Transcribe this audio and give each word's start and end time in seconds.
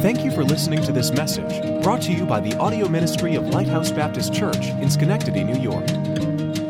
Thank 0.00 0.24
you 0.24 0.30
for 0.30 0.42
listening 0.42 0.82
to 0.84 0.92
this 0.92 1.10
message 1.10 1.82
brought 1.82 2.00
to 2.02 2.10
you 2.10 2.24
by 2.24 2.40
the 2.40 2.56
audio 2.56 2.88
ministry 2.88 3.34
of 3.34 3.48
Lighthouse 3.48 3.90
Baptist 3.90 4.32
Church 4.32 4.68
in 4.68 4.88
Schenectady, 4.88 5.44
New 5.44 5.60
York. 5.60 5.86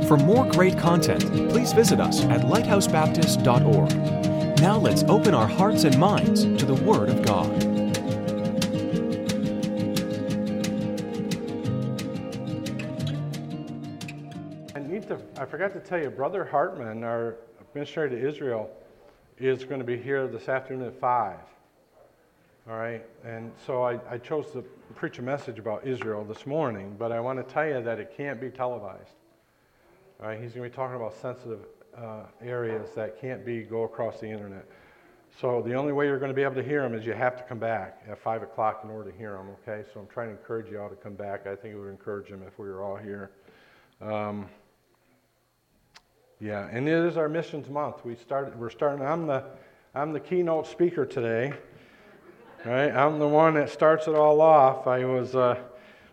For 0.09 0.17
more 0.17 0.51
great 0.51 0.77
content, 0.77 1.23
please 1.49 1.73
visit 1.73 2.01
us 2.01 2.25
at 2.25 2.41
lighthousebaptist.org. 2.41 4.61
Now 4.61 4.79
let's 4.79 5.05
open 5.05 5.33
our 5.33 5.47
hearts 5.47 5.85
and 5.85 5.97
minds 5.97 6.43
to 6.43 6.67
the 6.67 6.75
Word 6.75 7.09
of 7.09 7.23
God. 7.23 7.49
I 14.75 14.81
need 14.81 15.07
to, 15.07 15.21
I 15.41 15.45
forgot 15.45 15.73
to 15.75 15.79
tell 15.79 16.03
you, 16.03 16.11
Brother 16.11 16.45
Hartman, 16.45 17.05
our 17.05 17.37
missionary 17.75 18.11
to 18.11 18.29
Israel, 18.29 18.69
is 19.39 19.65
going 19.65 19.79
to 19.79 19.87
be 19.87 19.97
here 19.97 20.27
this 20.27 20.49
afternoon 20.49 20.89
at 20.89 20.99
5. 20.99 21.37
All 22.69 22.77
right, 22.77 23.03
and 23.25 23.51
so 23.67 23.83
I, 23.83 23.99
I 24.09 24.19
chose 24.19 24.53
to 24.53 24.63
preach 24.95 25.19
a 25.19 25.23
message 25.23 25.59
about 25.59 25.87
Israel 25.87 26.25
this 26.25 26.47
morning, 26.47 26.95
but 26.99 27.11
I 27.11 27.19
want 27.19 27.39
to 27.39 27.55
tell 27.55 27.67
you 27.67 27.83
that 27.83 27.99
it 27.99 28.13
can't 28.15 28.39
be 28.39 28.51
televised. 28.51 29.15
All 30.21 30.29
right, 30.29 30.39
he's 30.39 30.53
going 30.53 30.65
to 30.65 30.71
be 30.71 30.77
talking 30.77 30.95
about 30.95 31.15
sensitive 31.15 31.61
uh, 31.97 32.25
areas 32.43 32.91
that 32.95 33.19
can't 33.19 33.47
be 33.47 33.63
go 33.63 33.85
across 33.85 34.21
the 34.21 34.29
internet. 34.29 34.67
So 35.41 35.63
the 35.63 35.73
only 35.73 35.95
way 35.95 36.05
you're 36.05 36.19
going 36.19 36.31
to 36.31 36.35
be 36.35 36.43
able 36.43 36.57
to 36.57 36.63
hear 36.63 36.85
him 36.85 36.95
is 36.95 37.07
you 37.07 37.15
have 37.15 37.35
to 37.39 37.43
come 37.45 37.59
back 37.59 38.03
at 38.07 38.19
5 38.19 38.43
o'clock 38.43 38.83
in 38.85 38.91
order 38.91 39.11
to 39.11 39.17
hear 39.17 39.37
him, 39.37 39.47
okay? 39.63 39.89
So 39.95 40.01
I'm 40.01 40.07
trying 40.09 40.29
to 40.29 40.33
encourage 40.33 40.71
you 40.71 40.81
all 40.81 40.91
to 40.91 40.97
come 40.97 41.15
back. 41.15 41.47
I 41.47 41.57
think 41.57 41.75
it 41.75 41.79
would 41.79 41.89
encourage 41.89 42.29
him 42.29 42.43
if 42.47 42.59
we 42.59 42.69
were 42.69 42.83
all 42.83 42.97
here. 42.97 43.31
Um, 44.03 44.47
yeah, 46.41 46.69
and 46.71 46.87
it 46.87 47.07
is 47.07 47.17
our 47.17 47.29
missions 47.29 47.71
month. 47.71 48.05
We 48.05 48.17
started. 48.17 48.59
We're 48.59 48.71
starting. 48.71 49.05
I'm 49.05 49.27
the, 49.27 49.45
I'm 49.95 50.13
the 50.13 50.21
keynote 50.21 50.67
speaker 50.67 51.07
today. 51.07 51.55
Right? 52.65 52.91
I'm 52.91 53.19
the 53.19 53.29
one 53.29 53.55
that 53.55 53.71
starts 53.71 54.07
it 54.07 54.15
all 54.15 54.41
off. 54.41 54.87
I 54.87 55.05
was, 55.05 55.35
uh, 55.35 55.59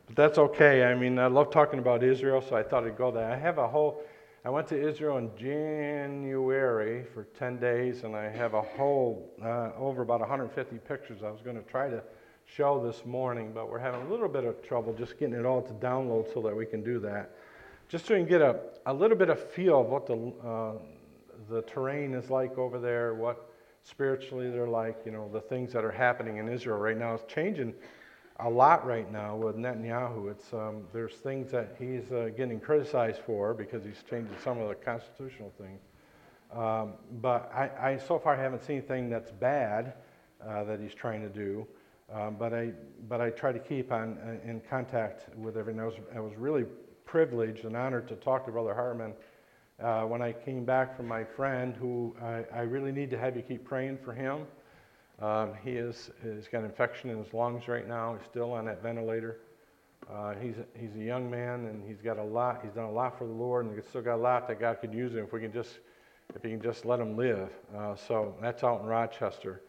but 0.05 0.15
that's 0.15 0.37
okay. 0.37 0.85
I 0.85 0.95
mean, 0.95 1.19
I 1.19 1.27
love 1.27 1.51
talking 1.51 1.79
about 1.79 2.03
Israel, 2.03 2.41
so 2.41 2.55
I 2.55 2.63
thought 2.63 2.85
I'd 2.85 2.97
go 2.97 3.11
there. 3.11 3.29
I 3.29 3.35
have 3.35 3.57
a 3.57 3.67
whole. 3.67 4.01
I 4.45 4.49
went 4.49 4.67
to 4.69 4.81
Israel 4.81 5.17
in 5.17 5.29
January 5.37 7.03
for 7.13 7.25
10 7.37 7.59
days, 7.59 8.03
and 8.03 8.15
I 8.15 8.29
have 8.29 8.53
a 8.53 8.61
whole 8.61 9.29
uh, 9.43 9.71
over 9.77 10.03
about 10.03 10.21
150 10.21 10.77
pictures. 10.87 11.21
I 11.21 11.29
was 11.29 11.41
going 11.41 11.57
to 11.57 11.69
try 11.69 11.89
to 11.89 12.01
show 12.45 12.81
this 12.85 13.05
morning, 13.05 13.51
but 13.53 13.69
we're 13.69 13.79
having 13.79 14.01
a 14.03 14.09
little 14.09 14.29
bit 14.29 14.45
of 14.45 14.61
trouble 14.63 14.93
just 14.93 15.19
getting 15.19 15.35
it 15.35 15.45
all 15.45 15.61
to 15.61 15.73
download 15.73 16.33
so 16.33 16.41
that 16.43 16.55
we 16.55 16.65
can 16.65 16.81
do 16.81 16.97
that 16.99 17.31
just 17.89 18.05
so 18.05 18.13
you 18.13 18.19
can 18.19 18.29
get 18.29 18.41
a, 18.41 18.59
a 18.85 18.93
little 18.93 19.17
bit 19.17 19.29
of 19.29 19.41
feel 19.51 19.81
of 19.81 19.87
what 19.87 20.05
the, 20.07 20.33
uh, 20.45 20.73
the 21.49 21.61
terrain 21.63 22.13
is 22.13 22.29
like 22.29 22.57
over 22.57 22.79
there, 22.79 23.13
what 23.13 23.49
spiritually 23.83 24.49
they're 24.49 24.67
like, 24.67 24.97
you 25.05 25.11
know, 25.11 25.29
the 25.31 25.41
things 25.41 25.73
that 25.73 25.83
are 25.83 25.91
happening 25.91 26.37
in 26.37 26.49
Israel 26.49 26.77
right 26.77 26.97
now. 26.97 27.13
It's 27.13 27.31
changing 27.31 27.73
a 28.39 28.49
lot 28.49 28.85
right 28.85 29.11
now 29.11 29.35
with 29.35 29.55
Netanyahu. 29.55 30.31
It's, 30.31 30.53
um, 30.53 30.83
there's 30.93 31.15
things 31.15 31.51
that 31.51 31.75
he's 31.79 32.11
uh, 32.11 32.29
getting 32.35 32.59
criticized 32.59 33.21
for 33.25 33.53
because 33.53 33.83
he's 33.83 34.03
changing 34.09 34.35
some 34.43 34.59
of 34.59 34.69
the 34.69 34.75
constitutional 34.75 35.51
things. 35.57 35.81
Um, 36.53 36.93
but 37.21 37.51
I, 37.53 37.91
I, 37.91 37.97
so 37.97 38.19
far 38.19 38.35
haven't 38.35 38.63
seen 38.63 38.77
anything 38.77 39.09
that's 39.09 39.31
bad 39.31 39.93
uh, 40.47 40.63
that 40.65 40.79
he's 40.79 40.93
trying 40.93 41.21
to 41.21 41.29
do. 41.29 41.67
Um, 42.13 42.35
but 42.39 42.53
I, 42.53 42.71
but 43.09 43.19
I 43.19 43.31
try 43.31 43.51
to 43.51 43.59
keep 43.59 43.91
on 43.91 44.17
uh, 44.23 44.49
in 44.49 44.61
contact 44.69 45.35
with 45.35 45.57
everyone. 45.57 45.83
I 45.83 45.85
was, 45.87 45.95
I 46.15 46.19
was 46.19 46.33
really 46.37 46.65
privileged 47.05 47.65
and 47.65 47.75
honored 47.75 48.07
to 48.09 48.15
talk 48.15 48.45
to 48.45 48.51
Brother 48.51 48.73
Hartman 48.73 49.13
uh, 49.83 50.01
when 50.01 50.21
I 50.21 50.31
came 50.31 50.65
back 50.65 50.95
from 50.95 51.07
my 51.07 51.23
friend, 51.23 51.75
who 51.75 52.15
I, 52.21 52.43
I, 52.53 52.61
really 52.61 52.91
need 52.91 53.11
to 53.11 53.17
have 53.17 53.35
you 53.35 53.43
keep 53.43 53.63
praying 53.63 53.99
for 54.03 54.11
him. 54.11 54.47
Um, 55.21 55.53
he 55.63 55.71
is, 55.71 56.09
he's 56.23 56.47
got 56.47 56.63
infection 56.63 57.09
in 57.09 57.23
his 57.23 57.33
lungs 57.33 57.67
right 57.67 57.87
now. 57.87 58.15
He's 58.15 58.25
still 58.27 58.53
on 58.53 58.65
that 58.65 58.81
ventilator. 58.81 59.37
Uh, 60.11 60.33
he's, 60.41 60.55
he's 60.79 60.95
a 60.95 61.03
young 61.03 61.29
man 61.29 61.65
and 61.65 61.87
he's 61.87 62.01
got 62.01 62.17
a 62.17 62.23
lot. 62.23 62.61
He's 62.63 62.73
done 62.73 62.85
a 62.85 62.91
lot 62.91 63.17
for 63.17 63.27
the 63.27 63.33
Lord 63.33 63.65
and 63.65 63.75
he's 63.75 63.87
still 63.87 64.01
got 64.01 64.15
a 64.15 64.21
lot 64.21 64.47
that 64.47 64.59
God 64.59 64.79
could 64.81 64.93
use 64.93 65.13
him 65.13 65.25
if 65.25 65.33
we 65.33 65.41
can 65.41 65.51
just, 65.51 65.79
if 66.35 66.43
he 66.43 66.49
can 66.49 66.61
just 66.61 66.85
let 66.85 66.99
him 66.99 67.15
live. 67.17 67.49
Uh, 67.75 67.95
so 67.95 68.35
that's 68.41 68.63
out 68.63 68.81
in 68.81 68.87
Rochester. 68.87 69.61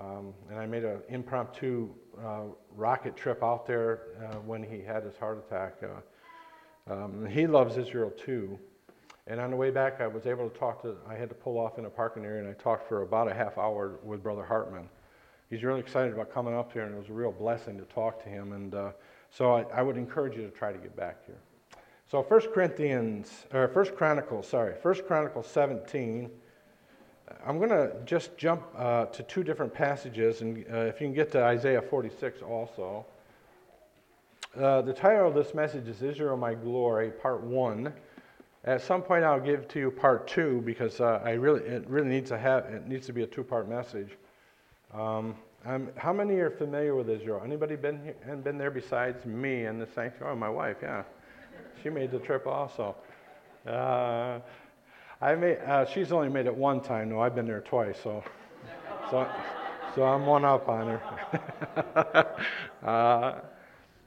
Um, 0.00 0.34
and 0.50 0.58
I 0.58 0.66
made 0.66 0.84
an 0.84 1.00
impromptu 1.08 1.88
uh, 2.22 2.42
rocket 2.74 3.16
trip 3.16 3.42
out 3.42 3.66
there 3.66 4.00
uh, 4.24 4.36
when 4.38 4.62
he 4.62 4.82
had 4.82 5.04
his 5.04 5.16
heart 5.16 5.44
attack. 5.46 5.76
Uh, 5.82 6.92
um, 6.92 7.26
he 7.26 7.46
loves 7.46 7.76
Israel 7.76 8.10
too. 8.10 8.58
And 9.28 9.40
on 9.40 9.50
the 9.50 9.56
way 9.56 9.70
back, 9.70 10.00
I 10.00 10.06
was 10.06 10.26
able 10.26 10.48
to 10.48 10.56
talk 10.56 10.82
to, 10.82 10.96
I 11.08 11.14
had 11.14 11.28
to 11.30 11.34
pull 11.34 11.58
off 11.58 11.78
in 11.78 11.84
a 11.84 11.90
parking 11.90 12.24
area 12.24 12.40
and 12.40 12.48
I 12.48 12.52
talked 12.52 12.88
for 12.88 13.02
about 13.02 13.28
a 13.28 13.34
half 13.34 13.58
hour 13.58 13.98
with 14.04 14.22
Brother 14.22 14.44
Hartman. 14.44 14.88
He's 15.50 15.64
really 15.64 15.80
excited 15.80 16.12
about 16.12 16.32
coming 16.32 16.54
up 16.54 16.72
here 16.72 16.82
and 16.82 16.94
it 16.94 16.98
was 16.98 17.08
a 17.08 17.12
real 17.12 17.32
blessing 17.32 17.76
to 17.78 17.84
talk 17.84 18.22
to 18.22 18.28
him. 18.28 18.52
And 18.52 18.74
uh, 18.74 18.90
so 19.30 19.54
I, 19.54 19.62
I, 19.74 19.82
would 19.82 19.96
encourage 19.96 20.36
you 20.36 20.42
to 20.42 20.50
try 20.50 20.72
to 20.72 20.78
get 20.78 20.94
back 20.96 21.26
here. 21.26 21.38
So 22.08 22.22
1 22.22 22.40
Corinthians, 22.52 23.46
or 23.52 23.66
1 23.66 23.96
Chronicles, 23.96 24.46
sorry, 24.48 24.74
1 24.80 24.94
Chronicles 25.08 25.48
17. 25.48 26.30
I'm 27.44 27.58
going 27.58 27.70
to 27.70 27.96
just 28.04 28.36
jump 28.36 28.62
uh, 28.76 29.06
to 29.06 29.24
two 29.24 29.42
different 29.42 29.74
passages, 29.74 30.40
and 30.40 30.64
uh, 30.72 30.76
if 30.82 31.00
you 31.00 31.08
can 31.08 31.14
get 31.14 31.32
to 31.32 31.42
Isaiah 31.42 31.82
46 31.82 32.42
also. 32.42 33.04
Uh, 34.56 34.82
the 34.82 34.92
title 34.92 35.26
of 35.26 35.34
this 35.34 35.52
message 35.52 35.88
is 35.88 36.00
Israel 36.00 36.36
My 36.36 36.54
Glory, 36.54 37.10
Part 37.10 37.42
1. 37.42 37.92
At 38.66 38.82
some 38.82 39.00
point, 39.00 39.24
I'll 39.24 39.40
give 39.40 39.68
to 39.68 39.78
you 39.78 39.90
Part 39.92 40.26
2 40.26 40.62
because 40.66 41.00
uh, 41.00 41.22
I 41.24 41.30
really, 41.30 41.60
it 41.60 41.88
really 41.88 42.08
needs 42.08 42.30
to, 42.30 42.38
have, 42.38 42.64
it 42.64 42.88
needs 42.88 43.06
to 43.06 43.12
be 43.12 43.22
a 43.22 43.26
two 43.26 43.44
part 43.44 43.68
message. 43.68 44.10
Um, 44.92 45.36
how 45.96 46.12
many 46.12 46.34
are 46.34 46.50
familiar 46.50 46.94
with 46.94 47.08
Israel? 47.08 47.42
Anybody 47.44 47.76
been 47.76 48.02
here 48.02 48.14
and 48.28 48.42
been 48.42 48.58
there 48.58 48.70
besides 48.70 49.24
me 49.24 49.64
and 49.64 49.80
the 49.80 49.86
sanctuary? 49.86 50.32
Oh, 50.32 50.36
my 50.36 50.48
wife, 50.48 50.78
yeah. 50.82 51.04
She 51.82 51.90
made 51.90 52.10
the 52.10 52.18
trip 52.18 52.46
also. 52.46 52.96
Uh, 53.66 54.40
I 55.20 55.34
made, 55.34 55.58
uh, 55.58 55.86
she's 55.86 56.10
only 56.10 56.28
made 56.28 56.46
it 56.46 56.54
one 56.54 56.80
time, 56.80 57.10
though. 57.10 57.20
I've 57.20 57.34
been 57.34 57.46
there 57.46 57.60
twice, 57.60 57.96
so, 58.02 58.22
so, 59.10 59.28
so 59.94 60.04
I'm 60.04 60.26
one 60.26 60.44
up 60.44 60.68
on 60.68 60.86
her. 60.88 62.36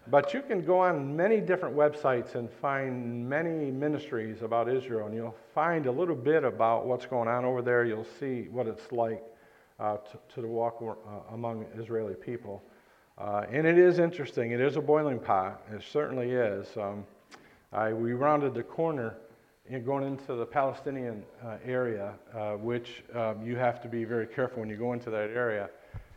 but 0.09 0.33
you 0.33 0.41
can 0.41 0.65
go 0.65 0.79
on 0.79 1.15
many 1.15 1.39
different 1.39 1.75
websites 1.75 2.35
and 2.35 2.49
find 2.49 3.27
many 3.29 3.69
ministries 3.71 4.41
about 4.41 4.69
Israel, 4.69 5.07
and 5.07 5.15
you'll 5.15 5.35
find 5.53 5.85
a 5.85 5.91
little 5.91 6.15
bit 6.15 6.43
about 6.43 6.87
what's 6.87 7.05
going 7.05 7.27
on 7.27 7.45
over 7.45 7.61
there. 7.61 7.85
You'll 7.85 8.07
see 8.19 8.47
what 8.49 8.67
it's 8.67 8.91
like 8.91 9.23
uh, 9.79 9.97
to, 9.97 10.41
to, 10.41 10.47
walk 10.47 10.81
uh, 10.81 11.33
among 11.33 11.65
Israeli 11.77 12.15
people. 12.15 12.63
Uh, 13.17 13.45
and 13.51 13.67
it 13.67 13.77
is 13.77 13.99
interesting. 13.99 14.51
It 14.51 14.61
is 14.61 14.77
a 14.77 14.81
boiling 14.81 15.19
pot. 15.19 15.61
It 15.71 15.83
certainly 15.83 16.31
is. 16.31 16.67
Um, 16.77 17.05
I, 17.71 17.93
we 17.93 18.13
rounded 18.13 18.53
the 18.53 18.63
corner 18.63 19.17
in 19.67 19.85
going 19.85 20.03
into 20.03 20.33
the 20.33 20.45
Palestinian 20.45 21.23
uh, 21.45 21.57
area, 21.63 22.13
uh, 22.33 22.53
which 22.53 23.03
um, 23.13 23.45
you 23.45 23.55
have 23.55 23.81
to 23.83 23.87
be 23.87 24.03
very 24.03 24.25
careful 24.25 24.61
when 24.61 24.69
you 24.69 24.77
go 24.77 24.93
into 24.93 25.09
that 25.11 25.29
area 25.29 25.69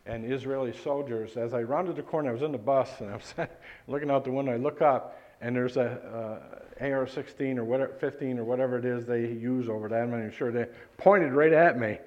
and 0.05 0.31
Israeli 0.31 0.73
soldiers. 0.73 1.37
As 1.37 1.53
I 1.53 1.61
rounded 1.61 1.95
the 1.95 2.03
corner, 2.03 2.29
I 2.29 2.33
was 2.33 2.41
in 2.41 2.51
the 2.51 2.57
bus 2.57 2.89
and 2.99 3.11
I 3.11 3.15
was 3.15 3.33
looking 3.87 4.11
out 4.11 4.23
the 4.23 4.31
window. 4.31 4.53
I 4.53 4.57
look 4.57 4.81
up 4.81 5.19
and 5.41 5.55
there's 5.55 5.77
a 5.77 6.41
uh, 6.81 6.85
AR-16 6.85 7.57
or 7.57 7.63
whatever, 7.63 7.93
15 7.93 8.39
or 8.39 8.43
whatever 8.43 8.77
it 8.77 8.85
is 8.85 9.05
they 9.05 9.21
use 9.21 9.69
over 9.69 9.87
there. 9.87 10.03
I'm 10.03 10.11
not 10.11 10.19
even 10.19 10.31
sure. 10.31 10.51
They 10.51 10.67
pointed 10.97 11.33
right 11.33 11.53
at 11.53 11.79
me 11.79 11.97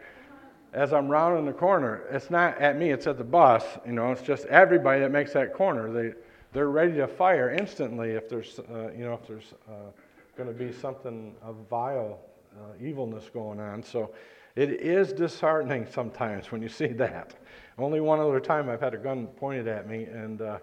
as 0.73 0.93
I'm 0.93 1.09
rounding 1.09 1.47
the 1.47 1.53
corner. 1.53 2.05
It's 2.11 2.31
not 2.31 2.59
at 2.59 2.79
me; 2.79 2.91
it's 2.91 3.07
at 3.07 3.19
the 3.19 3.25
bus. 3.25 3.65
You 3.87 3.93
know, 3.93 4.13
it's 4.13 4.23
just 4.23 4.45
everybody 4.47 5.01
that 5.01 5.11
makes 5.11 5.33
that 5.33 5.55
corner. 5.55 5.91
They 5.91 6.15
they're 6.53 6.71
ready 6.71 6.95
to 6.95 7.07
fire 7.07 7.51
instantly 7.51 8.11
if 8.11 8.29
there's 8.29 8.59
uh, 8.59 8.91
you 8.93 9.05
know 9.05 9.15
if 9.15 9.27
there's 9.27 9.55
uh, 9.69 9.91
going 10.37 10.49
to 10.49 10.55
be 10.55 10.73
something 10.73 11.35
of 11.43 11.57
vile 11.71 12.19
uh, 12.59 12.85
evilness 12.85 13.31
going 13.33 13.59
on. 13.59 13.83
So 13.83 14.13
it 14.55 14.71
is 14.71 15.13
disheartening 15.13 15.87
sometimes 15.91 16.51
when 16.51 16.63
you 16.63 16.69
see 16.69 16.89
that. 16.89 17.35
Only 17.79 18.01
one 18.01 18.21
other 18.21 18.41
time 18.41 18.71
I've 18.71 18.81
had 18.81 18.95
a 18.95 18.99
gun 18.99 19.27
pointed 19.27 19.69
at 19.69 19.87
me, 19.87 20.05
and 20.05 20.41
uh, 20.41 20.59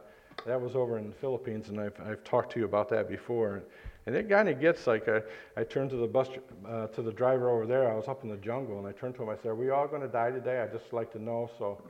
that 0.47 0.59
was 0.59 0.75
over 0.75 0.97
in 0.97 1.09
the 1.09 1.15
Philippines, 1.15 1.69
and 1.69 1.79
I've, 1.79 1.93
I've 2.03 2.23
talked 2.23 2.51
to 2.53 2.59
you 2.59 2.65
about 2.65 2.89
that 2.89 3.07
before. 3.07 3.61
And 4.05 4.15
it 4.15 4.27
kind 4.27 4.49
of 4.49 4.59
gets 4.59 4.87
like 4.87 5.07
I, 5.07 5.21
I 5.55 5.63
turned 5.63 5.91
to 5.91 5.95
the 5.95 6.07
bus 6.07 6.29
uh, 6.67 6.87
to 6.87 7.01
the 7.03 7.11
driver 7.11 7.49
over 7.49 7.67
there. 7.67 7.89
I 7.89 7.95
was 7.95 8.07
up 8.07 8.23
in 8.23 8.29
the 8.29 8.37
jungle, 8.37 8.79
and 8.79 8.87
I 8.87 8.91
turned 8.93 9.15
to 9.15 9.23
him. 9.23 9.29
I 9.29 9.35
said, 9.35 9.45
"Are 9.45 9.55
we 9.55 9.69
all 9.69 9.87
going 9.87 10.01
to 10.01 10.07
die 10.07 10.31
today? 10.31 10.61
I'd 10.61 10.73
just 10.73 10.91
like 10.91 11.11
to 11.13 11.21
know 11.21 11.49
so 11.57 11.81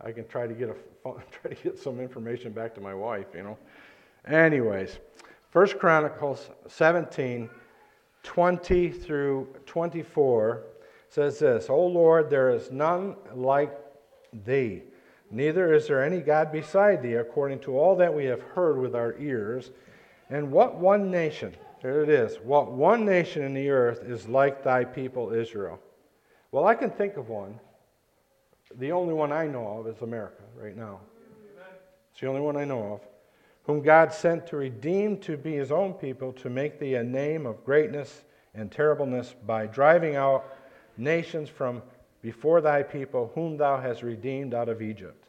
I 0.00 0.12
can 0.12 0.26
try 0.26 0.46
to 0.46 0.54
get 0.54 0.70
a 0.70 0.74
try 1.30 1.52
to 1.52 1.62
get 1.62 1.78
some 1.78 2.00
information 2.00 2.52
back 2.52 2.74
to 2.76 2.80
my 2.80 2.94
wife." 2.94 3.26
You 3.34 3.42
know. 3.42 3.58
Anyways, 4.26 4.98
First 5.50 5.78
Chronicles 5.78 6.50
17, 6.68 7.48
20 8.22 8.90
through 8.90 9.48
24 9.66 10.62
says 11.10 11.38
this: 11.38 11.68
"O 11.68 11.86
Lord, 11.86 12.30
there 12.30 12.50
is 12.50 12.72
none 12.72 13.14
like 13.34 13.72
thee. 14.32 14.82
Neither 15.30 15.72
is 15.72 15.86
there 15.86 16.04
any 16.04 16.20
God 16.20 16.50
beside 16.50 17.02
thee, 17.02 17.14
according 17.14 17.60
to 17.60 17.78
all 17.78 17.96
that 17.96 18.12
we 18.12 18.24
have 18.24 18.40
heard 18.40 18.78
with 18.78 18.94
our 18.94 19.16
ears. 19.18 19.70
And 20.28 20.50
what 20.50 20.76
one 20.76 21.10
nation, 21.10 21.54
there 21.82 22.02
it 22.02 22.08
is, 22.08 22.36
what 22.42 22.72
one 22.72 23.04
nation 23.04 23.42
in 23.42 23.54
the 23.54 23.70
earth 23.70 24.02
is 24.04 24.28
like 24.28 24.64
thy 24.64 24.84
people 24.84 25.32
Israel? 25.32 25.78
Well, 26.52 26.66
I 26.66 26.74
can 26.74 26.90
think 26.90 27.16
of 27.16 27.28
one. 27.28 27.58
The 28.78 28.92
only 28.92 29.14
one 29.14 29.32
I 29.32 29.46
know 29.46 29.66
of 29.66 29.86
is 29.86 30.02
America 30.02 30.42
right 30.56 30.76
now. 30.76 31.00
It's 32.12 32.20
the 32.20 32.26
only 32.26 32.40
one 32.40 32.56
I 32.56 32.64
know 32.64 32.94
of. 32.94 33.00
Whom 33.64 33.82
God 33.82 34.12
sent 34.12 34.46
to 34.48 34.56
redeem 34.56 35.18
to 35.18 35.36
be 35.36 35.54
his 35.54 35.70
own 35.70 35.94
people, 35.94 36.32
to 36.34 36.50
make 36.50 36.80
thee 36.80 36.94
a 36.94 37.04
name 37.04 37.46
of 37.46 37.64
greatness 37.64 38.24
and 38.54 38.70
terribleness 38.70 39.34
by 39.46 39.66
driving 39.66 40.16
out 40.16 40.44
nations 40.96 41.48
from 41.48 41.82
before 42.22 42.60
thy 42.60 42.82
people, 42.82 43.30
whom 43.34 43.56
thou 43.56 43.80
hast 43.80 44.02
redeemed 44.02 44.54
out 44.54 44.68
of 44.68 44.82
Egypt. 44.82 45.26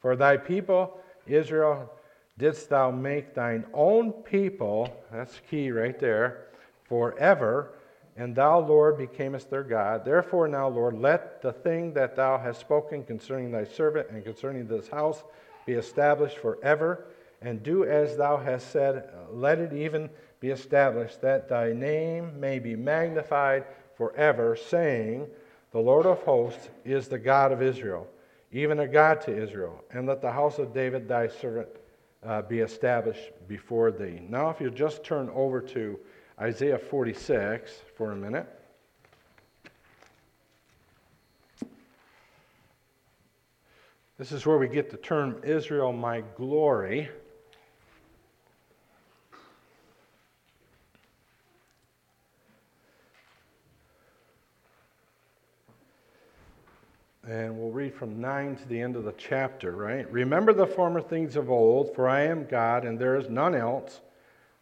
For 0.00 0.16
thy 0.16 0.36
people, 0.36 0.98
Israel, 1.26 1.90
didst 2.38 2.68
thou 2.68 2.90
make 2.90 3.34
thine 3.34 3.64
own 3.72 4.12
people, 4.12 4.88
that's 5.10 5.40
key 5.50 5.70
right 5.70 5.98
there, 5.98 6.48
forever, 6.84 7.72
and 8.16 8.34
thou, 8.34 8.60
Lord, 8.60 8.98
becamest 8.98 9.50
their 9.50 9.62
God. 9.62 10.04
Therefore, 10.04 10.48
now, 10.48 10.68
Lord, 10.68 10.98
let 10.98 11.42
the 11.42 11.52
thing 11.52 11.92
that 11.94 12.16
thou 12.16 12.38
hast 12.38 12.60
spoken 12.60 13.04
concerning 13.04 13.50
thy 13.50 13.64
servant 13.64 14.08
and 14.10 14.24
concerning 14.24 14.66
this 14.66 14.88
house 14.88 15.22
be 15.66 15.74
established 15.74 16.38
forever, 16.38 17.06
and 17.42 17.62
do 17.62 17.84
as 17.84 18.16
thou 18.16 18.38
hast 18.38 18.70
said. 18.70 19.10
Let 19.30 19.58
it 19.58 19.72
even 19.74 20.08
be 20.40 20.50
established, 20.50 21.20
that 21.22 21.48
thy 21.48 21.72
name 21.72 22.38
may 22.40 22.58
be 22.58 22.74
magnified 22.74 23.64
forever, 23.96 24.56
saying, 24.56 25.26
The 25.76 25.82
Lord 25.82 26.06
of 26.06 26.22
hosts 26.22 26.70
is 26.86 27.06
the 27.06 27.18
God 27.18 27.52
of 27.52 27.60
Israel, 27.60 28.08
even 28.50 28.80
a 28.80 28.88
God 28.88 29.20
to 29.20 29.42
Israel, 29.42 29.84
and 29.90 30.06
let 30.06 30.22
the 30.22 30.32
house 30.32 30.58
of 30.58 30.72
David 30.72 31.06
thy 31.06 31.28
servant 31.28 31.68
uh, 32.24 32.40
be 32.40 32.60
established 32.60 33.32
before 33.46 33.90
thee. 33.90 34.22
Now, 34.26 34.48
if 34.48 34.58
you'll 34.58 34.70
just 34.70 35.04
turn 35.04 35.28
over 35.34 35.60
to 35.60 35.98
Isaiah 36.40 36.78
46 36.78 37.70
for 37.94 38.12
a 38.12 38.16
minute. 38.16 38.48
This 44.16 44.32
is 44.32 44.46
where 44.46 44.56
we 44.56 44.68
get 44.68 44.88
the 44.88 44.96
term 44.96 45.42
Israel, 45.44 45.92
my 45.92 46.22
glory. 46.38 47.10
And 57.28 57.58
we'll 57.58 57.72
read 57.72 57.92
from 57.92 58.20
9 58.20 58.54
to 58.54 58.68
the 58.68 58.80
end 58.80 58.94
of 58.94 59.02
the 59.02 59.14
chapter, 59.18 59.72
right? 59.72 60.08
Remember 60.12 60.52
the 60.52 60.66
former 60.66 61.00
things 61.00 61.34
of 61.34 61.50
old, 61.50 61.92
for 61.92 62.08
I 62.08 62.20
am 62.20 62.46
God, 62.46 62.84
and 62.84 62.96
there 63.00 63.16
is 63.16 63.28
none 63.28 63.56
else. 63.56 64.00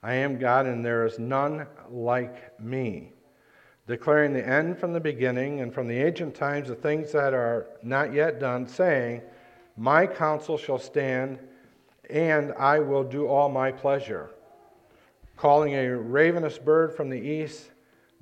I 0.02 0.14
am 0.14 0.38
God, 0.38 0.64
and 0.64 0.82
there 0.82 1.04
is 1.04 1.18
none 1.18 1.66
like 1.90 2.58
me. 2.58 3.12
Declaring 3.86 4.32
the 4.32 4.48
end 4.48 4.78
from 4.78 4.94
the 4.94 5.00
beginning, 5.00 5.60
and 5.60 5.74
from 5.74 5.88
the 5.88 5.98
ancient 5.98 6.34
times 6.34 6.68
the 6.68 6.74
things 6.74 7.12
that 7.12 7.34
are 7.34 7.66
not 7.82 8.14
yet 8.14 8.40
done, 8.40 8.66
saying, 8.66 9.20
My 9.76 10.06
counsel 10.06 10.56
shall 10.56 10.78
stand, 10.78 11.38
and 12.08 12.54
I 12.54 12.78
will 12.78 13.04
do 13.04 13.26
all 13.26 13.50
my 13.50 13.72
pleasure. 13.72 14.30
Calling 15.36 15.74
a 15.74 15.98
ravenous 15.98 16.56
bird 16.56 16.96
from 16.96 17.10
the 17.10 17.20
east, 17.20 17.72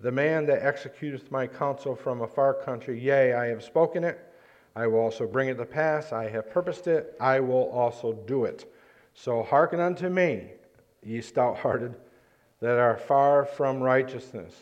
the 0.01 0.11
man 0.11 0.47
that 0.47 0.63
executeth 0.63 1.31
my 1.31 1.47
counsel 1.47 1.95
from 1.95 2.23
a 2.23 2.27
far 2.27 2.55
country, 2.55 2.99
yea, 2.99 3.35
I 3.35 3.47
have 3.47 3.63
spoken 3.63 4.03
it 4.03 4.31
I 4.75 4.87
will 4.87 5.01
also 5.01 5.27
bring 5.27 5.49
it 5.49 5.57
to 5.59 5.67
pass. 5.67 6.13
I 6.13 6.29
have 6.31 6.51
purposed 6.51 6.87
it. 6.87 7.15
I 7.21 7.41
will 7.41 7.69
also 7.71 8.13
do 8.13 8.45
it. 8.45 8.73
So 9.15 9.43
hearken 9.43 9.81
unto 9.81 10.09
me, 10.09 10.53
ye 11.03 11.21
stout 11.21 11.59
hearted, 11.59 11.95
that 12.61 12.79
are 12.79 12.97
far 12.97 13.45
from 13.45 13.83
righteousness. 13.83 14.55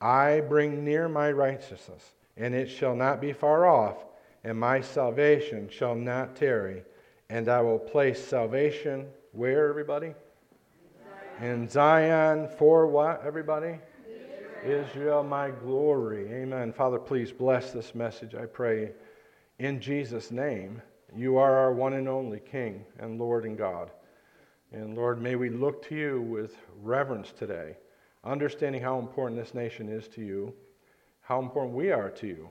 I 0.00 0.40
bring 0.40 0.84
near 0.84 1.08
my 1.08 1.30
righteousness, 1.30 2.12
and 2.36 2.54
it 2.54 2.66
shall 2.66 2.96
not 2.96 3.20
be 3.20 3.32
far 3.32 3.66
off, 3.66 4.04
and 4.42 4.58
my 4.58 4.80
salvation 4.80 5.68
shall 5.68 5.94
not 5.94 6.34
tarry. 6.34 6.82
And 7.28 7.48
I 7.48 7.60
will 7.60 7.78
place 7.78 8.22
salvation 8.22 9.06
where, 9.32 9.68
everybody? 9.68 10.14
In 11.40 11.68
Zion 11.68 12.48
for 12.58 12.86
what, 12.86 13.22
everybody? 13.24 13.78
Israel. 14.64 14.86
Israel, 14.86 15.22
my 15.22 15.50
glory. 15.50 16.28
Amen. 16.32 16.72
Father, 16.72 16.98
please 16.98 17.32
bless 17.32 17.72
this 17.72 17.94
message, 17.94 18.34
I 18.34 18.46
pray 18.46 18.92
in 19.58 19.80
Jesus' 19.80 20.30
name, 20.30 20.82
you 21.14 21.36
are 21.38 21.56
our 21.56 21.72
one 21.72 21.94
and 21.94 22.08
only 22.08 22.40
King 22.40 22.84
and 22.98 23.18
Lord 23.18 23.44
and 23.44 23.56
God. 23.56 23.90
And 24.72 24.96
Lord, 24.96 25.22
may 25.22 25.36
we 25.36 25.48
look 25.48 25.86
to 25.88 25.94
you 25.94 26.20
with 26.20 26.56
reverence 26.82 27.32
today, 27.32 27.76
understanding 28.24 28.82
how 28.82 28.98
important 28.98 29.40
this 29.40 29.54
nation 29.54 29.88
is 29.88 30.08
to 30.08 30.20
you, 30.20 30.52
how 31.20 31.40
important 31.40 31.74
we 31.74 31.90
are 31.90 32.10
to 32.10 32.26
you 32.26 32.48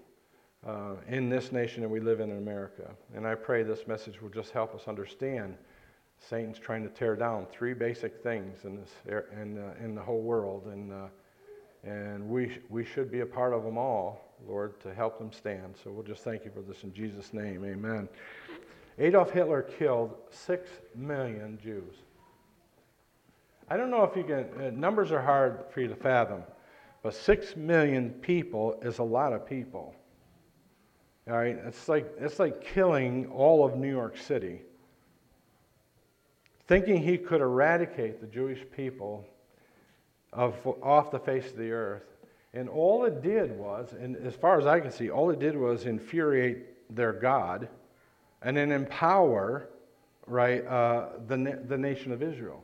uh, 0.66 0.96
in 1.07 1.30
this 1.30 1.52
nation 1.52 1.81
that 1.81 1.90
we 1.90 2.00
live 2.00 2.19
in 2.19 2.31
in 2.31 2.38
America. 2.38 2.90
And 3.13 3.28
I 3.28 3.36
pray 3.36 3.63
this 3.63 3.88
message 3.88 4.22
will 4.22 4.30
just 4.30 4.52
help 4.52 4.74
us 4.74 4.88
understand 4.88 5.56
Satan's 6.19 6.57
trying 6.57 6.84
to 6.84 6.90
tear 6.90 7.16
down 7.16 7.46
three 7.52 7.74
basic 7.74 8.24
things 8.24 8.63
in, 8.63 8.78
this, 8.78 8.92
in, 9.40 9.57
uh, 9.60 9.74
in 9.84 9.94
the 9.94 10.02
whole 10.02 10.22
world. 10.22 10.66
And, 10.66 10.92
uh, 10.92 11.07
and 11.84 12.28
we, 12.28 12.57
we 12.69 12.84
should 12.84 13.12
be 13.12 13.19
a 13.19 13.25
part 13.25 13.54
of 13.54 13.63
them 13.63 13.78
all. 13.78 14.25
Lord, 14.47 14.80
to 14.81 14.94
help 14.94 15.18
them 15.18 15.31
stand. 15.31 15.75
So 15.83 15.92
we'll 15.92 16.03
just 16.03 16.24
thank 16.24 16.45
you 16.45 16.51
for 16.51 16.62
this 16.62 16.83
in 16.83 16.94
Jesus' 16.94 17.33
name. 17.33 17.63
Amen. 17.65 18.07
Adolf 18.97 19.31
Hitler 19.31 19.62
killed 19.62 20.15
six 20.30 20.69
million 20.95 21.59
Jews. 21.62 21.95
I 23.69 23.77
don't 23.77 23.89
know 23.89 24.03
if 24.03 24.15
you 24.15 24.24
can, 24.24 24.45
uh, 24.62 24.69
numbers 24.71 25.12
are 25.12 25.21
hard 25.21 25.65
for 25.71 25.81
you 25.81 25.88
to 25.88 25.95
fathom, 25.95 26.44
but 27.01 27.13
six 27.13 27.56
million 27.56 28.12
people 28.12 28.80
is 28.83 29.00
a 29.00 29.03
lot 29.03 29.33
of 29.33 29.47
people. 29.47 29.95
All 31.27 31.38
right, 31.38 31.57
it's 31.65 31.89
like, 31.89 32.07
it's 32.19 32.38
like 32.38 32.63
killing 32.63 33.25
all 33.31 33.65
of 33.65 33.75
New 33.75 33.89
York 33.89 34.18
City. 34.18 34.62
Thinking 36.68 37.01
he 37.01 37.18
could 37.18 37.42
eradicate 37.42 38.21
the 38.21 38.27
Jewish 38.27 38.63
people 38.75 39.25
of, 40.31 40.56
off 40.83 41.09
the 41.09 41.19
face 41.19 41.47
of 41.47 41.57
the 41.57 41.71
earth 41.71 42.03
and 42.56 42.69
all 42.69 43.04
it 43.04 43.22
did 43.22 43.52
was, 43.57 43.94
and 43.94 44.16
as 44.25 44.34
far 44.34 44.57
as 44.57 44.66
I 44.66 44.80
can 44.80 44.90
see, 44.90 45.10
all 45.10 45.30
it 45.30 45.40
did 45.40 45.57
was 45.57 45.86
infuriate 45.86 46.96
their 46.96 47.12
God 47.12 47.68
and 48.42 48.56
then 48.56 48.72
empower, 48.72 49.69
right, 50.25 50.66
uh, 50.66 51.10
the, 51.28 51.62
the 51.68 51.78
nation 51.78 52.13
of 52.13 52.24
Israel. 52.24 52.63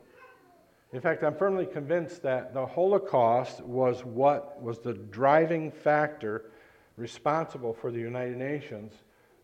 In 0.92 1.00
fact, 1.00 1.22
I'm 1.22 1.34
firmly 1.34 1.66
convinced 1.66 2.22
that 2.22 2.54
the 2.54 2.66
Holocaust 2.66 3.60
was 3.62 4.04
what 4.04 4.60
was 4.62 4.78
the 4.78 4.94
driving 4.94 5.70
factor 5.70 6.50
responsible 6.96 7.74
for 7.74 7.90
the 7.90 7.98
United 7.98 8.36
Nations 8.36 8.92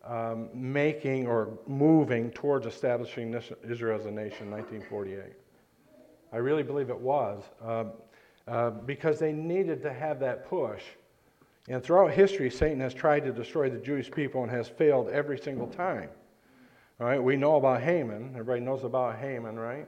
um, 0.05 0.49
making 0.55 1.27
or 1.27 1.59
moving 1.67 2.31
towards 2.31 2.67
establishing 2.67 3.39
Israel 3.69 3.99
as 3.99 4.07
a 4.07 4.11
nation 4.11 4.47
in 4.47 4.53
1948. 4.53 5.33
I 6.33 6.37
really 6.37 6.63
believe 6.63 6.91
it 6.91 6.99
was. 6.99 7.43
Um, 7.63 7.93
uh, 8.49 8.71
because 8.71 9.19
they 9.19 9.33
needed 9.33 9.83
to 9.83 9.93
have 9.93 10.21
that 10.21 10.49
push. 10.49 10.83
And 11.69 11.83
throughout 11.83 12.13
history, 12.13 12.51
Satan 12.51 12.81
has 12.81 12.95
tried 12.95 13.25
to 13.25 13.33
destroy 13.33 13.69
the 13.69 13.79
Jewish 13.79 14.11
people 14.11 14.43
and 14.43 14.51
has 14.51 14.69
failed 14.69 15.11
every 15.11 15.39
single 15.39 15.67
time. 15.67 16.09
All 16.99 17.07
right, 17.07 17.23
we 17.23 17.37
know 17.37 17.57
about 17.57 17.83
Haman. 17.83 18.31
Everybody 18.33 18.61
knows 18.61 18.85
about 18.85 19.19
Haman, 19.19 19.59
right? 19.59 19.87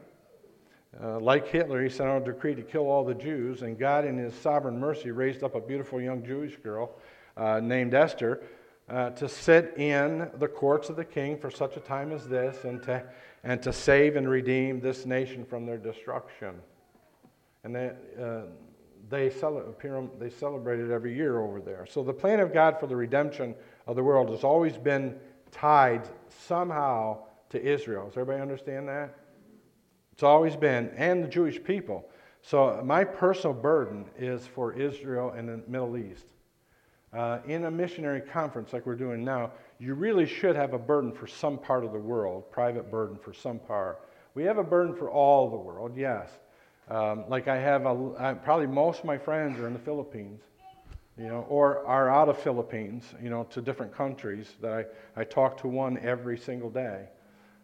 Uh, 1.02 1.18
like 1.20 1.48
Hitler, 1.48 1.82
he 1.82 1.88
sent 1.88 2.10
out 2.10 2.22
a 2.22 2.32
decree 2.32 2.54
to 2.54 2.62
kill 2.62 2.88
all 2.88 3.04
the 3.04 3.14
Jews, 3.14 3.62
and 3.62 3.78
God, 3.78 4.04
in 4.04 4.18
his 4.18 4.34
sovereign 4.34 4.78
mercy, 4.78 5.10
raised 5.10 5.42
up 5.42 5.54
a 5.54 5.60
beautiful 5.60 6.00
young 6.00 6.24
Jewish 6.24 6.56
girl 6.56 6.92
uh, 7.36 7.60
named 7.60 7.94
Esther 7.94 8.42
uh, 8.88 9.10
to 9.10 9.28
sit 9.28 9.72
in 9.78 10.28
the 10.38 10.48
courts 10.48 10.90
of 10.90 10.96
the 10.96 11.04
king 11.04 11.38
for 11.38 11.50
such 11.50 11.76
a 11.76 11.80
time 11.80 12.12
as 12.12 12.26
this 12.26 12.64
and 12.64 12.82
to, 12.82 13.02
and 13.44 13.62
to 13.62 13.72
save 13.72 14.16
and 14.16 14.28
redeem 14.28 14.80
this 14.80 15.06
nation 15.06 15.44
from 15.44 15.64
their 15.64 15.78
destruction. 15.78 16.60
And 17.64 17.74
they, 17.74 17.90
uh, 18.20 18.42
they, 19.08 19.28
they 19.28 20.30
celebrate 20.30 20.80
it 20.80 20.90
every 20.90 21.14
year 21.14 21.40
over 21.40 21.60
there. 21.60 21.86
So 21.88 22.02
the 22.02 22.12
plan 22.12 22.40
of 22.40 22.52
God 22.52 22.78
for 22.78 22.86
the 22.86 22.96
redemption 22.96 23.54
of 23.86 23.96
the 23.96 24.02
world 24.02 24.30
has 24.30 24.44
always 24.44 24.76
been 24.76 25.16
tied 25.50 26.08
somehow 26.28 27.18
to 27.50 27.62
Israel. 27.62 28.06
Does 28.06 28.16
everybody 28.16 28.40
understand 28.40 28.88
that? 28.88 29.14
It's 30.12 30.22
always 30.22 30.54
been, 30.54 30.90
and 30.96 31.24
the 31.24 31.28
Jewish 31.28 31.62
people. 31.62 32.08
So 32.42 32.80
my 32.84 33.04
personal 33.04 33.54
burden 33.54 34.04
is 34.18 34.46
for 34.46 34.72
Israel 34.72 35.30
and 35.36 35.48
the 35.48 35.62
Middle 35.66 35.96
East. 35.96 36.26
Uh, 37.12 37.40
in 37.46 37.64
a 37.64 37.70
missionary 37.70 38.20
conference 38.20 38.72
like 38.72 38.86
we're 38.86 38.94
doing 38.94 39.24
now, 39.24 39.50
you 39.80 39.94
really 39.94 40.26
should 40.26 40.54
have 40.54 40.74
a 40.74 40.78
burden 40.78 41.10
for 41.10 41.26
some 41.26 41.58
part 41.58 41.84
of 41.84 41.92
the 41.92 41.98
world, 41.98 42.50
private 42.52 42.90
burden 42.90 43.16
for 43.16 43.32
some 43.32 43.58
part. 43.58 44.08
We 44.34 44.44
have 44.44 44.58
a 44.58 44.62
burden 44.64 44.94
for 44.94 45.10
all 45.10 45.50
the 45.50 45.56
world, 45.56 45.96
yes. 45.96 46.30
Um, 46.90 47.24
like 47.28 47.46
I 47.46 47.56
have, 47.56 47.86
a, 47.86 48.12
I, 48.18 48.34
probably 48.34 48.66
most 48.66 49.00
of 49.00 49.04
my 49.04 49.16
friends 49.16 49.60
are 49.60 49.68
in 49.68 49.72
the 49.72 49.78
Philippines, 49.78 50.42
you 51.16 51.28
know, 51.28 51.46
or 51.48 51.86
are 51.86 52.10
out 52.10 52.28
of 52.28 52.36
Philippines, 52.38 53.04
you 53.22 53.30
know, 53.30 53.44
to 53.50 53.60
different 53.60 53.94
countries 53.94 54.54
that 54.60 54.72
I, 54.72 55.20
I 55.20 55.24
talk 55.24 55.56
to 55.58 55.68
one 55.68 55.98
every 55.98 56.36
single 56.36 56.70
day. 56.70 57.08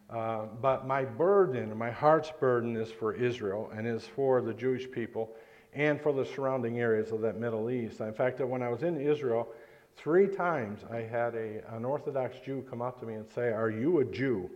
Uh, 0.09 0.45
but 0.63 0.87
my 0.87 1.05
burden, 1.05 1.77
my 1.77 1.91
heart's 1.91 2.31
burden 2.39 2.77
is 2.77 2.93
for 2.93 3.15
Israel 3.15 3.69
and 3.75 3.87
is 3.87 4.05
for 4.07 4.41
the 4.41 4.55
Jewish 4.55 4.89
people 4.89 5.35
and 5.75 6.01
for 6.01 6.13
the 6.13 6.25
surrounding 6.25 6.79
areas 6.79 7.11
of 7.11 7.21
that 7.23 7.37
Middle 7.39 7.69
East. 7.69 8.01
In 8.01 8.15
fact, 8.15 8.39
when 8.41 8.63
I 8.63 8.69
was 8.69 8.85
in 8.85 9.01
Israel, 9.01 9.49
three 9.97 10.29
times 10.29 10.85
I 10.89 10.99
had 10.99 11.35
a, 11.35 11.63
an 11.75 11.85
Orthodox 11.85 12.37
Jew 12.45 12.65
come 12.71 12.81
up 12.81 13.01
to 13.01 13.07
me 13.07 13.15
and 13.15 13.27
say, 13.35 13.49
Are 13.49 13.71
you 13.71 13.99
a 13.99 14.05
Jew? 14.05 14.49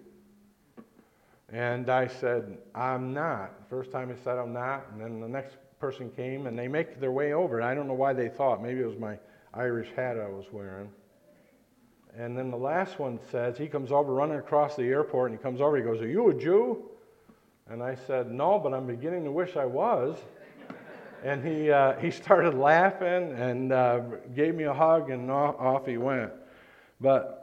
And 1.52 1.90
I 1.90 2.06
said, 2.06 2.58
I'm 2.74 3.12
not. 3.12 3.50
First 3.68 3.90
time 3.90 4.08
he 4.08 4.22
said 4.22 4.38
I'm 4.38 4.52
not, 4.52 4.86
and 4.92 5.00
then 5.00 5.20
the 5.20 5.28
next 5.28 5.56
person 5.80 6.10
came 6.10 6.46
and 6.46 6.58
they 6.58 6.68
make 6.68 7.00
their 7.00 7.10
way 7.10 7.32
over. 7.32 7.60
I 7.60 7.74
don't 7.74 7.88
know 7.88 7.94
why 7.94 8.12
they 8.12 8.28
thought. 8.28 8.62
Maybe 8.62 8.80
it 8.80 8.86
was 8.86 8.98
my 8.98 9.18
Irish 9.54 9.88
hat 9.96 10.18
I 10.18 10.28
was 10.28 10.44
wearing. 10.52 10.90
And 12.16 12.36
then 12.36 12.50
the 12.50 12.56
last 12.56 12.98
one 12.98 13.18
says, 13.30 13.56
he 13.56 13.66
comes 13.66 13.90
over 13.90 14.12
running 14.12 14.38
across 14.38 14.76
the 14.76 14.84
airport 14.84 15.30
and 15.30 15.38
he 15.38 15.42
comes 15.42 15.60
over, 15.60 15.76
he 15.76 15.82
goes, 15.82 16.00
Are 16.00 16.08
you 16.08 16.28
a 16.28 16.34
Jew? 16.34 16.84
And 17.68 17.82
I 17.82 17.94
said, 17.94 18.30
No, 18.30 18.58
but 18.58 18.74
I'm 18.74 18.86
beginning 18.86 19.24
to 19.24 19.32
wish 19.32 19.56
I 19.56 19.64
was. 19.64 20.18
and 21.24 21.44
he, 21.44 21.70
uh, 21.70 21.94
he 21.94 22.10
started 22.10 22.54
laughing 22.54 23.32
and 23.32 23.72
uh, 23.72 24.00
gave 24.34 24.54
me 24.54 24.64
a 24.64 24.74
hug 24.74 25.10
and 25.10 25.30
off 25.30 25.86
he 25.86 25.98
went. 25.98 26.32
But 27.00 27.39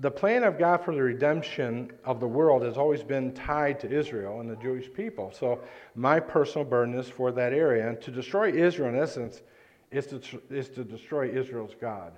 the 0.00 0.10
plan 0.10 0.44
of 0.44 0.58
God 0.58 0.78
for 0.78 0.94
the 0.94 1.02
redemption 1.02 1.92
of 2.04 2.20
the 2.20 2.26
world 2.26 2.62
has 2.62 2.78
always 2.78 3.02
been 3.02 3.32
tied 3.34 3.78
to 3.80 3.90
Israel 3.90 4.40
and 4.40 4.50
the 4.50 4.56
Jewish 4.56 4.90
people. 4.92 5.30
So 5.30 5.60
my 5.94 6.18
personal 6.18 6.64
burden 6.64 6.98
is 6.98 7.08
for 7.08 7.30
that 7.32 7.52
area. 7.52 7.86
And 7.86 8.00
to 8.00 8.10
destroy 8.10 8.50
Israel, 8.50 8.88
in 8.88 8.98
essence, 8.98 9.42
is 9.90 10.06
to, 10.06 10.20
is 10.48 10.70
to 10.70 10.84
destroy 10.84 11.28
Israel's 11.28 11.74
God. 11.78 12.12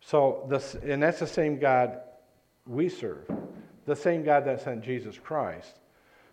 So, 0.00 0.46
this, 0.48 0.76
and 0.76 1.02
that's 1.02 1.18
the 1.18 1.26
same 1.26 1.58
God 1.58 2.00
we 2.66 2.88
serve, 2.88 3.26
the 3.84 3.96
same 3.96 4.22
God 4.22 4.46
that 4.46 4.62
sent 4.62 4.82
Jesus 4.82 5.18
Christ. 5.18 5.78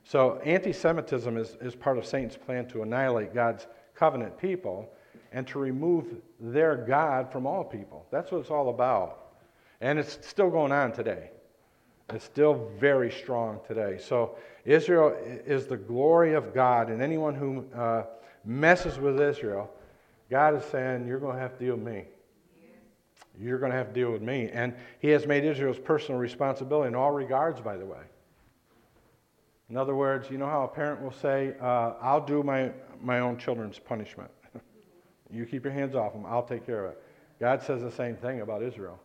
So, 0.06 0.39
anti 0.46 0.72
Semitism 0.72 1.36
is, 1.36 1.58
is 1.60 1.75
part 1.75 1.98
of 1.98 2.06
Satan's 2.06 2.38
plan 2.38 2.67
to 2.70 2.84
annihilate 2.84 3.34
God's 3.34 3.67
covenant 3.94 4.38
people 4.38 4.89
and 5.34 5.46
to 5.48 5.60
remove 5.60 6.06
their 6.39 6.77
God 6.77 7.29
from 7.29 7.46
all 7.46 7.63
people. 7.63 8.06
That's 8.10 8.32
what 8.32 8.39
it's 8.39 8.51
all 8.51 8.70
about. 8.70 9.26
And 9.81 10.00
it's 10.00 10.25
still 10.25 10.50
going 10.50 10.72
on 10.72 10.91
today. 10.91 11.31
It's 12.13 12.25
still 12.25 12.69
very 12.79 13.12
strong 13.12 13.60
today. 13.67 13.98
So, 14.00 14.38
Israel 14.63 15.15
is 15.46 15.67
the 15.67 15.77
glory 15.77 16.34
of 16.34 16.53
God, 16.53 16.89
and 16.89 17.01
anyone 17.01 17.36
who 17.36 17.65
uh, 17.77 18.03
messes 18.46 18.98
with 18.98 19.19
Israel, 19.22 19.69
God 20.29 20.55
is 20.55 20.63
saying, 20.65 21.07
You're 21.07 21.19
going 21.19 21.36
to 21.36 21.41
have 21.41 21.57
to 21.57 21.65
deal 21.65 21.75
with 21.75 21.86
me. 21.86 22.05
You're 23.39 23.60
going 23.60 23.72
to 23.72 23.77
have 23.77 23.88
to 23.88 23.93
deal 23.93 24.12
with 24.12 24.22
me. 24.22 24.50
And 24.51 24.74
He 25.00 25.10
has 25.10 25.27
made 25.27 25.43
Israel's 25.43 25.79
personal 25.79 26.19
responsibility 26.19 26.88
in 26.88 26.96
all 26.96 27.12
regards, 27.12 27.62
by 27.62 27.77
the 27.77 27.86
way. 27.86 28.01
In 29.69 29.75
other 29.75 29.96
words, 29.96 30.31
you 30.31 30.38
know 30.38 30.48
how 30.48 30.63
a 30.63 30.67
parent 30.67 31.01
will 31.01 31.12
say, 31.12 31.55
uh, 31.62 31.93
I'll 32.01 32.25
do 32.25 32.41
my, 32.41 32.72
my 33.01 33.19
own 33.19 33.38
children's 33.38 33.79
punishment. 33.79 34.31
you 35.31 35.46
keep 35.46 35.65
your 35.65 35.74
hands 35.74 35.93
off 35.93 36.13
them, 36.13 36.25
I'll 36.25 36.46
take 36.46 36.65
care 36.65 36.86
of 36.86 36.91
it. 36.93 37.03
God 37.39 37.62
says 37.62 37.81
the 37.81 37.91
same 37.91 38.15
thing 38.15 38.41
about 38.41 38.63
Israel. 38.63 39.00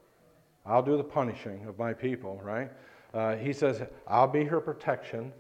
I'll 0.65 0.83
do 0.83 0.97
the 0.97 1.05
punishing 1.05 1.65
of 1.67 1.79
my 1.79 1.93
people, 1.93 2.41
right? 2.43 2.71
Uh, 3.13 3.37
he 3.37 3.53
says, 3.53 3.83
I'll 4.07 4.29
be 4.29 4.45
her 4.45 4.61
protection. 4.61 5.33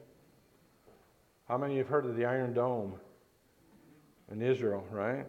How 1.48 1.56
many 1.56 1.74
of 1.74 1.76
you 1.76 1.82
have 1.84 1.88
heard 1.88 2.06
of 2.06 2.16
the 2.16 2.24
Iron 2.24 2.52
Dome 2.52 2.94
in 4.30 4.42
Israel, 4.42 4.84
right? 4.90 5.26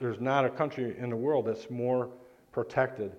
There's 0.00 0.20
not 0.20 0.44
a 0.44 0.50
country 0.50 0.96
in 0.98 1.10
the 1.10 1.16
world 1.16 1.46
that's 1.46 1.70
more 1.70 2.10
protected 2.52 3.12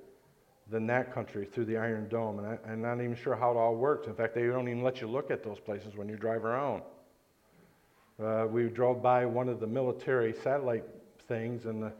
than 0.69 0.85
that 0.87 1.13
country 1.13 1.45
through 1.45 1.65
the 1.65 1.77
Iron 1.77 2.07
Dome. 2.09 2.39
And 2.39 2.59
I, 2.65 2.71
am 2.71 2.81
not 2.81 2.95
even 2.95 3.15
sure 3.15 3.35
how 3.35 3.51
it 3.51 3.57
all 3.57 3.75
works. 3.75 4.07
In 4.07 4.13
fact, 4.13 4.35
they 4.35 4.45
don't 4.47 4.67
even 4.67 4.83
let 4.83 5.01
you 5.01 5.07
look 5.07 5.31
at 5.31 5.43
those 5.43 5.59
places 5.59 5.95
when 5.95 6.07
you 6.07 6.15
drive 6.15 6.45
around. 6.45 6.83
Uh, 8.23 8.45
we 8.49 8.67
drove 8.67 9.01
by 9.01 9.25
one 9.25 9.47
of 9.47 9.59
the 9.59 9.67
military 9.67 10.33
satellite 10.33 10.83
things, 11.27 11.65
and 11.65 11.81
the 11.81 11.93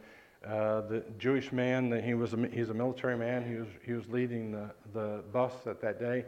uh, 0.46 0.80
the 0.82 1.04
Jewish 1.18 1.52
man, 1.52 2.02
he 2.02 2.14
was 2.14 2.32
a, 2.32 2.48
he's 2.50 2.70
a 2.70 2.74
military 2.74 3.16
man. 3.16 3.46
He 3.46 3.56
was, 3.56 3.68
he 3.84 3.92
was 3.92 4.08
leading 4.08 4.52
the, 4.52 4.70
the 4.94 5.22
bus 5.32 5.52
at 5.66 5.82
that 5.82 6.00
day. 6.00 6.24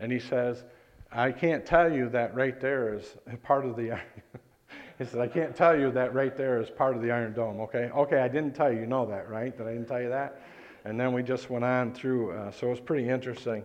And 0.00 0.10
he 0.10 0.18
says, 0.18 0.64
I 1.12 1.30
can't 1.30 1.64
tell 1.64 1.92
you 1.92 2.08
that 2.08 2.34
right 2.34 2.60
there 2.60 2.94
is 2.94 3.16
part 3.44 3.64
of 3.64 3.76
the. 3.76 4.00
he 4.98 5.04
says, 5.04 5.16
I 5.16 5.28
can't 5.28 5.54
tell 5.54 5.78
you 5.78 5.92
that 5.92 6.12
right 6.12 6.36
there 6.36 6.60
is 6.60 6.70
part 6.70 6.96
of 6.96 7.02
the 7.02 7.12
Iron 7.12 7.34
Dome. 7.34 7.60
Okay, 7.60 7.90
okay, 7.94 8.18
I 8.18 8.28
didn't 8.28 8.54
tell 8.54 8.72
you. 8.72 8.80
You 8.80 8.86
know 8.86 9.06
that, 9.06 9.28
right? 9.28 9.56
That 9.56 9.68
I 9.68 9.72
didn't 9.74 9.86
tell 9.86 10.02
you 10.02 10.08
that. 10.08 10.42
And 10.84 10.98
then 10.98 11.12
we 11.12 11.22
just 11.22 11.48
went 11.48 11.64
on 11.64 11.94
through. 11.94 12.32
Uh, 12.32 12.50
so 12.50 12.66
it 12.66 12.70
was 12.70 12.80
pretty 12.80 13.08
interesting. 13.08 13.62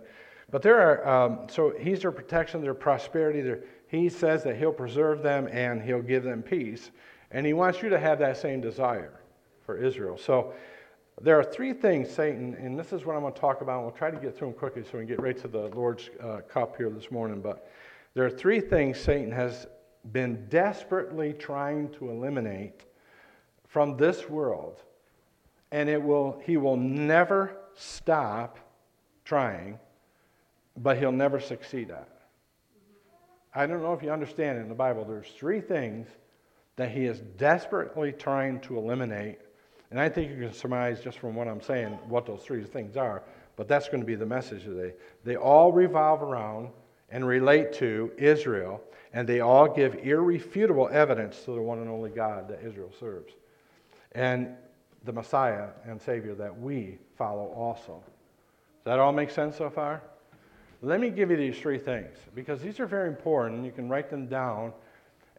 But 0.52 0.62
there 0.62 0.80
are 0.80 1.08
um, 1.08 1.48
so 1.50 1.74
he's 1.80 2.02
their 2.02 2.12
protection, 2.12 2.62
their 2.62 2.76
prosperity. 2.76 3.42
Their, 3.42 3.64
he 3.88 4.10
says 4.10 4.44
that 4.44 4.58
he'll 4.58 4.72
preserve 4.72 5.24
them 5.24 5.48
and 5.48 5.82
he'll 5.82 6.04
give 6.04 6.24
them 6.24 6.44
peace, 6.44 6.92
and 7.32 7.48
he 7.48 7.54
wants 7.54 7.82
you 7.82 7.90
to 7.90 8.00
have 8.00 8.20
that 8.20 8.38
same 8.38 8.62
desire 8.62 9.20
for 9.68 9.78
Israel. 9.78 10.18
So 10.18 10.54
there 11.22 11.38
are 11.38 11.44
three 11.44 11.74
things 11.74 12.10
Satan, 12.10 12.56
and 12.56 12.80
this 12.80 12.94
is 12.94 13.06
what 13.06 13.16
I'm 13.16 13.22
going 13.22 13.34
to 13.34 13.40
talk 13.40 13.62
about. 13.62 13.84
We'll 13.84 13.92
try 13.92 14.10
to 14.10 14.18
get 14.18 14.36
through 14.36 14.50
them 14.50 14.58
quickly 14.58 14.84
so 14.84 14.98
we 14.98 15.00
can 15.00 15.08
get 15.08 15.22
right 15.22 15.38
to 15.40 15.48
the 15.48 15.68
Lord's 15.68 16.10
uh, 16.24 16.40
cup 16.50 16.78
here 16.78 16.90
this 16.90 17.12
morning. 17.12 17.42
But 17.42 17.70
there 18.16 18.26
are 18.26 18.30
three 18.30 18.62
things 18.62 18.98
Satan 18.98 19.32
has 19.32 19.68
been 20.12 20.48
desperately 20.48 21.34
trying 21.34 21.90
to 21.96 22.10
eliminate 22.10 22.86
from 23.68 23.98
this 23.98 24.30
world, 24.30 24.82
and 25.72 25.90
it 25.90 26.02
will, 26.02 26.42
he 26.46 26.56
will 26.56 26.78
never 26.78 27.58
stop 27.76 28.58
trying, 29.26 29.78
but 30.78 30.98
he'll 30.98 31.12
never 31.12 31.42
succeed 31.42 31.92
at. 31.92 32.08
I 33.54 33.66
don't 33.68 33.82
know 33.82 33.94
if 33.94 34.02
you 34.02 34.12
understand 34.12 34.60
in 34.60 34.70
the 34.70 34.76
Bible, 34.76 35.04
there's 35.04 35.32
three 35.38 35.60
things 35.60 36.08
that 36.78 36.92
he 36.92 37.06
is 37.06 37.20
desperately 37.38 38.14
trying 38.14 38.62
to 38.62 38.78
eliminate 38.78 39.40
and 39.92 40.00
I 40.00 40.10
think 40.10 40.32
you 40.32 40.38
can 40.38 40.54
surmise 40.54 41.02
just 41.02 41.20
from 41.20 41.36
what 41.36 41.48
I'm 41.48 41.62
saying 41.62 41.98
what 42.08 42.26
those 42.26 42.44
three 42.44 42.64
things 42.64 42.98
are, 42.98 43.24
but 43.56 43.68
that's 43.68 43.88
going 43.88 44.02
to 44.02 44.06
be 44.06 44.16
the 44.16 44.26
message 44.26 44.64
today. 44.64 44.94
They 45.24 45.36
all 45.36 45.72
revolve 45.72 46.22
around 46.22 46.70
and 47.10 47.26
relate 47.26 47.72
to 47.74 48.12
Israel, 48.18 48.82
and 49.14 49.28
they 49.28 49.40
all 49.40 49.68
give 49.68 49.96
irrefutable 49.96 50.90
evidence 50.92 51.44
to 51.46 51.52
the 51.52 51.62
one 51.62 51.80
and 51.80 51.90
only 51.90 52.10
God 52.10 52.50
that 52.50 52.62
Israel 52.64 52.92
serves. 53.00 53.34
And 54.12 54.56
the 55.06 55.14
Messiah 55.14 55.70
and 55.86 56.02
Savior 56.02 56.36
that 56.36 56.60
we 56.60 56.98
follow 57.18 57.54
also. 57.56 58.04
Does 58.84 58.86
that 58.86 59.00
all 59.00 59.14
make 59.14 59.30
sense 59.30 59.56
so 59.58 59.70
far? 59.70 60.02
Let 60.82 61.00
me 61.00 61.10
give 61.10 61.32
you 61.32 61.38
these 61.38 61.58
three 61.58 61.80
things 61.80 62.18
because 62.36 62.62
these 62.62 62.80
are 62.80 62.86
very 62.86 63.08
important. 63.08 63.66
You 63.66 63.72
can 63.72 63.90
write 63.90 64.10
them 64.10 64.28
down 64.28 64.74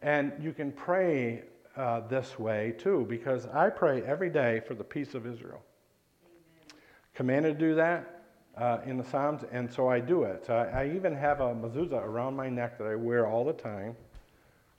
and 0.01 0.33
you 0.39 0.51
can 0.51 0.71
pray 0.71 1.43
uh, 1.79 2.01
this 2.09 2.37
way 2.37 2.73
too, 2.77 3.05
because 3.07 3.47
I 3.47 3.69
pray 3.69 4.03
every 4.03 4.29
day 4.29 4.61
for 4.67 4.73
the 4.73 4.83
peace 4.83 5.15
of 5.15 5.25
Israel. 5.25 5.61
Amen. 6.25 6.81
Commanded 7.15 7.57
to 7.57 7.65
do 7.67 7.75
that 7.75 8.25
uh, 8.57 8.79
in 8.85 8.97
the 8.97 9.03
Psalms, 9.03 9.43
and 9.49 9.71
so 9.71 9.87
I 9.87 10.01
do 10.01 10.23
it. 10.23 10.49
I, 10.49 10.65
I, 10.65 10.91
even 10.93 11.15
have 11.15 11.39
a 11.39 11.55
mezuzah 11.55 12.03
around 12.03 12.35
my 12.35 12.49
neck 12.49 12.77
that 12.79 12.87
I 12.87 12.95
wear 12.95 13.27
all 13.27 13.45
the 13.45 13.53
time. 13.53 13.95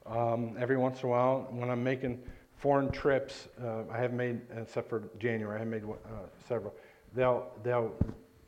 Um, 0.05 0.57
every 0.59 0.77
once 0.77 1.03
in 1.03 1.09
a 1.09 1.11
while, 1.11 1.47
when 1.51 1.71
I'm 1.71 1.83
making 1.83 2.23
foreign 2.59 2.91
trips, 2.91 3.49
uh, 3.65 3.85
I 3.91 3.97
have 3.97 4.13
made, 4.13 4.43
except 4.55 4.91
for 4.91 5.05
January, 5.19 5.57
I 5.57 5.61
have 5.61 5.69
made 5.69 5.85
uh, 5.85 6.27
several. 6.47 6.75
They'll 7.15 7.47
they'll 7.63 7.95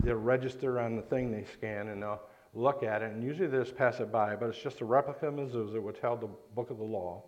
they'll 0.05 0.17
register 0.17 0.79
on 0.79 0.97
the 0.97 1.03
thing 1.03 1.33
they 1.33 1.45
scan, 1.55 1.89
and 1.89 2.03
they'll 2.03 2.21
look 2.53 2.83
at 2.83 3.01
it, 3.01 3.13
and 3.13 3.25
usually 3.25 3.49
they 3.49 3.61
just 3.61 3.77
pass 3.77 4.01
it 4.01 4.13
by. 4.13 4.37
But 4.37 4.51
it's 4.51 4.59
just 4.59 4.83
a 4.83 4.85
replica 4.85 5.29
of 5.29 5.35
mezuzah 5.35 5.81
which 5.81 6.01
held 6.01 6.21
the 6.21 6.29
book 6.55 6.69
of 6.69 6.77
the 6.77 6.85
law 6.85 7.23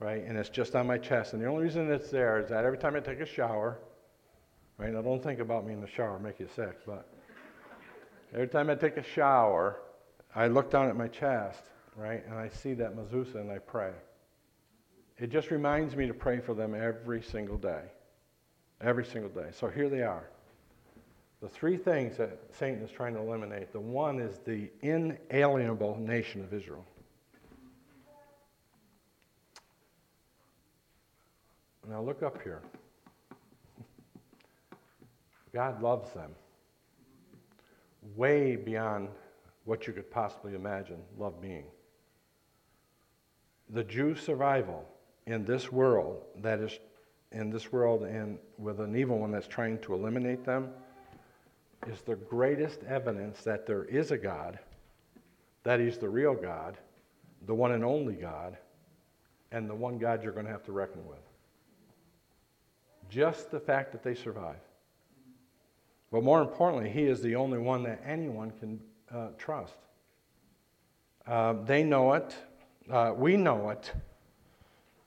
right? 0.00 0.22
And 0.24 0.38
it's 0.38 0.48
just 0.48 0.74
on 0.76 0.86
my 0.86 0.98
chest. 0.98 1.32
And 1.32 1.42
the 1.42 1.46
only 1.46 1.64
reason 1.64 1.90
it's 1.90 2.10
there 2.10 2.38
is 2.38 2.48
that 2.50 2.64
every 2.64 2.78
time 2.78 2.96
I 2.96 3.00
take 3.00 3.20
a 3.20 3.26
shower, 3.26 3.78
right? 4.76 4.92
Now 4.92 5.02
don't 5.02 5.22
think 5.22 5.40
about 5.40 5.66
me 5.66 5.72
in 5.72 5.80
the 5.80 5.88
shower, 5.88 6.18
make 6.18 6.38
you 6.38 6.48
sick, 6.54 6.78
but 6.86 7.08
every 8.32 8.48
time 8.48 8.70
I 8.70 8.74
take 8.74 8.96
a 8.96 9.02
shower, 9.02 9.80
I 10.34 10.46
look 10.46 10.70
down 10.70 10.88
at 10.88 10.96
my 10.96 11.08
chest, 11.08 11.62
right? 11.96 12.24
And 12.26 12.34
I 12.34 12.48
see 12.48 12.74
that 12.74 12.96
mezuzah 12.96 13.36
and 13.36 13.50
I 13.50 13.58
pray. 13.58 13.92
It 15.18 15.30
just 15.30 15.50
reminds 15.50 15.96
me 15.96 16.06
to 16.06 16.14
pray 16.14 16.38
for 16.38 16.54
them 16.54 16.74
every 16.74 17.22
single 17.22 17.58
day. 17.58 17.82
Every 18.80 19.04
single 19.04 19.30
day. 19.30 19.48
So 19.50 19.68
here 19.68 19.88
they 19.88 20.02
are. 20.02 20.28
The 21.40 21.48
three 21.48 21.76
things 21.76 22.16
that 22.18 22.38
Satan 22.52 22.82
is 22.82 22.90
trying 22.90 23.14
to 23.14 23.20
eliminate. 23.20 23.72
The 23.72 23.80
one 23.80 24.20
is 24.20 24.38
the 24.38 24.70
inalienable 24.82 25.96
nation 25.96 26.42
of 26.42 26.52
Israel. 26.52 26.84
Now 31.88 32.02
look 32.02 32.22
up 32.22 32.42
here. 32.42 32.60
God 35.54 35.82
loves 35.82 36.12
them 36.12 36.32
way 38.14 38.56
beyond 38.56 39.08
what 39.64 39.86
you 39.86 39.94
could 39.94 40.10
possibly 40.10 40.54
imagine 40.54 40.98
love 41.18 41.40
being. 41.40 41.64
The 43.70 43.84
Jews' 43.84 44.20
survival 44.20 44.84
in 45.26 45.44
this 45.44 45.72
world, 45.72 46.22
that 46.42 46.60
is, 46.60 46.78
in 47.32 47.50
this 47.50 47.72
world 47.72 48.02
and 48.02 48.38
with 48.58 48.80
an 48.80 48.94
evil 48.94 49.18
one 49.18 49.30
that's 49.30 49.48
trying 49.48 49.78
to 49.80 49.94
eliminate 49.94 50.44
them, 50.44 50.68
is 51.86 52.00
the 52.02 52.16
greatest 52.16 52.82
evidence 52.84 53.42
that 53.44 53.66
there 53.66 53.84
is 53.84 54.10
a 54.10 54.18
God, 54.18 54.58
that 55.64 55.80
He's 55.80 55.96
the 55.96 56.08
real 56.08 56.34
God, 56.34 56.76
the 57.46 57.54
one 57.54 57.72
and 57.72 57.84
only 57.84 58.14
God, 58.14 58.56
and 59.52 59.68
the 59.68 59.74
one 59.74 59.98
God 59.98 60.22
you're 60.22 60.32
going 60.32 60.46
to 60.46 60.52
have 60.52 60.64
to 60.64 60.72
reckon 60.72 61.06
with. 61.06 61.27
Just 63.08 63.50
the 63.50 63.60
fact 63.60 63.92
that 63.92 64.02
they 64.02 64.14
survive. 64.14 64.60
But 66.10 66.22
more 66.22 66.40
importantly, 66.40 66.90
he 66.90 67.04
is 67.04 67.20
the 67.20 67.36
only 67.36 67.58
one 67.58 67.82
that 67.84 68.02
anyone 68.04 68.50
can 68.52 68.80
uh, 69.14 69.28
trust. 69.38 69.76
Uh, 71.26 71.54
they 71.64 71.82
know 71.82 72.14
it. 72.14 72.34
Uh, 72.90 73.12
we 73.16 73.36
know 73.36 73.70
it. 73.70 73.92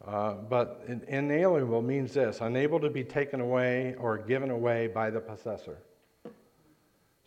Uh, 0.06 0.34
but 0.34 0.84
inalienable 1.08 1.82
means 1.82 2.14
this 2.14 2.42
unable 2.42 2.80
to 2.80 2.90
be 2.90 3.04
taken 3.04 3.40
away 3.40 3.96
or 4.00 4.18
given 4.18 4.50
away 4.50 4.88
by 4.88 5.10
the 5.12 5.20
possessor. 5.20 5.78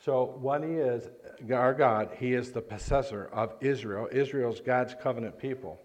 So, 0.04 0.36
what 0.40 0.62
he 0.62 0.72
is, 0.72 1.08
our 1.52 1.72
God, 1.72 2.10
he 2.18 2.34
is 2.34 2.52
the 2.52 2.60
possessor 2.60 3.30
of 3.32 3.54
Israel. 3.60 4.08
Israel's 4.12 4.60
God's 4.60 4.94
covenant 4.94 5.38
people. 5.38 5.80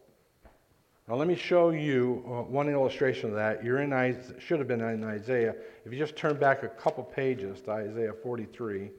Now, 1.09 1.15
let 1.15 1.27
me 1.27 1.35
show 1.35 1.71
you 1.71 2.23
uh, 2.27 2.43
one 2.43 2.69
illustration 2.69 3.31
of 3.31 3.35
that. 3.35 3.63
You're 3.63 3.81
in 3.81 3.91
Isaiah, 3.91 4.39
should 4.39 4.59
have 4.59 4.67
been 4.67 4.79
in 4.79 5.03
Isaiah. 5.03 5.55
If 5.83 5.91
you 5.91 5.97
just 5.97 6.15
turn 6.15 6.37
back 6.37 6.61
a 6.61 6.67
couple 6.67 7.03
pages 7.03 7.61
to 7.61 7.71
Isaiah 7.71 8.13
43. 8.13 8.91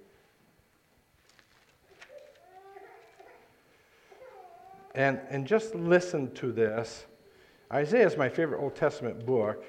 And, 4.97 5.21
and 5.31 5.47
just 5.47 5.73
listen 5.77 6.35
to 6.35 6.51
this. 6.51 7.05
Isaiah 7.73 8.09
is 8.09 8.17
my 8.17 8.29
favorite 8.29 8.61
Old 8.61 8.75
Testament 8.75 9.25
book. 9.25 9.65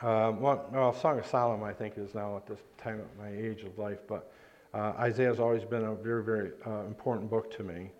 Um, 0.00 0.40
well, 0.40 0.66
well, 0.72 0.94
Song 0.94 1.18
of 1.18 1.26
Solomon, 1.26 1.68
I 1.68 1.74
think, 1.74 1.98
is 1.98 2.14
now 2.14 2.38
at 2.38 2.46
this 2.46 2.60
time 2.78 3.00
of 3.00 3.18
my 3.18 3.28
age 3.28 3.62
of 3.62 3.78
life, 3.78 3.98
but 4.08 4.32
uh, 4.72 4.94
Isaiah 4.98 5.28
has 5.28 5.38
always 5.38 5.64
been 5.64 5.84
a 5.84 5.94
very, 5.94 6.24
very 6.24 6.52
uh, 6.66 6.86
important 6.86 7.28
book 7.28 7.54
to 7.58 7.62
me. 7.62 7.90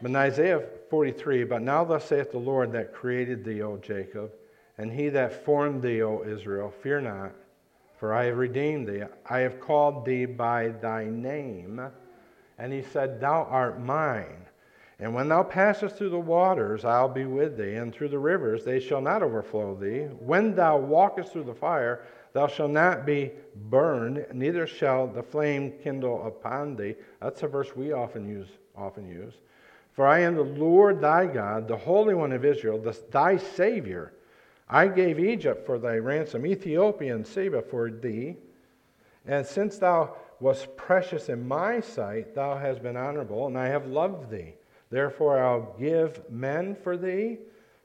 But 0.00 0.10
in 0.10 0.16
Isaiah 0.16 0.62
43, 0.90 1.44
but 1.44 1.62
now 1.62 1.84
thus 1.84 2.04
saith 2.04 2.30
the 2.30 2.38
Lord 2.38 2.72
that 2.72 2.94
created 2.94 3.44
thee, 3.44 3.62
O 3.62 3.76
Jacob, 3.78 4.32
and 4.76 4.92
he 4.92 5.08
that 5.08 5.44
formed 5.44 5.82
thee, 5.82 6.02
O 6.02 6.22
Israel, 6.22 6.70
fear 6.70 7.00
not, 7.00 7.32
for 7.98 8.14
I 8.14 8.26
have 8.26 8.36
redeemed 8.36 8.86
thee. 8.86 9.02
I 9.28 9.40
have 9.40 9.60
called 9.60 10.04
thee 10.04 10.24
by 10.24 10.68
thy 10.68 11.06
name. 11.06 11.80
And 12.58 12.72
he 12.72 12.82
said, 12.82 13.20
Thou 13.20 13.44
art 13.44 13.80
mine. 13.80 14.44
And 15.00 15.14
when 15.14 15.28
thou 15.28 15.42
passest 15.44 15.96
through 15.96 16.10
the 16.10 16.18
waters, 16.18 16.84
I'll 16.84 17.08
be 17.08 17.24
with 17.24 17.56
thee, 17.56 17.74
and 17.74 17.92
through 17.92 18.08
the 18.08 18.18
rivers, 18.18 18.64
they 18.64 18.80
shall 18.80 19.00
not 19.00 19.22
overflow 19.22 19.76
thee. 19.76 20.04
When 20.18 20.54
thou 20.54 20.76
walkest 20.78 21.32
through 21.32 21.44
the 21.44 21.54
fire, 21.54 22.02
Thou 22.32 22.46
shalt 22.46 22.70
not 22.70 23.06
be 23.06 23.32
burned, 23.54 24.26
neither 24.32 24.66
shall 24.66 25.06
the 25.06 25.22
flame 25.22 25.72
kindle 25.82 26.26
upon 26.26 26.76
thee. 26.76 26.94
That's 27.20 27.42
a 27.42 27.48
verse 27.48 27.74
we 27.74 27.92
often 27.92 28.28
use. 28.28 28.48
Often 28.76 29.08
use. 29.08 29.34
For 29.98 30.06
I 30.06 30.20
am 30.20 30.36
the 30.36 30.44
Lord 30.44 31.00
thy 31.00 31.26
God, 31.26 31.66
the 31.66 31.76
Holy 31.76 32.14
One 32.14 32.30
of 32.30 32.44
Israel, 32.44 32.78
the, 32.78 32.96
thy 33.10 33.36
Savior. 33.36 34.12
I 34.68 34.86
gave 34.86 35.18
Egypt 35.18 35.66
for 35.66 35.76
thy 35.76 35.96
ransom, 35.96 36.46
Ethiopia 36.46 37.16
and 37.16 37.26
Seba 37.26 37.62
for 37.62 37.90
thee. 37.90 38.36
And 39.26 39.44
since 39.44 39.76
thou 39.76 40.14
wast 40.38 40.76
precious 40.76 41.28
in 41.28 41.48
my 41.48 41.80
sight, 41.80 42.32
thou 42.32 42.56
hast 42.56 42.80
been 42.80 42.96
honorable, 42.96 43.48
and 43.48 43.58
I 43.58 43.66
have 43.66 43.88
loved 43.88 44.30
thee. 44.30 44.54
Therefore 44.88 45.42
I'll 45.42 45.74
give 45.80 46.30
men 46.30 46.76
for 46.76 46.96
thee 46.96 47.38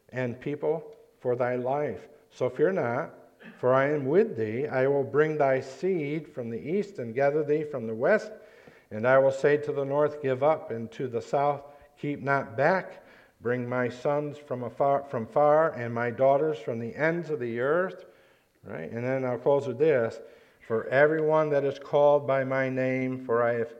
and 0.09 0.39
people 0.39 0.83
for 1.19 1.35
thy 1.35 1.55
life. 1.55 2.07
So 2.29 2.47
fear 2.47 2.71
not. 2.71 3.11
For 3.57 3.73
I 3.73 3.89
am 3.89 4.05
with 4.05 4.37
thee. 4.37 4.67
I 4.67 4.85
will 4.85 5.03
bring 5.03 5.35
thy 5.35 5.61
seed 5.61 6.27
from 6.27 6.51
the 6.51 6.61
east 6.61 6.99
and 6.99 7.15
gather 7.15 7.43
thee 7.43 7.63
from 7.63 7.87
the 7.87 7.95
west. 7.95 8.31
And 8.91 9.07
I 9.07 9.17
will 9.17 9.31
say 9.31 9.57
to 9.57 9.71
the 9.71 9.83
north, 9.83 10.21
Give 10.21 10.43
up, 10.43 10.69
and 10.69 10.91
to 10.91 11.07
the 11.07 11.19
south, 11.19 11.63
Keep 11.99 12.21
not 12.21 12.57
back. 12.57 13.03
Bring 13.41 13.67
my 13.67 13.89
sons 13.89 14.37
from 14.37 14.63
afar, 14.63 15.03
from 15.09 15.27
far, 15.27 15.71
and 15.71 15.93
my 15.93 16.09
daughters 16.09 16.57
from 16.59 16.79
the 16.79 16.95
ends 16.95 17.29
of 17.29 17.39
the 17.39 17.59
earth. 17.59 18.05
Right? 18.63 18.89
And 18.89 19.03
then 19.03 19.25
I'll 19.25 19.37
close 19.37 19.67
with 19.67 19.79
this. 19.79 20.19
For 20.65 20.87
everyone 20.87 21.49
that 21.49 21.65
is 21.65 21.77
called 21.77 22.25
by 22.25 22.45
my 22.45 22.69
name, 22.69 23.25
for 23.25 23.43
I 23.43 23.55
have 23.55 23.73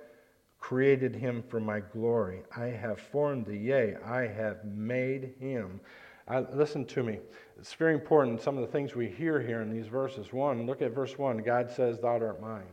created 0.60 1.16
him 1.16 1.44
for 1.48 1.60
my 1.60 1.80
glory. 1.80 2.42
I 2.56 2.66
have 2.66 3.00
formed 3.00 3.46
thee, 3.46 3.58
yea, 3.58 3.96
I 4.06 4.28
have 4.28 4.64
made 4.66 5.34
him. 5.40 5.80
I, 6.28 6.40
listen 6.40 6.86
to 6.86 7.04
me. 7.04 7.20
It's 7.60 7.74
very 7.74 7.94
important, 7.94 8.42
some 8.42 8.58
of 8.58 8.66
the 8.66 8.72
things 8.72 8.96
we 8.96 9.10
hear 9.10 9.42
here 9.42 9.62
in 9.62 9.70
these 9.70 9.88
verses. 9.88 10.32
One, 10.32 10.66
look 10.66 10.82
at 10.82 10.96
verse 10.96 11.18
1. 11.18 11.40
God 11.40 11.70
says, 11.70 12.00
Thou 12.00 12.20
art 12.20 12.42
mine. 12.42 12.64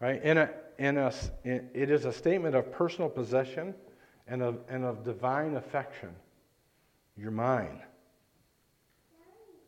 Right? 0.00 0.22
In 0.22 0.38
a, 0.38 0.50
in 0.80 0.96
a, 0.96 1.12
it 1.44 1.90
is 1.90 2.06
a 2.06 2.12
statement 2.12 2.56
of 2.56 2.72
personal 2.72 3.10
possession 3.10 3.74
and 4.26 4.42
of, 4.42 4.60
and 4.68 4.82
of 4.82 5.04
divine 5.04 5.56
affection. 5.56 6.08
You're 7.18 7.30
mine. 7.30 7.82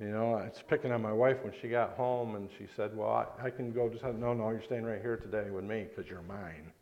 You 0.01 0.09
know, 0.09 0.39
it's 0.39 0.63
picking 0.63 0.91
on 0.91 1.03
my 1.03 1.13
wife 1.13 1.37
when 1.43 1.53
she 1.61 1.69
got 1.69 1.91
home 1.91 2.35
and 2.35 2.49
she 2.59 2.67
said, 2.75 2.97
Well, 2.97 3.11
I, 3.11 3.47
I 3.47 3.51
can 3.51 3.73
go 3.73 3.91
just, 3.91 4.03
no, 4.03 4.33
no, 4.33 4.51
you're 4.51 4.63
staying 4.63 4.85
right 4.85 5.03
here 5.03 5.19
today 5.19 5.51
with 5.51 5.65
me 5.65 5.85
because 5.89 6.11
you're 6.11 6.23
mine. 6.23 6.73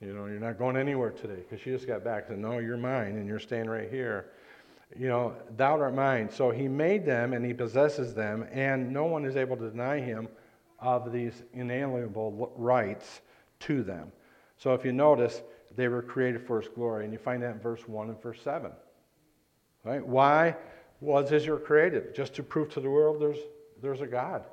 You 0.00 0.14
know, 0.14 0.26
you're 0.26 0.38
not 0.38 0.56
going 0.56 0.76
anywhere 0.76 1.10
today 1.10 1.42
because 1.42 1.60
she 1.60 1.70
just 1.70 1.88
got 1.88 2.04
back. 2.04 2.28
Said, 2.28 2.38
no, 2.38 2.58
you're 2.58 2.76
mine 2.76 3.16
and 3.16 3.26
you're 3.26 3.40
staying 3.40 3.68
right 3.68 3.90
here. 3.90 4.30
You 4.96 5.08
know, 5.08 5.34
thou 5.56 5.80
art 5.80 5.94
mine. 5.94 6.30
So 6.30 6.50
he 6.52 6.68
made 6.68 7.04
them 7.04 7.32
and 7.32 7.44
he 7.44 7.52
possesses 7.52 8.14
them, 8.14 8.46
and 8.52 8.92
no 8.92 9.04
one 9.04 9.24
is 9.24 9.36
able 9.36 9.56
to 9.56 9.68
deny 9.68 9.98
him 9.98 10.28
of 10.78 11.12
these 11.12 11.42
inalienable 11.52 12.52
rights 12.56 13.20
to 13.60 13.82
them. 13.82 14.12
So 14.56 14.74
if 14.74 14.84
you 14.84 14.92
notice, 14.92 15.42
they 15.76 15.88
were 15.88 16.02
created 16.02 16.46
for 16.46 16.60
his 16.60 16.68
glory, 16.68 17.04
and 17.04 17.12
you 17.12 17.18
find 17.18 17.42
that 17.42 17.54
in 17.54 17.60
verse 17.60 17.86
1 17.86 18.08
and 18.08 18.22
verse 18.22 18.40
7. 18.42 18.70
Right? 19.84 20.04
Why 20.04 20.56
was 21.00 21.30
Israel 21.32 21.58
created? 21.58 22.14
Just 22.14 22.34
to 22.34 22.42
prove 22.42 22.70
to 22.70 22.80
the 22.80 22.90
world 22.90 23.20
there's, 23.20 23.38
there's 23.80 24.00
a 24.00 24.06
God 24.06 24.44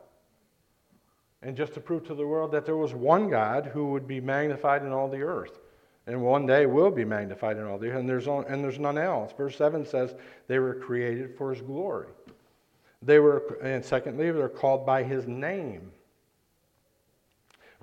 and 1.46 1.56
just 1.56 1.76
to 1.76 1.80
prove 1.80 2.04
to 2.08 2.16
the 2.16 2.26
world 2.26 2.52
that 2.52 2.66
there 2.66 2.76
was 2.76 2.96
one 2.96 3.30
God 3.30 3.68
who 3.68 3.92
would 3.92 4.08
be 4.08 4.20
magnified 4.20 4.82
in 4.82 4.92
all 4.92 5.08
the 5.08 5.22
earth. 5.22 5.60
And 6.08 6.22
one 6.22 6.48
day 6.48 6.66
will 6.66 6.90
be 6.90 7.06
magnified 7.06 7.58
in 7.58 7.66
all 7.66 7.78
the 7.78 7.90
earth, 7.90 8.00
and 8.00 8.10
there's, 8.10 8.26
and 8.26 8.64
there's 8.64 8.80
none 8.80 8.98
else. 8.98 9.32
Verse 9.38 9.56
7 9.56 9.86
says 9.86 10.16
they 10.48 10.58
were 10.58 10.74
created 10.74 11.38
for 11.38 11.54
his 11.54 11.62
glory. 11.62 12.08
They 13.04 13.20
were, 13.20 13.60
and 13.62 13.86
secondly, 13.86 14.32
they're 14.32 14.50
called 14.50 14.88
by 14.88 15.04
his 15.04 15.28
name. 15.28 15.92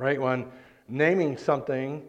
Right? 0.02 0.20
When 0.20 0.46
naming 0.88 1.36
something 1.36 2.02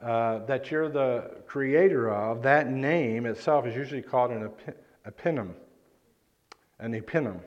uh, 0.00 0.40
that 0.46 0.70
you're 0.70 0.88
the 0.88 1.42
creator 1.46 2.10
of, 2.10 2.42
that 2.42 2.70
name 2.70 3.26
itself 3.26 3.66
is 3.66 3.74
usually 3.74 4.02
called 4.02 4.30
an 4.30 4.50
eponym. 5.06 5.54
An 6.78 6.92
eponym 7.00 7.40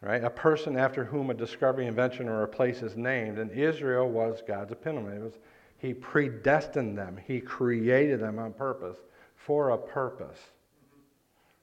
right? 0.00 0.24
A 0.24 0.30
person 0.30 0.76
after 0.76 1.04
whom 1.04 1.30
a 1.30 1.34
discovery, 1.34 1.86
invention, 1.86 2.28
or 2.28 2.42
a 2.42 2.48
place 2.48 2.82
is 2.82 2.96
named. 2.96 3.38
And 3.38 3.50
Israel 3.50 4.08
was 4.08 4.42
God's 4.46 4.72
epitome. 4.72 5.16
It 5.16 5.22
was, 5.22 5.38
he 5.78 5.94
predestined 5.94 6.96
them, 6.96 7.18
He 7.26 7.40
created 7.40 8.20
them 8.20 8.38
on 8.38 8.52
purpose 8.52 8.98
for 9.36 9.70
a 9.70 9.78
purpose, 9.78 10.38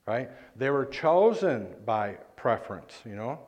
right? 0.08 0.30
They 0.56 0.70
were 0.70 0.86
chosen 0.86 1.68
by 1.86 2.18
preference, 2.36 3.02
you 3.06 3.16
know? 3.16 3.40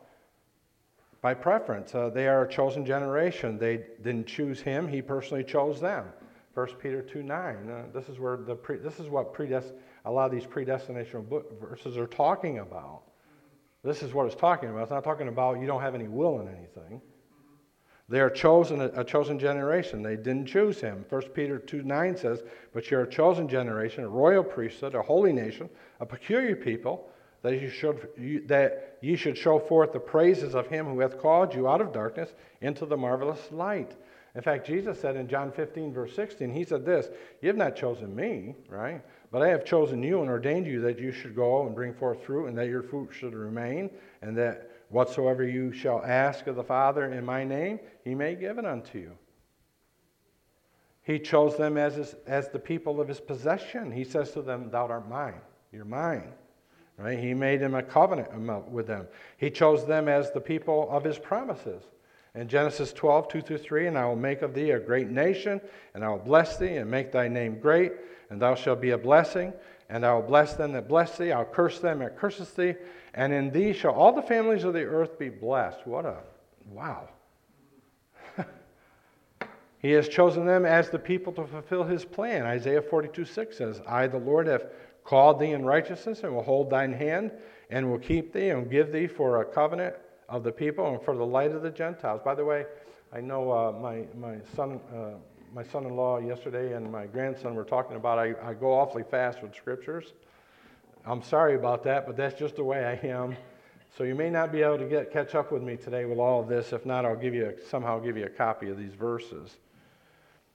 By 1.21 1.33
preference. 1.33 1.93
Uh, 1.93 2.09
they 2.09 2.27
are 2.27 2.45
a 2.45 2.49
chosen 2.49 2.85
generation. 2.85 3.57
They 3.57 3.85
didn't 4.01 4.27
choose 4.27 4.61
Him, 4.61 4.87
He 4.87 5.01
personally 5.01 5.43
chose 5.43 5.81
them. 5.81 6.05
1 6.53 6.67
Peter 6.81 7.01
2 7.01 7.23
9. 7.23 7.69
Uh, 7.69 7.83
this 7.93 8.09
is 8.09 8.19
where 8.19 8.37
the 8.37 8.55
pre, 8.55 8.77
this 8.77 8.99
is 8.99 9.07
what 9.07 9.33
predest, 9.33 9.73
a 10.05 10.11
lot 10.11 10.25
of 10.25 10.31
these 10.31 10.45
predestination 10.45 11.25
verses 11.59 11.97
are 11.97 12.07
talking 12.07 12.59
about. 12.59 13.03
This 13.83 14.03
is 14.03 14.13
what 14.13 14.25
it's 14.25 14.35
talking 14.35 14.69
about. 14.69 14.83
It's 14.83 14.91
not 14.91 15.03
talking 15.03 15.27
about 15.29 15.59
you 15.59 15.67
don't 15.67 15.81
have 15.81 15.95
any 15.95 16.07
will 16.07 16.41
in 16.41 16.47
anything. 16.47 17.01
They 18.09 18.19
are 18.19 18.29
chosen, 18.29 18.81
a 18.81 19.03
chosen 19.03 19.37
generation. 19.37 20.01
They 20.01 20.15
didn't 20.15 20.47
choose 20.47 20.81
him. 20.81 21.05
1 21.09 21.21
Peter 21.29 21.59
2 21.59 21.83
9 21.83 22.17
says, 22.17 22.43
But 22.73 22.89
you're 22.89 23.03
a 23.03 23.09
chosen 23.09 23.47
generation, 23.47 24.03
a 24.03 24.09
royal 24.09 24.43
priesthood, 24.43 24.95
a 24.95 25.01
holy 25.01 25.31
nation, 25.31 25.69
a 25.99 26.05
peculiar 26.07 26.55
people, 26.55 27.11
that 27.41 27.61
you 27.61 27.69
should 27.69 28.09
you, 28.17 28.45
that 28.47 28.97
ye 29.01 29.15
should 29.15 29.37
show 29.37 29.59
forth 29.59 29.93
the 29.93 29.99
praises 29.99 30.55
of 30.55 30.67
him 30.67 30.85
who 30.85 30.99
hath 30.99 31.19
called 31.19 31.53
you 31.53 31.67
out 31.67 31.81
of 31.81 31.93
darkness 31.93 32.33
into 32.61 32.85
the 32.85 32.97
marvelous 32.97 33.51
light. 33.51 33.95
In 34.35 34.41
fact, 34.41 34.67
Jesus 34.67 34.99
said 34.99 35.15
in 35.15 35.27
John 35.27 35.51
15, 35.51 35.91
verse 35.91 36.15
16, 36.15 36.51
He 36.51 36.63
said 36.63 36.85
this, 36.85 37.07
You 37.41 37.47
have 37.47 37.57
not 37.57 37.75
chosen 37.75 38.15
me, 38.15 38.55
right? 38.67 39.01
But 39.31 39.41
I 39.41 39.49
have 39.49 39.65
chosen 39.65 40.03
you 40.03 40.21
and 40.21 40.29
ordained 40.29 40.67
you 40.67 40.81
that 40.81 40.99
you 40.99 41.11
should 41.11 41.35
go 41.35 41.65
and 41.65 41.75
bring 41.75 41.93
forth 41.93 42.23
fruit, 42.23 42.47
and 42.47 42.57
that 42.57 42.67
your 42.67 42.83
fruit 42.83 43.09
should 43.11 43.33
remain, 43.33 43.89
and 44.21 44.37
that 44.37 44.69
whatsoever 44.89 45.47
you 45.47 45.71
shall 45.71 46.03
ask 46.03 46.47
of 46.47 46.55
the 46.55 46.63
Father 46.63 47.11
in 47.11 47.25
my 47.25 47.43
name, 47.43 47.79
he 48.03 48.13
may 48.13 48.35
give 48.35 48.57
it 48.57 48.65
unto 48.65 48.99
you. 48.99 49.11
He 51.03 51.17
chose 51.17 51.57
them 51.57 51.77
as, 51.77 51.95
his, 51.95 52.15
as 52.27 52.49
the 52.49 52.59
people 52.59 53.01
of 53.01 53.07
his 53.07 53.19
possession. 53.19 53.91
He 53.91 54.03
says 54.03 54.31
to 54.31 54.43
them, 54.43 54.69
Thou 54.69 54.87
art 54.87 55.09
mine. 55.09 55.41
You're 55.71 55.85
mine. 55.85 56.33
Right? 56.99 57.17
He 57.17 57.33
made 57.33 57.61
him 57.61 57.75
a 57.75 57.83
covenant 57.83 58.29
with 58.69 58.87
them. 58.87 59.07
He 59.37 59.49
chose 59.49 59.85
them 59.85 60.09
as 60.09 60.31
the 60.31 60.41
people 60.41 60.89
of 60.91 61.03
his 61.03 61.17
promises. 61.17 61.81
In 62.35 62.47
Genesis 62.47 62.91
12, 62.91 63.29
2 63.29 63.41
through 63.41 63.57
3, 63.57 63.87
and 63.87 63.97
I 63.97 64.05
will 64.05 64.17
make 64.17 64.41
of 64.41 64.53
thee 64.53 64.71
a 64.71 64.79
great 64.79 65.09
nation, 65.09 65.61
and 65.93 66.03
I 66.03 66.09
will 66.09 66.19
bless 66.19 66.57
thee, 66.57 66.75
and 66.75 66.91
make 66.91 67.11
thy 67.11 67.27
name 67.27 67.59
great, 67.59 67.93
and 68.29 68.41
thou 68.41 68.53
shalt 68.53 68.81
be 68.81 68.91
a 68.91 68.97
blessing. 68.97 69.53
And 69.89 70.05
I 70.05 70.13
will 70.13 70.21
bless 70.21 70.53
them 70.53 70.73
that 70.73 70.87
bless 70.87 71.17
thee, 71.17 71.31
I'll 71.31 71.45
curse 71.45 71.79
them 71.79 71.99
that 71.99 72.17
curses 72.17 72.51
thee, 72.51 72.75
and 73.13 73.33
in 73.33 73.49
thee 73.49 73.73
shall 73.73 73.93
all 73.93 74.11
the 74.11 74.21
families 74.21 74.63
of 74.63 74.73
the 74.73 74.83
earth 74.83 75.17
be 75.17 75.29
blessed. 75.29 75.87
What 75.87 76.05
a 76.05 76.17
wow. 76.69 77.09
He 79.79 79.91
has 79.91 80.09
chosen 80.09 80.45
them 80.45 80.65
as 80.65 80.89
the 80.89 80.99
people 80.99 81.31
to 81.33 81.47
fulfill 81.47 81.85
his 81.85 82.03
plan. 82.05 82.45
Isaiah 82.45 82.81
42 82.81 83.25
6 83.25 83.57
says, 83.57 83.81
I, 83.87 84.05
the 84.07 84.19
Lord, 84.19 84.45
have 84.45 84.69
called 85.09 85.39
thee 85.39 85.53
in 85.53 85.65
righteousness 85.65 86.21
and 86.23 86.31
will 86.35 86.43
hold 86.43 86.69
thine 86.69 86.93
hand 86.93 87.31
and 87.71 87.89
will 87.89 87.97
keep 87.97 88.31
thee 88.31 88.49
and 88.49 88.69
give 88.69 88.91
thee 88.91 89.07
for 89.07 89.41
a 89.41 89.45
covenant 89.45 89.95
of 90.27 90.43
the 90.43 90.51
people 90.51 90.85
and 90.87 91.01
for 91.01 91.17
the 91.17 91.25
light 91.25 91.51
of 91.51 91.63
the 91.63 91.71
Gentiles. 91.71 92.21
By 92.23 92.35
the 92.35 92.45
way, 92.45 92.65
I 93.11 93.19
know 93.19 93.51
uh, 93.51 93.71
my, 93.71 94.05
my 94.15 94.37
son. 94.55 94.79
Uh, 94.95 95.17
my 95.51 95.63
son-in-law 95.63 96.19
yesterday 96.19 96.75
and 96.75 96.91
my 96.91 97.07
grandson 97.07 97.55
were 97.55 97.63
talking 97.63 97.95
about 97.95 98.19
I, 98.19 98.35
I 98.43 98.53
go 98.53 98.71
awfully 98.71 99.01
fast 99.01 99.41
with 99.41 99.55
scriptures. 99.55 100.13
I'm 101.07 101.23
sorry 101.23 101.55
about 101.55 101.83
that, 101.85 102.05
but 102.05 102.15
that's 102.15 102.37
just 102.37 102.57
the 102.57 102.63
way 102.63 102.85
I 102.85 103.07
am. 103.07 103.35
So 103.97 104.03
you 104.03 104.13
may 104.13 104.29
not 104.29 104.51
be 104.51 104.61
able 104.61 104.77
to 104.77 104.85
get 104.85 105.11
catch 105.11 105.33
up 105.33 105.51
with 105.51 105.63
me 105.63 105.75
today 105.75 106.05
with 106.05 106.19
all 106.19 106.39
of 106.39 106.47
this. 106.47 106.71
If 106.71 106.85
not, 106.85 107.03
I'll 107.03 107.15
give 107.15 107.33
you 107.33 107.47
a, 107.47 107.67
somehow 107.67 107.97
give 107.97 108.15
you 108.15 108.25
a 108.25 108.29
copy 108.29 108.69
of 108.69 108.77
these 108.77 108.93
verses. 108.93 109.57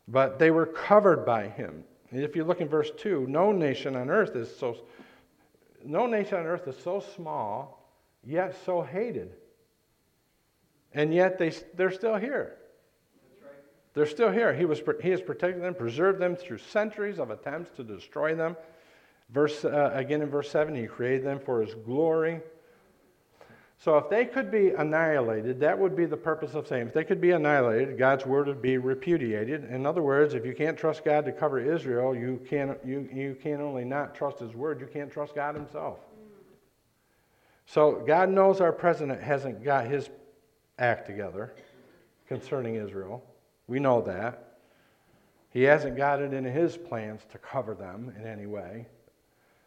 But 0.06 0.38
they 0.38 0.52
were 0.52 0.66
covered 0.66 1.26
by 1.26 1.48
him. 1.48 1.82
If 2.12 2.36
you 2.36 2.44
look 2.44 2.60
in 2.60 2.68
verse 2.68 2.90
2, 2.96 3.26
no 3.28 3.52
nation 3.52 3.96
on 3.96 4.10
earth 4.10 4.36
is 4.36 4.54
so 4.54 4.76
no 5.84 6.06
nation 6.06 6.38
on 6.38 6.46
earth 6.46 6.66
is 6.66 6.76
so 6.82 7.00
small, 7.14 7.90
yet 8.24 8.56
so 8.64 8.82
hated. 8.82 9.32
And 10.94 11.12
yet 11.12 11.38
they, 11.38 11.52
they're 11.74 11.90
still 11.90 12.16
here. 12.16 12.56
They're 13.92 14.06
still 14.06 14.30
here. 14.30 14.52
He, 14.54 14.64
was, 14.64 14.80
he 15.02 15.10
has 15.10 15.20
protected 15.20 15.62
them, 15.62 15.74
preserved 15.74 16.20
them 16.20 16.34
through 16.34 16.58
centuries 16.58 17.18
of 17.18 17.30
attempts 17.30 17.76
to 17.76 17.84
destroy 17.84 18.34
them. 18.34 18.56
Verse, 19.30 19.64
uh, 19.64 19.92
again 19.94 20.22
in 20.22 20.28
verse 20.28 20.50
7, 20.50 20.74
he 20.74 20.86
created 20.86 21.24
them 21.24 21.38
for 21.38 21.60
his 21.60 21.74
glory. 21.74 22.40
So 23.78 23.98
if 23.98 24.08
they 24.08 24.24
could 24.24 24.50
be 24.50 24.70
annihilated, 24.70 25.60
that 25.60 25.78
would 25.78 25.94
be 25.96 26.06
the 26.06 26.16
purpose 26.16 26.54
of 26.54 26.66
saying, 26.66 26.88
if 26.88 26.94
they 26.94 27.04
could 27.04 27.20
be 27.20 27.32
annihilated, 27.32 27.98
God's 27.98 28.24
word 28.24 28.46
would 28.46 28.62
be 28.62 28.78
repudiated. 28.78 29.64
In 29.64 29.84
other 29.84 30.00
words, 30.00 30.34
if 30.34 30.46
you 30.46 30.54
can't 30.54 30.78
trust 30.78 31.04
God 31.04 31.24
to 31.26 31.32
cover 31.32 31.58
Israel, 31.58 32.14
you 32.14 32.40
can, 32.48 32.76
you, 32.84 33.08
you 33.12 33.36
can 33.42 33.60
only 33.60 33.84
not 33.84 34.14
trust 34.14 34.38
his 34.38 34.54
word, 34.54 34.80
you 34.80 34.86
can't 34.86 35.10
trust 35.10 35.34
God 35.34 35.54
himself. 35.54 35.98
So 37.66 38.02
God 38.06 38.30
knows 38.30 38.60
our 38.60 38.72
president 38.72 39.22
hasn't 39.22 39.64
got 39.64 39.86
his 39.86 40.08
act 40.78 41.06
together 41.06 41.54
concerning 42.28 42.76
Israel. 42.76 43.24
We 43.66 43.80
know 43.80 44.00
that. 44.02 44.58
He 45.50 45.62
hasn't 45.62 45.96
got 45.96 46.20
it 46.20 46.32
in 46.32 46.44
his 46.44 46.76
plans 46.76 47.22
to 47.30 47.38
cover 47.38 47.74
them 47.74 48.12
in 48.18 48.26
any 48.26 48.46
way. 48.46 48.86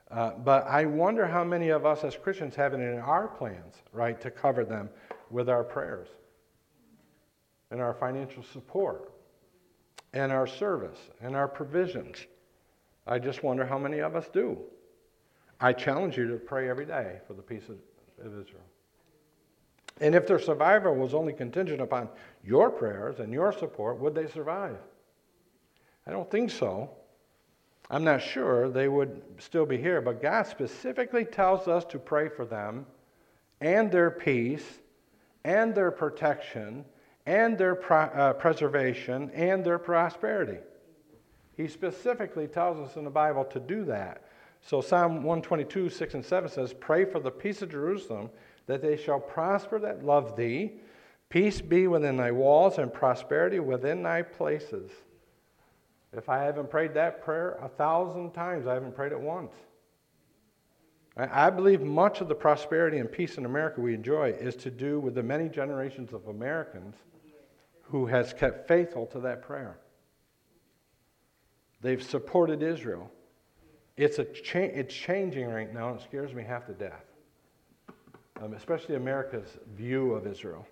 Uh, 0.09 0.31
but 0.31 0.65
I 0.67 0.85
wonder 0.85 1.27
how 1.27 1.43
many 1.43 1.69
of 1.69 1.85
us 1.85 2.03
as 2.03 2.15
Christians 2.15 2.55
have 2.55 2.73
it 2.73 2.79
in 2.79 2.97
our 2.99 3.27
plans, 3.27 3.75
right, 3.91 4.19
to 4.21 4.31
cover 4.31 4.63
them 4.63 4.89
with 5.29 5.49
our 5.49 5.63
prayers 5.63 6.07
and 7.71 7.81
our 7.81 7.93
financial 7.93 8.43
support 8.43 9.11
and 10.13 10.31
our 10.31 10.47
service 10.47 10.99
and 11.21 11.35
our 11.35 11.47
provisions. 11.47 12.25
I 13.05 13.19
just 13.19 13.43
wonder 13.43 13.65
how 13.65 13.77
many 13.77 13.99
of 13.99 14.15
us 14.15 14.29
do. 14.31 14.57
I 15.59 15.73
challenge 15.73 16.17
you 16.17 16.27
to 16.29 16.37
pray 16.37 16.69
every 16.69 16.85
day 16.85 17.19
for 17.27 17.33
the 17.33 17.41
peace 17.41 17.67
of, 17.69 17.77
of 18.25 18.39
Israel. 18.39 18.63
And 19.99 20.13
if 20.13 20.27
their 20.27 20.39
survival 20.39 20.95
was 20.95 21.13
only 21.13 21.33
contingent 21.33 21.81
upon 21.81 22.07
your 22.43 22.69
prayers 22.69 23.19
and 23.19 23.33
your 23.33 23.51
support, 23.51 23.99
would 23.99 24.13
they 24.13 24.27
survive? 24.27 24.77
I 26.05 26.11
don't 26.11 26.29
think 26.29 26.51
so. 26.51 26.91
I'm 27.89 28.03
not 28.03 28.21
sure 28.21 28.69
they 28.69 28.89
would 28.89 29.21
still 29.39 29.65
be 29.65 29.77
here, 29.77 30.01
but 30.01 30.21
God 30.21 30.47
specifically 30.47 31.23
tells 31.23 31.67
us 31.67 31.85
to 31.85 31.99
pray 31.99 32.27
for 32.27 32.45
them 32.45 32.85
and 33.61 33.91
their 33.91 34.11
peace 34.11 34.79
and 35.45 35.73
their 35.73 35.91
protection 35.91 36.83
and 37.25 37.57
their 37.57 37.75
pro- 37.75 37.99
uh, 37.99 38.33
preservation 38.33 39.29
and 39.33 39.63
their 39.63 39.79
prosperity. 39.79 40.59
He 41.55 41.67
specifically 41.67 42.47
tells 42.47 42.77
us 42.77 42.97
in 42.97 43.03
the 43.03 43.09
Bible 43.09 43.45
to 43.45 43.59
do 43.59 43.85
that. 43.85 44.23
So 44.61 44.81
Psalm 44.81 45.23
122, 45.23 45.89
6 45.89 46.13
and 46.13 46.25
7 46.25 46.49
says, 46.49 46.73
Pray 46.73 47.05
for 47.05 47.19
the 47.19 47.31
peace 47.31 47.61
of 47.61 47.71
Jerusalem 47.71 48.29
that 48.65 48.81
they 48.81 48.97
shall 48.97 49.19
prosper 49.19 49.79
that 49.79 50.03
love 50.03 50.35
thee. 50.35 50.73
Peace 51.29 51.61
be 51.61 51.87
within 51.87 52.17
thy 52.17 52.31
walls 52.31 52.77
and 52.77 52.93
prosperity 52.93 53.59
within 53.59 54.03
thy 54.03 54.21
places. 54.21 54.91
If 56.17 56.29
I 56.29 56.43
haven't 56.43 56.69
prayed 56.69 56.93
that 56.95 57.23
prayer 57.23 57.57
a 57.61 57.69
thousand 57.69 58.31
times, 58.31 58.67
I 58.67 58.73
haven't 58.73 58.95
prayed 58.95 59.11
it 59.11 59.19
once. 59.19 59.53
I 61.15 61.49
believe 61.49 61.81
much 61.81 62.21
of 62.21 62.27
the 62.27 62.35
prosperity 62.35 62.99
and 62.99 63.11
peace 63.11 63.37
in 63.37 63.45
America 63.45 63.81
we 63.81 63.95
enjoy 63.95 64.31
is 64.31 64.55
to 64.57 64.69
do 64.69 64.99
with 64.99 65.15
the 65.15 65.23
many 65.23 65.49
generations 65.49 66.13
of 66.13 66.27
Americans 66.27 66.95
who 67.83 68.05
has 68.05 68.33
kept 68.33 68.67
faithful 68.67 69.07
to 69.07 69.19
that 69.21 69.41
prayer. 69.41 69.79
They've 71.81 72.03
supported 72.03 72.61
Israel. 72.61 73.09
It's, 73.95 74.19
a 74.19 74.25
cha- 74.25 74.59
it's 74.59 74.93
changing 74.93 75.47
right 75.47 75.73
now, 75.73 75.89
and 75.89 75.99
it 75.99 76.03
scares 76.03 76.33
me 76.33 76.43
half 76.43 76.67
to 76.67 76.73
death 76.73 77.07
um, 78.41 78.53
especially 78.53 78.95
America's 78.95 79.57
view 79.75 80.13
of 80.13 80.27
Israel. 80.27 80.67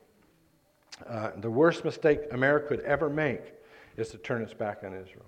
Uh, 1.07 1.31
the 1.37 1.49
worst 1.49 1.83
mistake 1.83 2.21
America 2.31 2.67
could 2.67 2.79
ever 2.81 3.09
make 3.09 3.41
is 3.97 4.09
to 4.09 4.17
turn 4.17 4.41
its 4.41 4.53
back 4.53 4.83
on 4.83 4.93
Israel. 4.93 5.25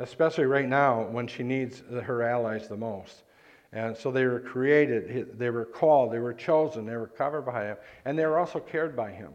Especially 0.00 0.46
right 0.46 0.68
now 0.68 1.02
when 1.02 1.26
she 1.26 1.42
needs 1.42 1.82
her 2.04 2.22
allies 2.22 2.68
the 2.68 2.76
most. 2.76 3.22
And 3.72 3.96
so 3.96 4.10
they 4.10 4.26
were 4.26 4.40
created, 4.40 5.38
they 5.38 5.50
were 5.50 5.64
called, 5.64 6.12
they 6.12 6.18
were 6.18 6.34
chosen, 6.34 6.86
they 6.86 6.96
were 6.96 7.06
covered 7.06 7.42
by 7.42 7.66
him, 7.66 7.76
and 8.04 8.18
they 8.18 8.26
were 8.26 8.38
also 8.38 8.58
cared 8.58 8.96
by 8.96 9.12
him. 9.12 9.32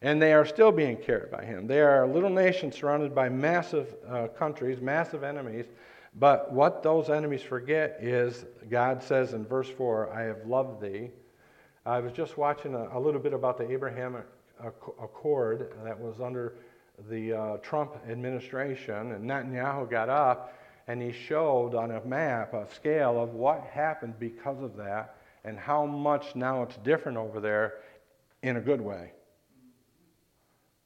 And 0.00 0.20
they 0.20 0.32
are 0.32 0.44
still 0.44 0.72
being 0.72 0.96
cared 0.96 1.30
by 1.30 1.44
him. 1.44 1.68
They 1.68 1.80
are 1.80 2.02
a 2.02 2.12
little 2.12 2.30
nation 2.30 2.72
surrounded 2.72 3.14
by 3.14 3.28
massive 3.28 3.94
uh, 4.08 4.26
countries, 4.28 4.80
massive 4.80 5.22
enemies, 5.22 5.66
but 6.14 6.52
what 6.52 6.82
those 6.82 7.10
enemies 7.10 7.42
forget 7.42 7.98
is 8.00 8.44
God 8.68 9.02
says 9.02 9.34
in 9.34 9.44
verse 9.46 9.68
4, 9.68 10.12
I 10.12 10.22
have 10.22 10.44
loved 10.46 10.82
thee. 10.82 11.10
I 11.86 12.00
was 12.00 12.12
just 12.12 12.36
watching 12.36 12.74
a, 12.74 12.88
a 12.92 12.98
little 12.98 13.20
bit 13.20 13.32
about 13.32 13.56
the 13.58 13.70
Abrahamic 13.70 14.24
Accord 14.64 15.72
that 15.84 15.98
was 15.98 16.20
under 16.20 16.54
the 17.08 17.32
uh, 17.32 17.56
Trump 17.58 17.96
administration, 18.08 19.12
and 19.12 19.28
Netanyahu 19.28 19.90
got 19.90 20.08
up 20.08 20.54
and 20.88 21.00
he 21.00 21.12
showed 21.12 21.74
on 21.74 21.90
a 21.90 22.04
map 22.04 22.54
a 22.54 22.66
scale 22.74 23.22
of 23.22 23.34
what 23.34 23.62
happened 23.72 24.14
because 24.18 24.60
of 24.62 24.76
that 24.76 25.16
and 25.44 25.58
how 25.58 25.86
much 25.86 26.34
now 26.34 26.62
it's 26.62 26.76
different 26.78 27.18
over 27.18 27.40
there 27.40 27.74
in 28.42 28.56
a 28.56 28.60
good 28.60 28.80
way. 28.80 29.12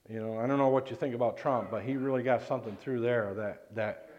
You 0.09 0.21
know, 0.21 0.38
I 0.38 0.47
don't 0.47 0.59
know 0.59 0.69
what 0.69 0.90
you 0.90 0.97
think 0.97 1.14
about 1.14 1.37
Trump, 1.37 1.71
but 1.71 1.83
he 1.83 1.97
really 1.97 2.23
got 2.23 2.47
something 2.47 2.77
through 2.81 3.01
there 3.01 3.35
that, 3.35 3.75
that 3.75 4.11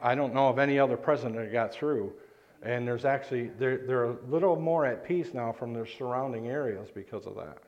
I 0.00 0.14
don't 0.14 0.32
know 0.32 0.48
of 0.48 0.58
any 0.58 0.78
other 0.78 0.96
president 0.96 1.36
that 1.36 1.52
got 1.52 1.72
through. 1.72 2.12
And 2.62 2.86
there's 2.86 3.04
actually, 3.04 3.50
they're, 3.58 3.78
they're 3.78 4.04
a 4.04 4.16
little 4.28 4.56
more 4.56 4.86
at 4.86 5.04
peace 5.04 5.34
now 5.34 5.52
from 5.52 5.74
their 5.74 5.86
surrounding 5.86 6.48
areas 6.48 6.88
because 6.94 7.26
of 7.26 7.34
that. 7.36 7.58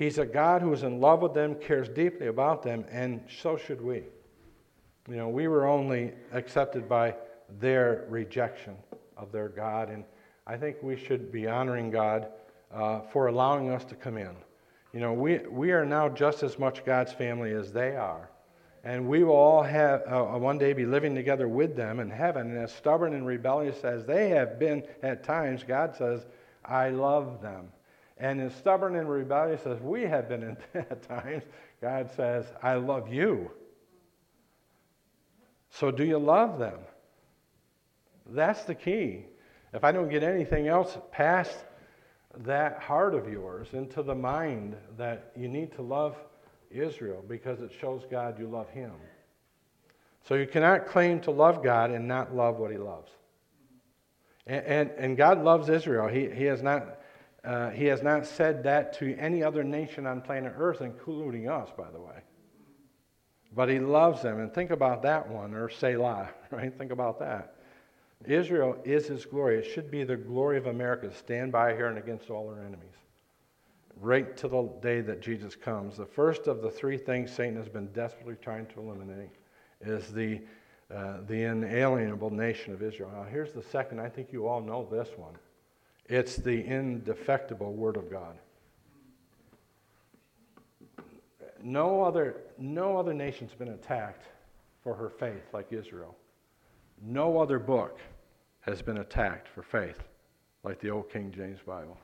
He's 0.00 0.16
a 0.16 0.24
God 0.24 0.62
who 0.62 0.72
is 0.72 0.82
in 0.82 0.98
love 0.98 1.20
with 1.20 1.34
them, 1.34 1.54
cares 1.54 1.86
deeply 1.86 2.28
about 2.28 2.62
them, 2.62 2.86
and 2.90 3.20
so 3.42 3.58
should 3.58 3.82
we. 3.82 4.04
You 5.06 5.16
know, 5.16 5.28
we 5.28 5.46
were 5.46 5.66
only 5.66 6.14
accepted 6.32 6.88
by 6.88 7.16
their 7.58 8.06
rejection 8.08 8.78
of 9.18 9.30
their 9.30 9.50
God, 9.50 9.90
and 9.90 10.04
I 10.46 10.56
think 10.56 10.78
we 10.82 10.96
should 10.96 11.30
be 11.30 11.46
honoring 11.46 11.90
God 11.90 12.28
uh, 12.72 13.02
for 13.12 13.26
allowing 13.26 13.68
us 13.68 13.84
to 13.84 13.94
come 13.94 14.16
in. 14.16 14.34
You 14.94 15.00
know, 15.00 15.12
we, 15.12 15.40
we 15.40 15.70
are 15.72 15.84
now 15.84 16.08
just 16.08 16.42
as 16.42 16.58
much 16.58 16.82
God's 16.86 17.12
family 17.12 17.52
as 17.52 17.70
they 17.70 17.94
are. 17.94 18.30
And 18.82 19.06
we 19.06 19.22
will 19.22 19.36
all 19.36 19.62
have 19.62 20.02
uh, 20.10 20.34
uh, 20.34 20.38
one 20.38 20.56
day 20.56 20.72
be 20.72 20.86
living 20.86 21.14
together 21.14 21.46
with 21.46 21.76
them 21.76 22.00
in 22.00 22.08
heaven. 22.08 22.52
And 22.52 22.58
as 22.58 22.72
stubborn 22.72 23.12
and 23.12 23.26
rebellious 23.26 23.84
as 23.84 24.06
they 24.06 24.30
have 24.30 24.58
been 24.58 24.82
at 25.02 25.24
times, 25.24 25.62
God 25.62 25.94
says, 25.94 26.24
I 26.64 26.88
love 26.88 27.42
them. 27.42 27.68
And 28.20 28.40
as 28.40 28.54
stubborn 28.54 28.96
and 28.96 29.08
rebellious 29.08 29.66
as 29.66 29.80
we 29.80 30.02
have 30.02 30.28
been 30.28 30.56
at 30.74 31.02
times, 31.08 31.42
God 31.80 32.10
says, 32.14 32.44
I 32.62 32.74
love 32.74 33.12
you. 33.12 33.50
So 35.70 35.90
do 35.90 36.04
you 36.04 36.18
love 36.18 36.58
them? 36.58 36.78
That's 38.26 38.62
the 38.64 38.74
key. 38.74 39.24
If 39.72 39.84
I 39.84 39.92
don't 39.92 40.10
get 40.10 40.22
anything 40.22 40.68
else 40.68 40.98
past 41.10 41.56
that 42.38 42.80
heart 42.80 43.14
of 43.14 43.28
yours 43.28 43.68
into 43.72 44.02
the 44.02 44.14
mind 44.14 44.76
that 44.98 45.32
you 45.34 45.48
need 45.48 45.72
to 45.76 45.82
love 45.82 46.16
Israel 46.70 47.24
because 47.26 47.60
it 47.60 47.72
shows 47.80 48.02
God 48.10 48.38
you 48.38 48.46
love 48.46 48.68
Him. 48.70 48.92
So 50.28 50.34
you 50.34 50.46
cannot 50.46 50.86
claim 50.86 51.20
to 51.22 51.30
love 51.30 51.62
God 51.64 51.90
and 51.90 52.06
not 52.06 52.34
love 52.34 52.58
what 52.58 52.70
He 52.70 52.76
loves. 52.76 53.10
And, 54.46 54.64
and, 54.66 54.90
and 54.90 55.16
God 55.16 55.42
loves 55.42 55.68
Israel. 55.68 56.08
He, 56.08 56.28
he, 56.30 56.44
has 56.44 56.62
not, 56.62 56.99
uh, 57.44 57.70
he 57.70 57.86
has 57.86 58.02
not 58.02 58.26
said 58.26 58.62
that 58.64 58.92
to 58.98 59.16
any 59.16 59.42
other 59.42 59.64
nation 59.64 60.06
on 60.06 60.20
planet 60.20 60.52
Earth, 60.56 60.80
including 60.80 61.48
us, 61.48 61.70
by 61.76 61.90
the 61.90 62.00
way. 62.00 62.22
But 63.54 63.68
He 63.68 63.78
loves 63.78 64.22
them. 64.22 64.40
And 64.40 64.52
think 64.52 64.70
about 64.70 65.02
that 65.02 65.28
one, 65.28 65.54
or 65.54 65.68
Selah, 65.68 66.28
right? 66.50 66.76
Think 66.76 66.92
about 66.92 67.18
that. 67.20 67.56
Israel 68.26 68.76
is 68.84 69.06
His 69.06 69.24
glory. 69.24 69.58
It 69.58 69.64
should 69.64 69.90
be 69.90 70.04
the 70.04 70.16
glory 70.16 70.58
of 70.58 70.66
America 70.66 71.12
stand 71.14 71.50
by 71.50 71.74
here 71.74 71.86
and 71.86 71.98
against 71.98 72.30
all 72.30 72.48
our 72.48 72.60
enemies 72.60 73.00
right 74.00 74.36
to 74.38 74.48
the 74.48 74.68
day 74.80 75.00
that 75.02 75.20
Jesus 75.20 75.54
comes. 75.54 75.96
The 75.96 76.06
first 76.06 76.46
of 76.46 76.62
the 76.62 76.70
three 76.70 76.96
things 76.96 77.30
Satan 77.30 77.56
has 77.56 77.68
been 77.68 77.88
desperately 77.88 78.36
trying 78.40 78.66
to 78.66 78.80
eliminate 78.80 79.30
is 79.80 80.10
the, 80.12 80.40
uh, 80.94 81.18
the 81.26 81.44
inalienable 81.44 82.30
nation 82.30 82.72
of 82.72 82.82
Israel. 82.82 83.10
Now, 83.14 83.24
here's 83.24 83.52
the 83.52 83.62
second. 83.62 84.00
I 84.00 84.08
think 84.08 84.32
you 84.32 84.48
all 84.48 84.60
know 84.60 84.88
this 84.90 85.10
one 85.16 85.34
it's 86.10 86.34
the 86.36 86.64
indefectible 86.64 87.72
Word 87.72 87.96
of 87.96 88.10
God. 88.10 88.36
No 91.62 92.02
other, 92.02 92.36
no 92.58 92.98
other 92.98 93.14
nation's 93.14 93.52
been 93.52 93.68
attacked 93.68 94.26
for 94.82 94.94
her 94.94 95.08
faith 95.08 95.44
like 95.52 95.72
Israel. 95.72 96.16
No 97.00 97.38
other 97.38 97.60
book 97.60 98.00
has 98.62 98.82
been 98.82 98.98
attacked 98.98 99.46
for 99.48 99.62
faith 99.62 100.02
like 100.64 100.80
the 100.80 100.90
old 100.90 101.08
King 101.10 101.30
James 101.30 101.60
Bible. 101.64 101.96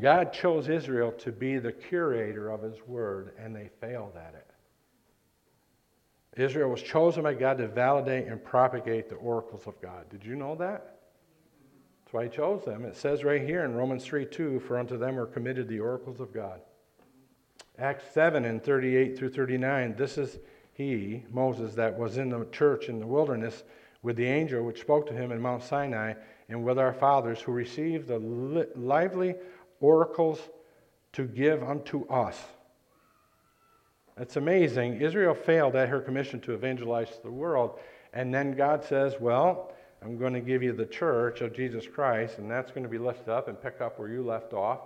God 0.00 0.32
chose 0.32 0.70
Israel 0.70 1.12
to 1.18 1.30
be 1.30 1.58
the 1.58 1.72
curator 1.72 2.48
of 2.48 2.62
his 2.62 2.78
word, 2.86 3.34
and 3.38 3.54
they 3.54 3.68
failed 3.78 4.16
at 4.16 4.34
it. 4.34 4.46
Israel 6.40 6.70
was 6.70 6.80
chosen 6.82 7.24
by 7.24 7.34
God 7.34 7.58
to 7.58 7.68
validate 7.68 8.26
and 8.26 8.42
propagate 8.42 9.10
the 9.10 9.16
oracles 9.16 9.66
of 9.66 9.78
God. 9.82 10.08
Did 10.08 10.24
you 10.24 10.34
know 10.34 10.54
that? 10.54 11.01
That's 12.12 12.18
why 12.18 12.24
he 12.24 12.36
chose 12.36 12.62
them. 12.66 12.84
It 12.84 12.94
says 12.94 13.24
right 13.24 13.40
here 13.40 13.64
in 13.64 13.74
Romans 13.74 14.04
3 14.04 14.26
2, 14.26 14.60
for 14.60 14.78
unto 14.78 14.98
them 14.98 15.16
were 15.16 15.24
committed 15.24 15.66
the 15.66 15.80
oracles 15.80 16.20
of 16.20 16.30
God. 16.30 16.60
Acts 17.78 18.04
7 18.12 18.44
and 18.44 18.62
38 18.62 19.16
through 19.16 19.30
39, 19.30 19.94
this 19.96 20.18
is 20.18 20.38
he, 20.74 21.24
Moses, 21.30 21.74
that 21.74 21.98
was 21.98 22.18
in 22.18 22.28
the 22.28 22.46
church 22.52 22.90
in 22.90 23.00
the 23.00 23.06
wilderness 23.06 23.62
with 24.02 24.16
the 24.16 24.26
angel 24.26 24.62
which 24.62 24.82
spoke 24.82 25.06
to 25.06 25.14
him 25.14 25.32
in 25.32 25.40
Mount 25.40 25.62
Sinai, 25.62 26.12
and 26.50 26.62
with 26.62 26.78
our 26.78 26.92
fathers 26.92 27.40
who 27.40 27.52
received 27.52 28.08
the 28.08 28.18
li- 28.18 28.66
lively 28.76 29.34
oracles 29.80 30.38
to 31.14 31.26
give 31.26 31.62
unto 31.62 32.06
us. 32.08 32.38
It's 34.18 34.36
amazing. 34.36 35.00
Israel 35.00 35.34
failed 35.34 35.76
at 35.76 35.88
her 35.88 36.02
commission 36.02 36.40
to 36.40 36.52
evangelize 36.52 37.20
the 37.24 37.30
world, 37.30 37.80
and 38.12 38.34
then 38.34 38.52
God 38.52 38.84
says, 38.84 39.14
Well, 39.18 39.72
I'm 40.04 40.18
going 40.18 40.32
to 40.32 40.40
give 40.40 40.62
you 40.62 40.72
the 40.72 40.86
church 40.86 41.40
of 41.40 41.54
Jesus 41.54 41.86
Christ, 41.86 42.38
and 42.38 42.50
that's 42.50 42.70
going 42.70 42.82
to 42.82 42.88
be 42.88 42.98
lifted 42.98 43.28
up 43.28 43.48
and 43.48 43.60
pick 43.60 43.80
up 43.80 43.98
where 43.98 44.08
you 44.08 44.22
left 44.22 44.52
off. 44.52 44.80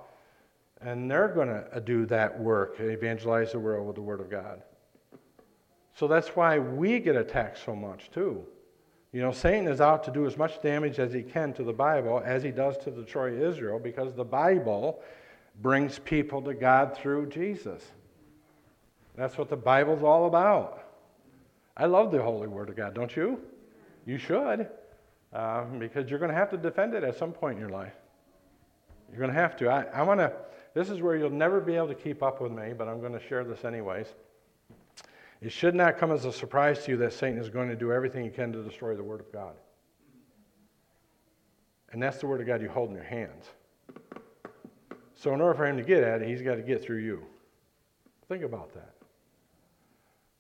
And 0.82 1.10
they're 1.10 1.28
going 1.28 1.48
to 1.48 1.66
uh, 1.72 1.78
do 1.78 2.04
that 2.06 2.38
work, 2.38 2.76
evangelize 2.80 3.52
the 3.52 3.58
world 3.58 3.86
with 3.86 3.96
the 3.96 4.02
Word 4.02 4.20
of 4.20 4.30
God. 4.30 4.62
So 5.94 6.06
that's 6.06 6.28
why 6.36 6.58
we 6.58 7.00
get 7.00 7.16
attacked 7.16 7.58
so 7.64 7.74
much, 7.74 8.10
too. 8.10 8.44
You 9.12 9.22
know, 9.22 9.32
Satan 9.32 9.66
is 9.66 9.80
out 9.80 10.04
to 10.04 10.10
do 10.10 10.26
as 10.26 10.36
much 10.36 10.60
damage 10.60 10.98
as 10.98 11.14
he 11.14 11.22
can 11.22 11.54
to 11.54 11.62
the 11.62 11.72
Bible 11.72 12.20
as 12.22 12.42
he 12.42 12.50
does 12.50 12.76
to 12.78 12.90
destroy 12.90 13.48
Israel 13.48 13.78
because 13.78 14.14
the 14.14 14.24
Bible 14.24 15.00
brings 15.62 15.98
people 16.00 16.42
to 16.42 16.52
God 16.52 16.94
through 16.94 17.30
Jesus. 17.30 17.82
That's 19.14 19.38
what 19.38 19.48
the 19.48 19.56
Bible's 19.56 20.02
all 20.02 20.26
about. 20.26 20.82
I 21.74 21.86
love 21.86 22.12
the 22.12 22.22
Holy 22.22 22.48
Word 22.48 22.68
of 22.68 22.76
God, 22.76 22.94
don't 22.94 23.16
you? 23.16 23.40
You 24.04 24.18
should, 24.18 24.68
uh, 25.36 25.64
because 25.78 26.08
you're 26.08 26.18
going 26.18 26.30
to 26.30 26.36
have 26.36 26.48
to 26.48 26.56
defend 26.56 26.94
it 26.94 27.04
at 27.04 27.14
some 27.18 27.30
point 27.30 27.56
in 27.56 27.60
your 27.60 27.68
life. 27.68 27.92
You're 29.10 29.18
going 29.18 29.30
to 29.30 29.38
have 29.38 29.54
to. 29.58 29.68
I, 29.68 29.82
I 29.92 30.02
want 30.02 30.18
to, 30.18 30.32
this 30.72 30.88
is 30.88 31.02
where 31.02 31.14
you'll 31.14 31.28
never 31.28 31.60
be 31.60 31.74
able 31.76 31.88
to 31.88 31.94
keep 31.94 32.22
up 32.22 32.40
with 32.40 32.52
me, 32.52 32.72
but 32.76 32.88
I'm 32.88 33.00
going 33.00 33.12
to 33.12 33.20
share 33.20 33.44
this 33.44 33.62
anyways. 33.64 34.06
It 35.42 35.52
should 35.52 35.74
not 35.74 35.98
come 35.98 36.10
as 36.10 36.24
a 36.24 36.32
surprise 36.32 36.84
to 36.84 36.92
you 36.92 36.96
that 36.98 37.12
Satan 37.12 37.38
is 37.38 37.50
going 37.50 37.68
to 37.68 37.76
do 37.76 37.92
everything 37.92 38.24
he 38.24 38.30
can 38.30 38.50
to 38.52 38.62
destroy 38.62 38.96
the 38.96 39.02
Word 39.02 39.20
of 39.20 39.30
God. 39.30 39.54
And 41.92 42.02
that's 42.02 42.16
the 42.16 42.26
Word 42.26 42.40
of 42.40 42.46
God 42.46 42.62
you 42.62 42.70
hold 42.70 42.88
in 42.88 42.94
your 42.94 43.04
hands. 43.04 43.44
So, 45.14 45.34
in 45.34 45.42
order 45.42 45.54
for 45.54 45.66
him 45.66 45.76
to 45.76 45.82
get 45.82 46.02
at 46.02 46.22
it, 46.22 46.28
he's 46.28 46.40
got 46.40 46.54
to 46.54 46.62
get 46.62 46.82
through 46.82 46.98
you. 46.98 47.22
Think 48.28 48.42
about 48.42 48.72
that. 48.72 48.94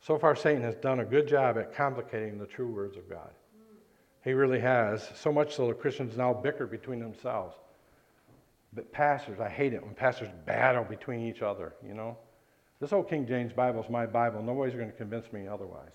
So 0.00 0.18
far, 0.18 0.34
Satan 0.34 0.62
has 0.62 0.74
done 0.74 1.00
a 1.00 1.04
good 1.04 1.28
job 1.28 1.58
at 1.58 1.74
complicating 1.74 2.38
the 2.38 2.46
true 2.46 2.68
words 2.68 2.96
of 2.96 3.08
God. 3.10 3.30
He 4.26 4.32
really 4.32 4.58
has. 4.58 5.08
So 5.14 5.30
much 5.30 5.54
so 5.54 5.68
that 5.68 5.80
Christians 5.80 6.16
now 6.16 6.34
bicker 6.34 6.66
between 6.66 6.98
themselves. 6.98 7.54
But 8.72 8.90
pastors, 8.90 9.38
I 9.38 9.48
hate 9.48 9.72
it 9.72 9.80
when 9.80 9.94
pastors 9.94 10.28
battle 10.44 10.82
between 10.82 11.20
each 11.20 11.42
other, 11.42 11.74
you 11.86 11.94
know? 11.94 12.18
This 12.80 12.92
old 12.92 13.08
King 13.08 13.24
James 13.24 13.52
Bible 13.52 13.84
is 13.84 13.88
my 13.88 14.04
Bible. 14.04 14.42
Nobody's 14.42 14.74
going 14.74 14.90
to 14.90 14.96
convince 14.96 15.32
me 15.32 15.46
otherwise. 15.46 15.92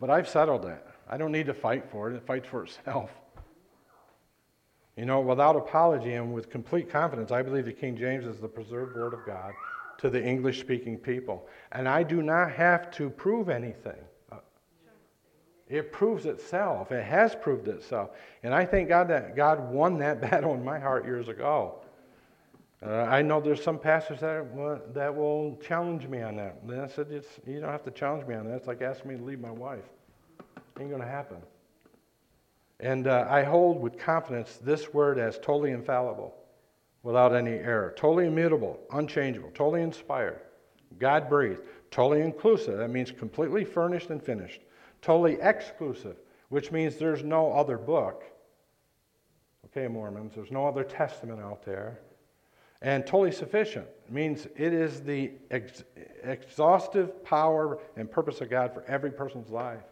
But 0.00 0.08
I've 0.08 0.30
settled 0.30 0.62
that. 0.62 0.86
I 1.06 1.18
don't 1.18 1.30
need 1.30 1.44
to 1.46 1.54
fight 1.54 1.84
for 1.90 2.10
it, 2.10 2.16
it 2.16 2.26
fights 2.26 2.48
for 2.48 2.64
itself. 2.64 3.10
You 4.96 5.04
know, 5.04 5.20
without 5.20 5.56
apology 5.56 6.14
and 6.14 6.32
with 6.32 6.48
complete 6.48 6.88
confidence, 6.88 7.30
I 7.30 7.42
believe 7.42 7.66
the 7.66 7.72
King 7.72 7.98
James 7.98 8.24
is 8.24 8.40
the 8.40 8.48
preserved 8.48 8.96
Word 8.96 9.12
of 9.12 9.26
God 9.26 9.52
to 9.98 10.08
the 10.08 10.24
English 10.24 10.58
speaking 10.58 10.96
people. 10.96 11.48
And 11.70 11.86
I 11.86 12.02
do 12.02 12.22
not 12.22 12.50
have 12.52 12.90
to 12.92 13.10
prove 13.10 13.50
anything. 13.50 14.02
It 15.68 15.92
proves 15.92 16.24
itself. 16.24 16.92
It 16.92 17.04
has 17.04 17.34
proved 17.34 17.68
itself. 17.68 18.10
And 18.42 18.54
I 18.54 18.64
thank 18.64 18.88
God 18.88 19.08
that 19.08 19.36
God 19.36 19.70
won 19.70 19.98
that 19.98 20.20
battle 20.30 20.54
in 20.54 20.64
my 20.64 20.78
heart 20.78 21.04
years 21.04 21.28
ago. 21.28 21.80
Uh, 22.84 22.90
I 22.90 23.22
know 23.22 23.40
there's 23.40 23.62
some 23.62 23.78
pastors 23.78 24.20
that, 24.20 24.94
that 24.94 25.14
will 25.14 25.56
challenge 25.56 26.06
me 26.06 26.22
on 26.22 26.36
that. 26.36 26.60
And 26.62 26.80
I 26.80 26.86
said, 26.86 27.08
you 27.46 27.60
don't 27.60 27.70
have 27.70 27.82
to 27.84 27.90
challenge 27.90 28.26
me 28.26 28.36
on 28.36 28.46
that. 28.48 28.54
It's 28.54 28.68
like 28.68 28.82
asking 28.82 29.10
me 29.10 29.16
to 29.16 29.24
leave 29.24 29.40
my 29.40 29.50
wife. 29.50 29.84
Ain't 30.78 30.90
going 30.90 31.02
to 31.02 31.08
happen. 31.08 31.38
And 32.80 33.08
uh, 33.08 33.26
I 33.28 33.42
hold 33.42 33.80
with 33.80 33.98
confidence 33.98 34.60
this 34.62 34.94
word 34.94 35.18
as 35.18 35.36
totally 35.38 35.72
infallible, 35.72 36.32
without 37.02 37.34
any 37.34 37.50
error, 37.50 37.92
totally 37.96 38.26
immutable, 38.26 38.78
unchangeable, 38.92 39.50
totally 39.50 39.82
inspired, 39.82 40.40
God 41.00 41.28
breathed, 41.28 41.62
totally 41.90 42.20
inclusive. 42.20 42.78
That 42.78 42.90
means 42.90 43.10
completely 43.10 43.64
furnished 43.64 44.10
and 44.10 44.22
finished. 44.22 44.60
Totally 45.00 45.38
exclusive, 45.40 46.16
which 46.48 46.72
means 46.72 46.96
there's 46.96 47.22
no 47.22 47.52
other 47.52 47.78
book. 47.78 48.24
Okay, 49.66 49.86
Mormons, 49.86 50.34
there's 50.34 50.50
no 50.50 50.66
other 50.66 50.84
testament 50.84 51.40
out 51.40 51.64
there. 51.64 52.00
And 52.80 53.04
totally 53.04 53.32
sufficient 53.32 53.86
means 54.08 54.46
it 54.56 54.72
is 54.72 55.00
the 55.00 55.32
ex- 55.50 55.82
exhaustive 56.22 57.24
power 57.24 57.78
and 57.96 58.10
purpose 58.10 58.40
of 58.40 58.50
God 58.50 58.72
for 58.72 58.84
every 58.84 59.10
person's 59.10 59.50
life. 59.50 59.82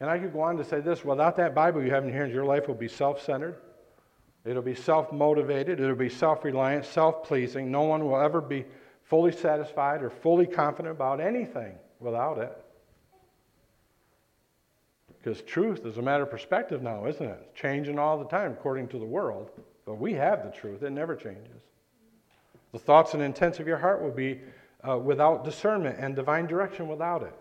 And 0.00 0.08
I 0.08 0.18
could 0.18 0.32
go 0.32 0.40
on 0.40 0.56
to 0.56 0.64
say 0.64 0.80
this 0.80 1.04
without 1.04 1.36
that 1.36 1.54
Bible 1.54 1.82
you 1.82 1.90
have 1.90 2.04
in 2.04 2.12
here, 2.12 2.26
your 2.26 2.46
life 2.46 2.66
will 2.66 2.74
be 2.74 2.88
self 2.88 3.22
centered, 3.22 3.56
it'll 4.46 4.62
be 4.62 4.74
self 4.74 5.12
motivated, 5.12 5.80
it'll 5.80 5.94
be 5.94 6.08
self 6.08 6.42
reliant, 6.44 6.86
self 6.86 7.24
pleasing. 7.24 7.70
No 7.70 7.82
one 7.82 8.06
will 8.06 8.18
ever 8.18 8.40
be 8.40 8.64
fully 9.02 9.32
satisfied 9.32 10.02
or 10.02 10.08
fully 10.08 10.46
confident 10.46 10.94
about 10.94 11.20
anything 11.20 11.74
without 11.98 12.38
it. 12.38 12.56
Because 15.22 15.42
truth 15.42 15.84
is 15.84 15.98
a 15.98 16.02
matter 16.02 16.22
of 16.22 16.30
perspective 16.30 16.82
now, 16.82 17.06
isn't 17.06 17.26
it? 17.26 17.38
It's 17.42 17.60
changing 17.60 17.98
all 17.98 18.18
the 18.18 18.24
time 18.24 18.52
according 18.52 18.88
to 18.88 18.98
the 18.98 19.04
world. 19.04 19.50
But 19.84 19.94
we 19.94 20.14
have 20.14 20.44
the 20.44 20.50
truth, 20.50 20.82
it 20.82 20.90
never 20.90 21.14
changes. 21.14 21.62
The 22.72 22.78
thoughts 22.78 23.14
and 23.14 23.22
intents 23.22 23.58
of 23.58 23.66
your 23.66 23.76
heart 23.76 24.00
will 24.02 24.12
be 24.12 24.40
uh, 24.88 24.96
without 24.98 25.44
discernment 25.44 25.98
and 25.98 26.14
divine 26.14 26.46
direction 26.46 26.88
without 26.88 27.22
it. 27.22 27.34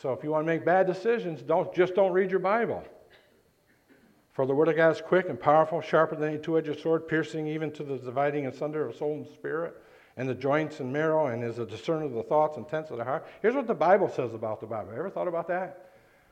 So 0.00 0.12
if 0.12 0.22
you 0.22 0.30
want 0.30 0.46
to 0.46 0.52
make 0.52 0.64
bad 0.64 0.86
decisions, 0.86 1.42
don't 1.42 1.74
just 1.74 1.94
don't 1.94 2.12
read 2.12 2.30
your 2.30 2.40
Bible. 2.40 2.84
For 4.32 4.46
the 4.46 4.54
word 4.54 4.68
of 4.68 4.76
God 4.76 4.90
is 4.90 5.00
quick 5.00 5.28
and 5.28 5.40
powerful, 5.40 5.80
sharper 5.80 6.14
than 6.14 6.28
any 6.28 6.38
two-edged 6.38 6.80
sword, 6.80 7.08
piercing 7.08 7.48
even 7.48 7.72
to 7.72 7.82
the 7.82 7.98
dividing 7.98 8.46
asunder 8.46 8.86
of 8.86 8.94
soul 8.94 9.14
and 9.14 9.26
spirit, 9.26 9.74
and 10.16 10.28
the 10.28 10.34
joints 10.34 10.78
and 10.80 10.92
marrow, 10.92 11.26
and 11.26 11.42
is 11.42 11.58
a 11.58 11.66
discerner 11.66 12.04
of 12.04 12.12
the 12.12 12.22
thoughts 12.22 12.56
and 12.56 12.64
intents 12.64 12.90
of 12.90 12.98
the 12.98 13.04
heart. 13.04 13.26
Here's 13.42 13.56
what 13.56 13.66
the 13.66 13.74
Bible 13.74 14.08
says 14.08 14.34
about 14.34 14.60
the 14.60 14.66
Bible. 14.66 14.92
Ever 14.94 15.10
thought 15.10 15.26
about 15.26 15.48
that? 15.48 15.87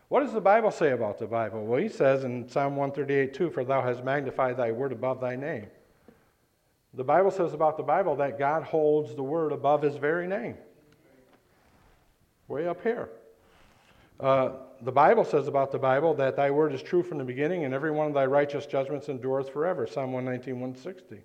What 0.09 0.21
does 0.21 0.33
the 0.33 0.40
Bible 0.40 0.71
say 0.71 0.92
about 0.92 1.19
the 1.19 1.27
Bible? 1.27 1.64
Well, 1.64 1.81
he 1.81 1.88
says 1.88 2.25
in 2.25 2.49
Psalm 2.49 2.77
138 2.77 3.35
2, 3.35 3.51
For 3.51 3.64
thou 3.64 3.83
hast 3.83 4.05
magnified 4.05 4.57
thy 4.57 4.71
word 4.71 4.92
above 4.92 5.21
thy 5.21 5.35
name. 5.35 5.66
The 6.95 7.05
Bible 7.05 7.31
says 7.31 7.53
about 7.53 7.77
the 7.77 7.83
Bible 7.83 8.16
that 8.16 8.38
God 8.38 8.62
holds 8.62 9.14
the 9.14 9.23
word 9.23 9.53
above 9.53 9.83
his 9.83 9.97
very 9.97 10.27
name. 10.27 10.57
Way 12.49 12.69
up 12.69 12.83
here. 12.83 13.11
Uh, 14.21 14.51
the 14.81 14.92
Bible 14.92 15.25
says 15.25 15.49
about 15.49 15.73
the 15.73 15.79
Bible 15.79 16.14
that 16.14 16.37
thy 16.37 16.51
word 16.51 16.73
is 16.73 16.83
true 16.83 17.03
from 17.03 17.19
the 17.19 17.25
beginning, 17.25 17.64
and 17.64 17.75
every 17.75 17.90
one 17.90 18.07
of 18.07 18.14
thy 18.14 18.27
righteous 18.27 18.64
judgments 18.64 19.09
endureth 19.09 19.51
forever. 19.51 19.87
Psalm 19.87 20.12
119, 20.12 20.55
160. 20.55 21.21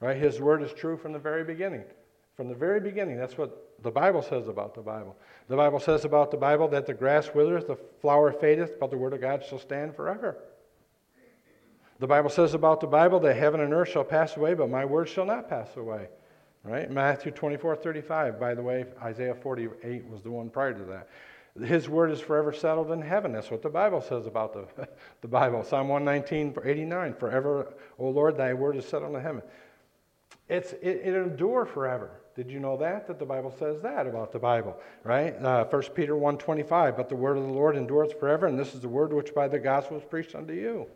Right? 0.00 0.16
His 0.16 0.40
word 0.40 0.62
is 0.62 0.72
true 0.72 0.96
from 0.96 1.12
the 1.12 1.18
very 1.18 1.44
beginning. 1.44 1.84
From 2.36 2.48
the 2.48 2.54
very 2.54 2.80
beginning, 2.80 3.18
that's 3.18 3.36
what 3.36 3.74
the 3.82 3.90
Bible 3.90 4.22
says 4.22 4.48
about 4.48 4.74
the 4.74 4.80
Bible. 4.80 5.16
The 5.48 5.56
Bible 5.56 5.80
says 5.80 6.04
about 6.04 6.30
the 6.30 6.36
Bible 6.36 6.68
that 6.68 6.86
the 6.86 6.94
grass 6.94 7.30
withereth, 7.34 7.66
the 7.66 7.76
flower 8.00 8.32
fadeth, 8.32 8.78
but 8.80 8.90
the 8.90 8.96
word 8.96 9.12
of 9.12 9.20
God 9.20 9.44
shall 9.44 9.58
stand 9.58 9.94
forever. 9.94 10.38
The 11.98 12.06
Bible 12.06 12.30
says 12.30 12.54
about 12.54 12.80
the 12.80 12.86
Bible 12.86 13.20
that 13.20 13.36
heaven 13.36 13.60
and 13.60 13.72
earth 13.72 13.90
shall 13.90 14.04
pass 14.04 14.36
away, 14.36 14.54
but 14.54 14.70
my 14.70 14.84
word 14.84 15.08
shall 15.08 15.26
not 15.26 15.48
pass 15.48 15.76
away. 15.76 16.08
Right? 16.64 16.90
Matthew 16.90 17.32
24, 17.32 17.76
35. 17.76 18.40
By 18.40 18.54
the 18.54 18.62
way, 18.62 18.86
Isaiah 19.02 19.34
48 19.34 20.08
was 20.08 20.22
the 20.22 20.30
one 20.30 20.48
prior 20.48 20.72
to 20.72 20.84
that. 20.84 21.08
His 21.66 21.88
word 21.88 22.10
is 22.10 22.20
forever 22.20 22.52
settled 22.52 22.92
in 22.92 23.02
heaven. 23.02 23.32
That's 23.32 23.50
what 23.50 23.62
the 23.62 23.68
Bible 23.68 24.00
says 24.00 24.26
about 24.26 24.52
the, 24.52 24.88
the 25.20 25.28
Bible. 25.28 25.64
Psalm 25.64 25.88
119, 25.88 26.56
89. 26.64 27.14
Forever, 27.14 27.74
O 27.98 28.08
Lord, 28.08 28.36
thy 28.36 28.54
word 28.54 28.76
is 28.76 28.86
settled 28.86 29.14
in 29.14 29.22
heaven. 29.22 29.42
It's, 30.52 30.74
it, 30.74 31.00
it 31.02 31.14
endure 31.14 31.64
forever. 31.64 32.10
Did 32.36 32.50
you 32.50 32.60
know 32.60 32.76
that? 32.76 33.06
That 33.06 33.18
the 33.18 33.24
Bible 33.24 33.54
says 33.58 33.80
that 33.80 34.06
about 34.06 34.32
the 34.32 34.38
Bible, 34.38 34.76
right? 35.02 35.34
Uh, 35.42 35.64
1 35.64 35.82
Peter 35.94 36.12
1.25, 36.12 36.94
but 36.94 37.08
the 37.08 37.16
word 37.16 37.38
of 37.38 37.44
the 37.44 37.52
Lord 37.52 37.74
endureth 37.74 38.20
forever, 38.20 38.46
and 38.46 38.58
this 38.58 38.74
is 38.74 38.82
the 38.82 38.88
word 38.88 39.14
which 39.14 39.34
by 39.34 39.48
the 39.48 39.58
gospel 39.58 39.96
is 39.96 40.04
preached 40.04 40.34
unto 40.34 40.52
you. 40.52 40.86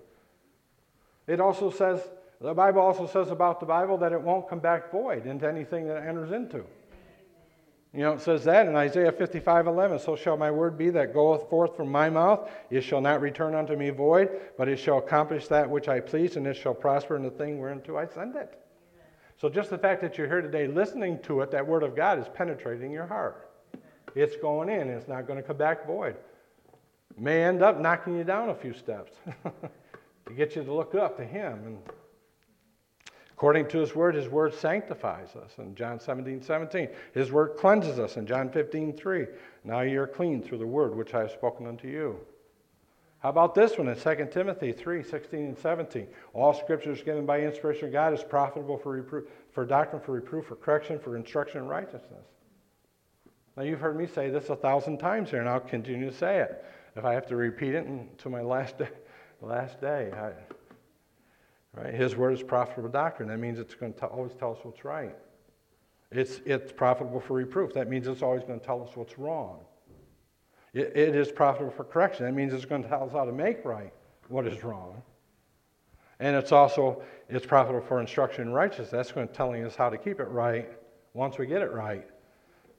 It 1.27 1.41
also 1.41 1.71
says, 1.71 2.03
the 2.39 2.53
Bible 2.53 2.83
also 2.83 3.07
says 3.07 3.31
about 3.31 3.61
the 3.61 3.65
Bible 3.65 3.97
that 3.97 4.13
it 4.13 4.21
won't 4.21 4.47
come 4.47 4.59
back 4.59 4.93
void 4.93 5.25
into 5.25 5.49
anything 5.49 5.89
that 5.89 6.03
it 6.03 6.07
enters 6.07 6.33
into. 6.33 6.63
You 7.95 8.03
know, 8.03 8.13
it 8.13 8.21
says 8.21 8.45
that 8.45 8.67
in 8.67 8.77
Isaiah 8.77 9.11
55 9.11 9.69
11. 9.69 10.01
So 10.01 10.17
shall 10.17 10.37
my 10.37 10.51
word 10.51 10.77
be 10.77 10.91
that 10.91 11.15
goeth 11.15 11.49
forth 11.49 11.75
from 11.75 11.91
my 11.91 12.11
mouth. 12.11 12.51
It 12.69 12.83
shall 12.83 13.01
not 13.01 13.23
return 13.23 13.55
unto 13.55 13.75
me 13.75 13.89
void, 13.89 14.39
but 14.59 14.69
it 14.69 14.77
shall 14.77 14.99
accomplish 14.99 15.49
that 15.49 15.71
which 15.71 15.89
I 15.89 16.01
please, 16.01 16.37
and 16.37 16.47
it 16.47 16.59
shall 16.59 16.75
prosper 16.75 17.17
in 17.17 17.23
the 17.23 17.31
thing 17.31 17.59
whereunto 17.59 17.97
I 17.97 18.05
send 18.05 18.37
it. 18.37 18.63
So 19.39 19.49
just 19.49 19.71
the 19.71 19.79
fact 19.79 20.01
that 20.03 20.17
you're 20.17 20.29
here 20.29 20.41
today 20.41 20.67
listening 20.67 21.21
to 21.25 21.43
it, 21.43 21.51
that 21.51 21.67
word 21.67 21.83
of 21.83 21.95
God 21.95 22.19
is 22.19 22.27
penetrating 22.33 22.91
your 22.91 23.07
heart. 23.07 23.51
It's 24.15 24.37
going 24.37 24.69
in, 24.69 24.89
it's 24.89 25.09
not 25.09 25.27
going 25.27 25.39
to 25.39 25.43
come 25.43 25.59
back 25.59 25.87
void. 25.87 26.17
May 27.19 27.45
end 27.45 27.63
up 27.63 27.81
knocking 27.81 28.17
you 28.17 28.25
down 28.25 28.49
a 28.49 28.55
few 28.55 28.73
steps 28.73 29.13
to 29.45 30.33
get 30.35 30.57
you 30.57 30.65
to 30.65 30.73
look 30.73 30.95
up 30.95 31.17
to 31.19 31.25
Him 31.25 31.53
and 31.67 31.79
According 33.37 33.69
to 33.69 33.81
his 33.81 33.95
word, 33.95 34.15
his 34.15 34.31
word 34.31 34.55
sanctifies 34.55 35.37
us 35.37 35.59
in 35.59 35.75
John 35.75 36.01
17, 36.01 36.41
17. 36.41 36.89
His 37.13 37.31
word 37.31 37.59
cleanses 37.59 37.99
us 37.99 38.17
in 38.17 38.27
John 38.27 38.49
15, 38.49 38.95
3. 38.95 39.27
Now 39.63 39.83
you're 39.83 40.07
clean 40.07 40.43
through 40.43 40.57
the 40.57 40.67
word 40.67 40.97
which 40.97 41.13
I 41.13 41.21
have 41.21 41.31
spoken 41.31 41.67
unto 41.67 41.87
you. 41.87 42.19
How 43.27 43.31
about 43.31 43.57
this 43.57 43.77
one 43.77 43.89
in 43.89 43.97
2 43.97 44.29
Timothy 44.31 44.71
3, 44.71 45.03
16 45.03 45.41
and 45.41 45.59
17? 45.59 46.07
All 46.33 46.55
scripture 46.55 46.93
is 46.93 47.03
given 47.03 47.27
by 47.27 47.41
inspiration 47.41 47.87
of 47.87 47.93
God 47.93 48.15
is 48.15 48.23
profitable 48.23 48.79
for, 48.79 48.93
reproof, 48.93 49.25
for 49.51 49.67
doctrine, 49.67 50.01
for 50.01 50.13
reproof, 50.13 50.47
for 50.47 50.55
correction, 50.55 51.01
for 51.01 51.17
instruction 51.17 51.63
in 51.63 51.67
righteousness. 51.67 52.25
Now 53.57 53.65
you've 53.65 53.81
heard 53.81 53.99
me 53.99 54.07
say 54.07 54.31
this 54.31 54.49
a 54.49 54.55
thousand 54.55 54.99
times 54.99 55.31
here, 55.31 55.41
and 55.41 55.49
I'll 55.49 55.59
continue 55.59 56.09
to 56.09 56.17
say 56.17 56.39
it. 56.39 56.65
If 56.95 57.05
I 57.05 57.15
have 57.15 57.27
to 57.27 57.35
repeat 57.35 57.75
it 57.75 57.85
until 57.85 58.31
my 58.31 58.43
last 58.43 58.79
day, 58.79 58.91
last 59.41 59.81
day 59.81 60.13
I, 60.13 60.31
Right? 61.75 61.93
His 61.93 62.15
word 62.15 62.33
is 62.33 62.45
profitable 62.45 62.91
doctrine. 62.91 63.29
That 63.29 63.41
means 63.41 63.59
it's 63.59 63.75
going 63.75 63.95
to 63.95 64.07
always 64.07 64.35
tell 64.35 64.53
us 64.53 64.59
what's 64.63 64.85
right. 64.85 65.17
It's, 66.13 66.43
it's 66.47 66.71
profitable 66.71 67.19
for 67.19 67.35
reproof. 67.35 67.75
That 67.75 67.91
means 67.91 68.07
it's 68.07 68.23
always 68.23 68.45
going 68.45 68.61
to 68.61 68.65
tell 68.65 68.85
us 68.85 68.95
what's 68.95 69.19
wrong. 69.19 69.65
It, 70.77 70.93
it 70.95 71.17
is 71.17 71.33
profitable 71.33 71.73
for 71.73 71.85
correction. 71.85 72.27
That 72.27 72.35
means 72.35 72.53
it's 72.53 72.67
going 72.67 72.83
to 72.83 72.89
tell 72.89 73.05
us 73.05 73.13
how 73.13 73.25
to 73.25 73.33
make 73.33 73.65
right 73.65 73.93
what 74.29 74.47
is 74.47 74.63
wrong. 74.63 75.03
And 76.21 76.37
it's 76.37 76.53
also 76.53 77.03
it's 77.31 77.47
profitable 77.47 77.81
for 77.81 77.99
instruction 77.99 78.49
in 78.49 78.53
righteousness. 78.53 78.91
That's 78.91 79.13
going 79.13 79.27
to 79.27 79.33
telling 79.33 79.65
us 79.65 79.75
how 79.75 79.89
to 79.89 79.97
keep 79.97 80.21
it 80.21 80.29
right 80.29 80.69
once 81.15 81.39
we 81.39 81.47
get 81.47 81.63
it 81.63 81.73
right. 81.73 82.07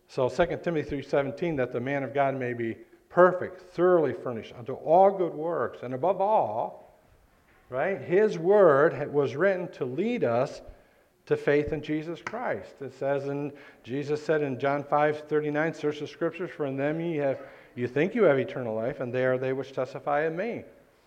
So 0.08 0.30
2 0.30 0.60
Timothy 0.64 1.02
3:17 1.02 1.58
that 1.58 1.74
the 1.74 1.80
man 1.80 2.04
of 2.04 2.14
God 2.14 2.36
may 2.36 2.54
be 2.54 2.78
perfect, 3.10 3.62
thoroughly 3.62 4.14
furnished 4.14 4.54
unto 4.58 4.74
all 4.74 5.10
good 5.10 5.34
works, 5.34 5.80
and 5.82 5.96
above 5.96 6.22
all 6.22 6.84
right? 7.70 8.00
His 8.00 8.38
word 8.38 9.12
was 9.12 9.36
written 9.36 9.68
to 9.74 9.86
lead 9.86 10.24
us 10.24 10.62
to 11.26 11.36
faith 11.36 11.74
in 11.74 11.82
Jesus 11.82 12.22
Christ. 12.22 12.76
It 12.80 12.94
says 12.94 13.26
in 13.26 13.52
Jesus 13.84 14.24
said 14.24 14.42
in 14.42 14.60
John 14.60 14.84
5:39, 14.84 15.74
search 15.74 16.00
the 16.00 16.08
scriptures, 16.08 16.52
for 16.52 16.68
in 16.68 16.78
them 16.78 17.02
ye 17.02 17.18
have 17.18 17.42
you 17.78 17.88
think 17.88 18.16
you 18.16 18.24
have 18.24 18.40
eternal 18.40 18.76
life, 18.76 19.00
and 19.00 19.14
they 19.14 19.26
are 19.26 19.38
they 19.38 19.54
which 19.54 19.72
testify 19.72 20.22
of 20.22 20.34
me. 20.34 20.64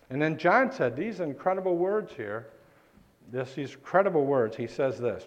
And 0.09 0.21
then 0.21 0.37
John 0.37 0.71
said 0.71 0.95
these 0.95 1.19
incredible 1.19 1.77
words 1.77 2.13
here. 2.13 2.47
This, 3.31 3.53
these 3.53 3.73
incredible 3.73 4.25
words. 4.25 4.57
He 4.57 4.67
says 4.67 4.99
this. 4.99 5.25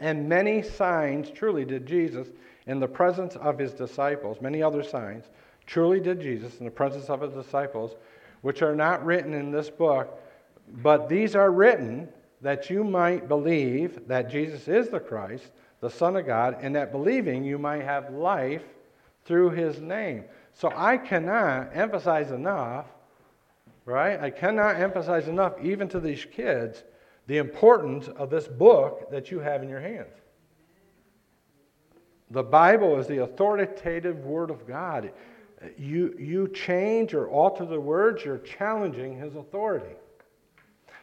And 0.00 0.28
many 0.28 0.62
signs 0.62 1.30
truly 1.30 1.64
did 1.64 1.86
Jesus 1.86 2.28
in 2.66 2.80
the 2.80 2.88
presence 2.88 3.36
of 3.36 3.58
his 3.58 3.72
disciples, 3.72 4.40
many 4.40 4.62
other 4.62 4.82
signs, 4.82 5.24
truly 5.66 6.00
did 6.00 6.20
Jesus 6.20 6.58
in 6.58 6.64
the 6.64 6.70
presence 6.70 7.08
of 7.08 7.20
his 7.20 7.32
disciples, 7.32 7.96
which 8.40 8.62
are 8.62 8.74
not 8.74 9.04
written 9.04 9.34
in 9.34 9.50
this 9.50 9.70
book, 9.70 10.20
but 10.82 11.08
these 11.08 11.34
are 11.34 11.50
written 11.50 12.08
that 12.40 12.70
you 12.70 12.82
might 12.82 13.28
believe 13.28 14.06
that 14.08 14.30
Jesus 14.30 14.68
is 14.68 14.88
the 14.88 15.00
Christ, 15.00 15.50
the 15.80 15.90
Son 15.90 16.16
of 16.16 16.26
God, 16.26 16.56
and 16.60 16.74
that 16.74 16.92
believing 16.92 17.44
you 17.44 17.58
might 17.58 17.82
have 17.82 18.12
life 18.12 18.62
through 19.24 19.50
his 19.50 19.80
name. 19.80 20.24
So 20.54 20.72
I 20.74 20.96
cannot 20.96 21.70
emphasize 21.74 22.30
enough, 22.30 22.86
right? 23.84 24.20
I 24.20 24.30
cannot 24.30 24.76
emphasize 24.76 25.28
enough, 25.28 25.54
even 25.62 25.88
to 25.88 26.00
these 26.00 26.24
kids, 26.24 26.84
the 27.26 27.38
importance 27.38 28.08
of 28.08 28.30
this 28.30 28.48
book 28.48 29.10
that 29.10 29.30
you 29.30 29.40
have 29.40 29.62
in 29.62 29.68
your 29.68 29.80
hands. 29.80 30.14
The 32.30 32.42
Bible 32.42 32.98
is 32.98 33.06
the 33.06 33.18
authoritative 33.18 34.24
Word 34.24 34.50
of 34.50 34.66
God. 34.66 35.12
You, 35.76 36.14
you 36.18 36.48
change 36.48 37.14
or 37.14 37.28
alter 37.28 37.64
the 37.64 37.80
words, 37.80 38.24
you're 38.24 38.38
challenging 38.38 39.18
His 39.18 39.36
authority. 39.36 39.94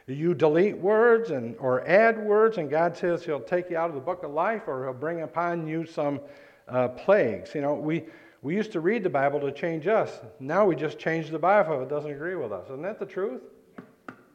You 0.08 0.34
delete 0.34 0.78
words 0.78 1.30
and, 1.30 1.56
or 1.60 1.88
add 1.88 2.18
words, 2.18 2.58
and 2.58 2.68
God 2.70 2.98
says 2.98 3.24
He'll 3.24 3.40
take 3.40 3.70
you 3.70 3.78
out 3.78 3.90
of 3.90 3.96
the 3.96 4.02
book 4.02 4.24
of 4.24 4.32
life 4.32 4.64
or 4.68 4.86
He'll 4.86 4.94
bring 4.94 5.22
upon 5.22 5.68
you 5.68 5.86
some 5.86 6.20
uh, 6.68 6.88
plagues. 6.90 7.54
You 7.54 7.62
know, 7.62 7.76
we, 7.76 8.06
we 8.42 8.56
used 8.56 8.72
to 8.72 8.80
read 8.80 9.04
the 9.04 9.10
Bible 9.10 9.40
to 9.42 9.52
change 9.52 9.88
us. 9.88 10.20
Now 10.40 10.66
we 10.66 10.76
just 10.76 10.98
change 10.98 11.30
the 11.30 11.40
Bible 11.40 11.76
if 11.76 11.82
it 11.84 11.90
doesn't 11.90 12.12
agree 12.12 12.36
with 12.36 12.52
us. 12.52 12.66
Isn't 12.66 12.82
that 12.84 13.00
the 13.00 13.06
truth? 13.06 13.42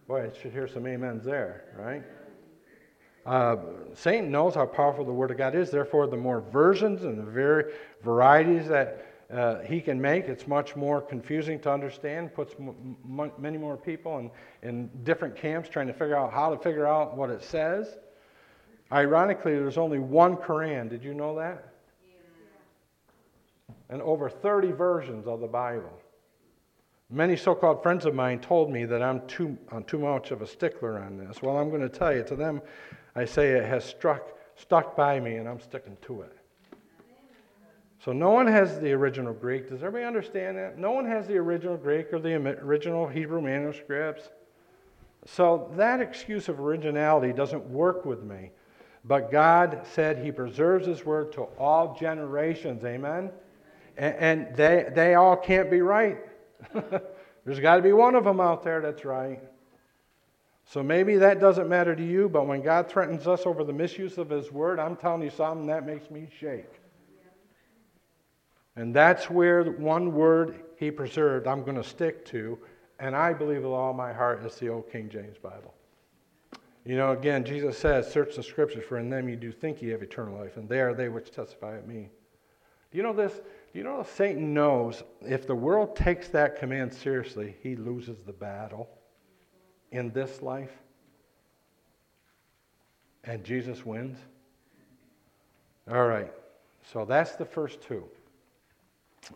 Boy, 0.06 0.30
I 0.30 0.38
should 0.38 0.52
hear 0.52 0.68
some 0.68 0.84
amens 0.84 1.24
there, 1.24 1.64
right? 1.78 2.02
Uh, 3.24 3.56
Satan 3.94 4.30
knows 4.30 4.54
how 4.54 4.66
powerful 4.66 5.04
the 5.04 5.12
Word 5.12 5.30
of 5.30 5.38
God 5.38 5.54
is. 5.54 5.70
Therefore, 5.70 6.06
the 6.06 6.16
more 6.16 6.42
versions 6.42 7.04
and 7.04 7.18
the 7.18 7.22
very 7.22 7.72
varieties 8.02 8.68
that 8.68 9.06
uh, 9.32 9.60
he 9.60 9.80
can 9.80 9.98
make. 9.98 10.26
It's 10.26 10.46
much 10.46 10.76
more 10.76 11.00
confusing 11.00 11.58
to 11.60 11.72
understand, 11.72 12.34
puts 12.34 12.54
m- 12.60 12.96
m- 13.18 13.32
many 13.38 13.56
more 13.56 13.78
people 13.78 14.18
in, 14.18 14.30
in 14.62 14.90
different 15.04 15.34
camps 15.34 15.70
trying 15.70 15.86
to 15.86 15.94
figure 15.94 16.16
out 16.16 16.32
how 16.32 16.54
to 16.54 16.62
figure 16.62 16.86
out 16.86 17.16
what 17.16 17.30
it 17.30 17.42
says. 17.42 17.98
Ironically, 18.92 19.54
there's 19.54 19.78
only 19.78 19.98
one 19.98 20.36
Quran. 20.36 20.90
Did 20.90 21.02
you 21.02 21.14
know 21.14 21.36
that? 21.38 21.73
And 23.90 24.00
over 24.02 24.28
30 24.28 24.72
versions 24.72 25.26
of 25.26 25.40
the 25.40 25.46
Bible. 25.46 25.92
Many 27.10 27.36
so 27.36 27.54
called 27.54 27.82
friends 27.82 28.06
of 28.06 28.14
mine 28.14 28.40
told 28.40 28.72
me 28.72 28.86
that 28.86 29.02
I'm 29.02 29.26
too, 29.26 29.56
I'm 29.70 29.84
too 29.84 29.98
much 29.98 30.30
of 30.30 30.42
a 30.42 30.46
stickler 30.46 30.98
on 30.98 31.18
this. 31.18 31.42
Well, 31.42 31.56
I'm 31.58 31.68
going 31.68 31.82
to 31.82 31.88
tell 31.88 32.14
you, 32.14 32.24
to 32.24 32.34
them, 32.34 32.62
I 33.14 33.24
say 33.24 33.52
it 33.52 33.64
has 33.64 33.84
struck, 33.84 34.32
stuck 34.56 34.96
by 34.96 35.20
me, 35.20 35.36
and 35.36 35.48
I'm 35.48 35.60
sticking 35.60 35.96
to 36.02 36.22
it. 36.22 36.36
So 38.04 38.12
no 38.12 38.30
one 38.30 38.46
has 38.46 38.80
the 38.80 38.92
original 38.92 39.32
Greek. 39.32 39.68
Does 39.70 39.82
everybody 39.82 40.04
understand 40.04 40.58
that? 40.58 40.78
No 40.78 40.90
one 40.90 41.06
has 41.06 41.26
the 41.26 41.36
original 41.36 41.76
Greek 41.76 42.12
or 42.12 42.18
the 42.18 42.34
original 42.34 43.06
Hebrew 43.06 43.40
manuscripts. 43.40 44.28
So 45.24 45.70
that 45.76 46.00
excuse 46.00 46.48
of 46.48 46.60
originality 46.60 47.32
doesn't 47.32 47.64
work 47.64 48.04
with 48.04 48.22
me. 48.22 48.50
But 49.06 49.30
God 49.30 49.86
said 49.90 50.18
He 50.18 50.32
preserves 50.32 50.86
His 50.86 51.04
word 51.04 51.32
to 51.32 51.42
all 51.58 51.96
generations. 51.98 52.84
Amen? 52.84 53.30
And, 53.96 54.54
they, 54.56 54.90
they 54.92 55.14
all 55.14 55.36
can't 55.36 55.70
be 55.70 55.80
right. 55.80 56.18
There's 57.44 57.60
got 57.60 57.76
to 57.76 57.82
be 57.82 57.92
one 57.92 58.14
of 58.14 58.24
them 58.24 58.40
out 58.40 58.62
there 58.62 58.80
that's 58.80 59.04
right. 59.04 59.40
So 60.66 60.82
maybe 60.82 61.16
that 61.16 61.40
doesn't 61.40 61.68
matter 61.68 61.94
to 61.94 62.04
you, 62.04 62.28
but 62.28 62.46
when 62.46 62.62
God 62.62 62.88
threatens 62.88 63.26
us 63.26 63.46
over 63.46 63.64
the 63.64 63.72
misuse 63.72 64.18
of 64.18 64.30
His 64.30 64.50
word, 64.50 64.80
I'm 64.80 64.96
telling 64.96 65.22
you 65.22 65.30
something 65.30 65.66
that 65.66 65.86
makes 65.86 66.10
me 66.10 66.28
shake. 66.40 66.80
And 68.76 68.94
that's 68.94 69.30
where 69.30 69.64
one 69.64 70.14
word 70.14 70.64
he 70.76 70.90
preserved 70.90 71.46
I'm 71.46 71.62
going 71.62 71.76
to 71.76 71.84
stick 71.84 72.24
to, 72.26 72.58
and 72.98 73.14
I 73.14 73.32
believe 73.32 73.62
with 73.62 73.72
all 73.72 73.92
my 73.92 74.12
heart 74.12 74.44
is 74.44 74.56
the 74.56 74.68
old 74.68 74.90
King 74.90 75.08
James 75.08 75.38
Bible. 75.38 75.74
You 76.84 76.96
know, 76.96 77.12
again, 77.12 77.44
Jesus 77.44 77.78
says, 77.78 78.10
Search 78.10 78.36
the 78.36 78.42
scriptures, 78.42 78.84
for 78.86 78.98
in 78.98 79.08
them 79.08 79.28
you 79.28 79.36
do 79.36 79.52
think 79.52 79.80
ye 79.80 79.90
have 79.90 80.02
eternal 80.02 80.38
life, 80.38 80.56
and 80.56 80.68
they 80.68 80.80
are 80.80 80.92
they 80.92 81.08
which 81.08 81.30
testify 81.30 81.76
of 81.76 81.86
me. 81.86 82.10
Do 82.90 82.98
you 82.98 83.02
know 83.02 83.12
this? 83.12 83.40
You 83.74 83.82
know 83.82 84.06
Satan 84.16 84.54
knows 84.54 85.02
if 85.20 85.46
the 85.46 85.54
world 85.54 85.96
takes 85.96 86.28
that 86.28 86.58
command 86.58 86.94
seriously, 86.94 87.56
he 87.60 87.74
loses 87.74 88.18
the 88.24 88.32
battle 88.32 88.88
in 89.90 90.12
this 90.12 90.40
life? 90.40 90.70
And 93.24 93.42
Jesus 93.42 93.84
wins? 93.84 94.18
All 95.90 96.06
right. 96.06 96.32
So 96.92 97.04
that's 97.04 97.32
the 97.32 97.44
first 97.44 97.82
two 97.82 98.04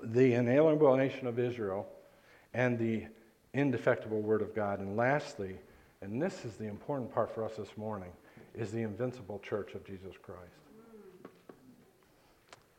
the 0.02 0.34
inalienable 0.34 0.96
nation 0.96 1.26
of 1.26 1.38
Israel, 1.38 1.88
and 2.54 2.78
the 2.78 3.06
indefectible 3.54 4.20
Word 4.20 4.42
of 4.42 4.54
God. 4.54 4.80
And 4.80 4.96
lastly, 4.96 5.56
and 6.02 6.20
this 6.20 6.44
is 6.44 6.56
the 6.56 6.66
important 6.66 7.12
part 7.12 7.34
for 7.34 7.44
us 7.44 7.56
this 7.56 7.76
morning, 7.76 8.10
is 8.54 8.70
the 8.70 8.82
invincible 8.82 9.40
church 9.40 9.74
of 9.74 9.84
Jesus 9.86 10.14
Christ. 10.20 10.67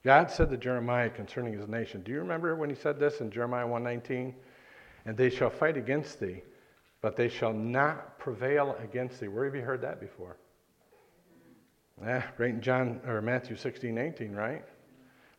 God 0.04 0.32
said 0.32 0.50
to 0.50 0.58
Jeremiah 0.58 1.10
concerning 1.10 1.54
his 1.54 1.68
nation, 1.68 2.02
do 2.04 2.12
you 2.12 2.20
remember 2.20 2.56
when 2.56 2.70
he 2.70 2.76
said 2.76 3.00
this 3.00 3.20
in 3.20 3.30
Jeremiah 3.32 3.68
119? 3.68 4.34
And 5.06 5.18
they 5.18 5.30
shall 5.30 5.50
fight 5.50 5.76
against 5.78 6.20
thee, 6.20 6.42
but 7.02 7.16
they 7.16 7.28
shall 7.28 7.54
not 7.54 8.18
prevail 8.20 8.78
against 8.82 9.20
thee. 9.20 9.28
Where 9.28 9.46
have 9.46 9.56
you 9.56 9.62
heard 9.62 9.82
that 9.82 10.00
before? 10.00 10.38
Eh, 12.06 12.22
right 12.38 12.50
in 12.50 12.62
John 12.62 13.02
or 13.06 13.22
Matthew 13.22 13.58
16, 13.58 13.98
18, 13.98 14.32
right? 14.32 14.64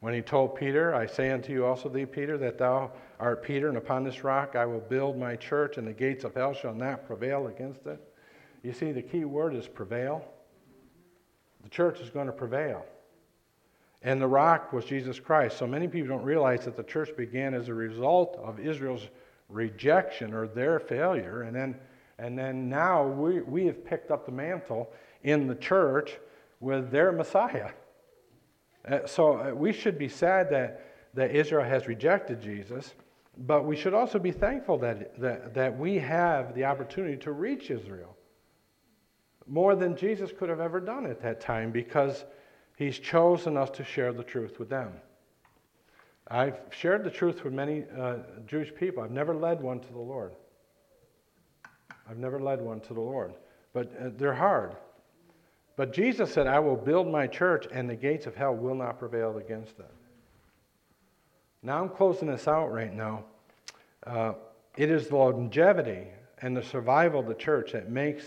When 0.01 0.15
he 0.15 0.23
told 0.23 0.57
Peter, 0.57 0.95
I 0.95 1.07
say 1.07 1.31
unto 1.31 1.53
you 1.53 1.65
also 1.65 1.89
thee, 1.89 2.07
Peter, 2.07 2.37
that 2.39 2.59
thou 2.59 2.91
art 3.19 3.43
Peter, 3.43 3.69
and 3.69 3.77
upon 3.77 4.05
this 4.05 4.25
rock 4.25 4.57
I 4.57 4.67
will 4.67 4.81
build 4.81 5.19
my 5.19 5.37
church, 5.37 5.79
and 5.79 5.87
the 5.87 5.93
gates 5.93 6.25
of 6.25 6.35
hell 6.35 6.55
shall 6.55 6.75
not 6.75 7.07
prevail 7.07 7.47
against 7.49 7.87
it. 7.87 8.01
You 8.63 8.73
see, 8.73 8.93
the 8.93 9.03
key 9.03 9.25
word 9.25 9.55
is 9.55 9.67
prevail. 9.67 10.25
The 11.63 11.71
church 11.71 12.01
is 12.01 12.11
going 12.11 12.27
to 12.27 12.33
prevail. 12.33 12.85
And 14.03 14.21
the 14.21 14.27
rock 14.27 14.73
was 14.73 14.85
Jesus 14.85 15.21
Christ. 15.21 15.59
So 15.59 15.67
many 15.67 15.87
people 15.87 16.09
don't 16.09 16.25
realize 16.25 16.65
that 16.65 16.77
the 16.77 16.83
church 16.83 17.15
began 17.17 17.53
as 17.53 17.69
a 17.69 17.75
result 17.75 18.39
of 18.43 18.59
Israel's 18.59 19.09
rejection 19.49 20.33
or 20.33 20.47
their 20.47 20.79
failure. 20.79 21.43
And 21.43 21.55
then, 21.55 21.77
and 22.19 22.39
then 22.39 22.69
now 22.69 23.07
we, 23.07 23.41
we 23.43 23.67
have 23.67 23.85
picked 23.85 24.11
up 24.11 24.25
the 24.25 24.33
mantle 24.33 24.91
in 25.23 25.47
the 25.47 25.55
church 25.55 26.19
with 26.61 26.91
their 26.91 27.13
Messiah. 27.13 27.71
Uh, 28.89 29.07
so 29.07 29.39
uh, 29.39 29.55
we 29.55 29.73
should 29.73 29.99
be 29.99 30.09
sad 30.09 30.49
that, 30.51 30.85
that 31.13 31.35
Israel 31.35 31.65
has 31.65 31.87
rejected 31.87 32.41
Jesus, 32.41 32.95
but 33.37 33.67
we 33.67 33.77
should 33.77 33.93
also 33.93 34.19
be 34.19 34.33
thankful 34.33 34.79
that, 34.79 35.19
that, 35.21 35.53
that 35.53 35.79
we 35.79 35.97
have 35.97 36.55
the 36.55 36.65
opportunity 36.65 37.17
to 37.19 37.33
reach 37.33 37.71
Israel 37.71 38.17
more 39.47 39.75
than 39.75 39.97
Jesus 39.97 40.31
could 40.37 40.49
have 40.49 40.61
ever 40.61 40.81
done 40.81 41.07
at 41.07 41.21
that 41.21 41.41
time 41.41 41.73
because 41.73 42.25
he's 42.81 42.99
chosen 42.99 43.59
us 43.59 43.69
to 43.69 43.85
share 43.85 44.11
the 44.11 44.25
truth 44.25 44.59
with 44.59 44.71
them. 44.71 44.91
I've 46.27 46.59
shared 46.71 47.05
the 47.05 47.11
truth 47.11 47.45
with 47.45 47.53
many 47.53 47.85
uh, 47.97 48.17
Jewish 48.47 48.75
people. 48.75 49.03
I've 49.03 49.11
never 49.11 49.35
led 49.35 49.61
one 49.61 49.81
to 49.81 49.93
the 49.93 49.99
Lord. 49.99 50.33
I've 52.09 52.17
never 52.17 52.41
led 52.41 52.63
one 52.63 52.81
to 52.81 52.95
the 52.95 53.01
Lord. 53.01 53.35
But 53.75 53.93
uh, 54.01 54.11
they're 54.17 54.35
hard. 54.35 54.77
But 55.77 55.93
Jesus 55.93 56.33
said, 56.33 56.47
I 56.47 56.59
will 56.59 56.77
build 56.77 57.07
my 57.07 57.27
church, 57.27 57.67
and 57.71 57.89
the 57.89 57.97
gates 57.97 58.27
of 58.27 58.35
hell 58.35 58.55
will 58.55 58.75
not 58.75 58.99
prevail 58.99 59.37
against 59.37 59.79
it. 59.79 59.91
Now 61.63 61.83
I'm 61.83 61.91
closing 61.91 62.29
this 62.29 62.49
out 62.49 62.73
right 62.73 62.95
now. 62.95 63.25
Uh, 64.07 64.33
it 64.79 64.91
is 64.91 65.09
the 65.09 65.17
longevity 65.17 66.07
and 66.41 66.57
the 66.57 66.63
survival 66.63 67.21
of 67.21 67.27
the 67.27 67.35
church 67.35 67.73
that 67.73 67.91
makes 67.91 68.25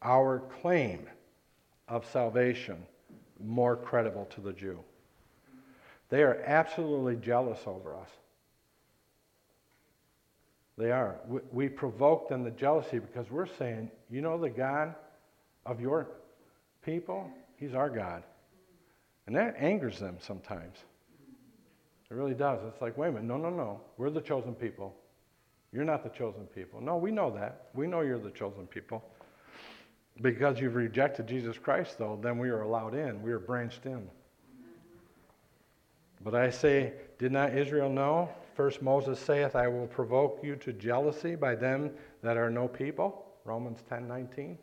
our 0.00 0.38
claim 0.60 1.08
of 1.88 2.06
salvation 2.06 2.86
more 3.44 3.76
credible 3.76 4.26
to 4.34 4.40
the 4.40 4.52
Jew. 4.52 4.78
They 6.08 6.22
are 6.22 6.42
absolutely 6.46 7.16
jealous 7.16 7.60
over 7.66 7.96
us. 7.96 8.08
They 10.78 10.90
are. 10.90 11.16
We, 11.26 11.40
we 11.52 11.68
provoke 11.68 12.28
them 12.28 12.44
to 12.44 12.50
jealousy 12.50 12.98
because 12.98 13.30
we're 13.30 13.46
saying, 13.46 13.90
you 14.10 14.20
know, 14.20 14.38
the 14.38 14.50
God 14.50 14.94
of 15.64 15.80
your 15.80 16.08
people, 16.84 17.30
He's 17.56 17.74
our 17.74 17.88
God. 17.88 18.22
And 19.26 19.34
that 19.34 19.56
angers 19.58 19.98
them 19.98 20.18
sometimes. 20.20 20.76
It 22.08 22.14
really 22.14 22.34
does. 22.34 22.60
It's 22.68 22.80
like, 22.80 22.96
wait 22.96 23.08
a 23.08 23.12
minute, 23.12 23.24
no, 23.24 23.36
no, 23.36 23.50
no. 23.50 23.80
We're 23.96 24.10
the 24.10 24.20
chosen 24.20 24.54
people. 24.54 24.94
You're 25.72 25.84
not 25.84 26.04
the 26.04 26.10
chosen 26.10 26.46
people. 26.54 26.80
No, 26.80 26.96
we 26.96 27.10
know 27.10 27.30
that. 27.32 27.68
We 27.74 27.88
know 27.88 28.02
you're 28.02 28.20
the 28.20 28.30
chosen 28.30 28.66
people. 28.66 29.04
Because 30.22 30.60
you've 30.60 30.74
rejected 30.74 31.26
Jesus 31.26 31.58
Christ, 31.58 31.98
though, 31.98 32.18
then 32.20 32.38
we 32.38 32.48
are 32.48 32.62
allowed 32.62 32.94
in. 32.94 33.20
We 33.22 33.32
are 33.32 33.38
branched 33.38 33.84
in. 33.84 34.08
But 36.22 36.34
I 36.34 36.50
say, 36.50 36.94
did 37.18 37.32
not 37.32 37.54
Israel 37.54 37.90
know? 37.90 38.30
First 38.54 38.80
Moses 38.80 39.20
saith, 39.20 39.54
I 39.54 39.68
will 39.68 39.86
provoke 39.86 40.40
you 40.42 40.56
to 40.56 40.72
jealousy 40.72 41.34
by 41.34 41.54
them 41.54 41.90
that 42.22 42.38
are 42.38 42.50
no 42.50 42.66
people. 42.66 43.26
Romans 43.44 43.80
10 43.88 44.08
19. 44.08 44.58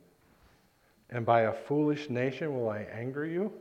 And 1.12 1.26
by 1.26 1.42
a 1.42 1.54
foolish 1.54 2.10
nation 2.10 2.58
will 2.58 2.70
I 2.70 2.88
anger 2.92 3.26
you. 3.26 3.54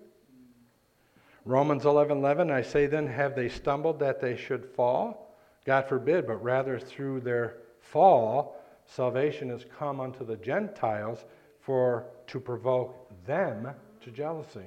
Romans 1.44 1.84
11 1.84 2.18
11, 2.18 2.50
I 2.50 2.62
say 2.62 2.86
then, 2.86 3.06
have 3.06 3.36
they 3.36 3.48
stumbled 3.48 3.98
that 3.98 4.20
they 4.20 4.36
should 4.36 4.64
fall? 4.64 5.36
God 5.64 5.88
forbid, 5.88 6.26
but 6.26 6.42
rather 6.42 6.78
through 6.78 7.20
their 7.20 7.58
fall, 7.80 8.60
salvation 8.86 9.50
has 9.50 9.66
come 9.78 10.00
unto 10.00 10.24
the 10.24 10.36
Gentiles 10.36 11.24
for 11.62 12.06
to 12.26 12.40
provoke 12.40 13.10
them 13.26 13.68
to 14.02 14.10
jealousy. 14.10 14.66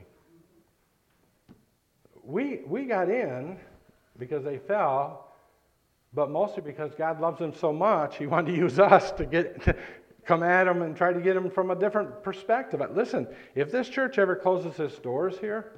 We, 2.23 2.61
we 2.65 2.85
got 2.85 3.09
in 3.09 3.57
because 4.17 4.43
they 4.43 4.57
fell, 4.57 5.33
but 6.13 6.31
mostly 6.31 6.63
because 6.63 6.95
God 6.95 7.19
loves 7.19 7.39
them 7.39 7.53
so 7.53 7.71
much, 7.71 8.17
He 8.17 8.25
wanted 8.25 8.51
to 8.51 8.57
use 8.57 8.79
us 8.79 9.11
to 9.11 9.25
get 9.25 9.61
to 9.63 9.75
come 10.25 10.41
at 10.41 10.63
them 10.63 10.81
and 10.81 10.95
try 10.95 11.13
to 11.13 11.21
get 11.21 11.35
them 11.35 11.51
from 11.51 11.69
a 11.69 11.75
different 11.75 12.23
perspective. 12.23 12.79
But 12.79 12.95
listen, 12.95 13.27
if 13.53 13.71
this 13.71 13.87
church 13.87 14.17
ever 14.17 14.35
closes 14.35 14.79
its 14.79 14.97
doors 14.97 15.37
here, 15.37 15.73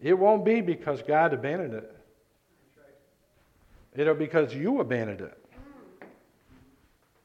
it 0.00 0.14
won't 0.14 0.44
be 0.44 0.62
because 0.62 1.02
God 1.02 1.34
abandoned 1.34 1.74
it. 1.74 1.96
It'll 3.94 4.14
be 4.14 4.24
because 4.24 4.54
you 4.54 4.80
abandoned 4.80 5.20
it. 5.20 5.36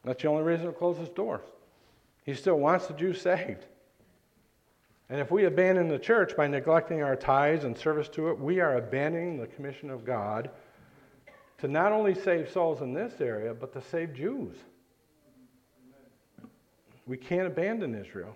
That's 0.03 0.22
the 0.22 0.28
only 0.28 0.43
reason 0.43 0.68
it 0.68 0.78
closes 0.78 1.08
doors. 1.10 1.41
He 2.26 2.34
still 2.34 2.57
wants 2.57 2.88
the 2.88 2.93
Jews 2.93 3.21
saved. 3.21 3.65
And 5.09 5.21
if 5.21 5.30
we 5.30 5.45
abandon 5.45 5.88
the 5.88 5.99
church 5.99 6.36
by 6.36 6.47
neglecting 6.47 7.03
our 7.03 7.15
tithes 7.15 7.63
and 7.63 7.78
service 7.78 8.09
to 8.09 8.30
it, 8.30 8.39
we 8.39 8.59
are 8.59 8.78
abandoning 8.78 9.38
the 9.38 9.45
commission 9.45 9.91
of 9.91 10.03
God 10.03 10.49
to 11.59 11.67
not 11.67 11.91
only 11.91 12.15
save 12.15 12.49
souls 12.49 12.82
in 12.82 12.93
this 12.93 13.21
area, 13.21 13.53
but 13.53 13.71
to 13.73 13.82
save 13.82 14.15
Jews. 14.15 14.55
We 17.05 17.17
can't 17.17 17.45
abandon 17.45 17.93
Israel. 17.93 18.36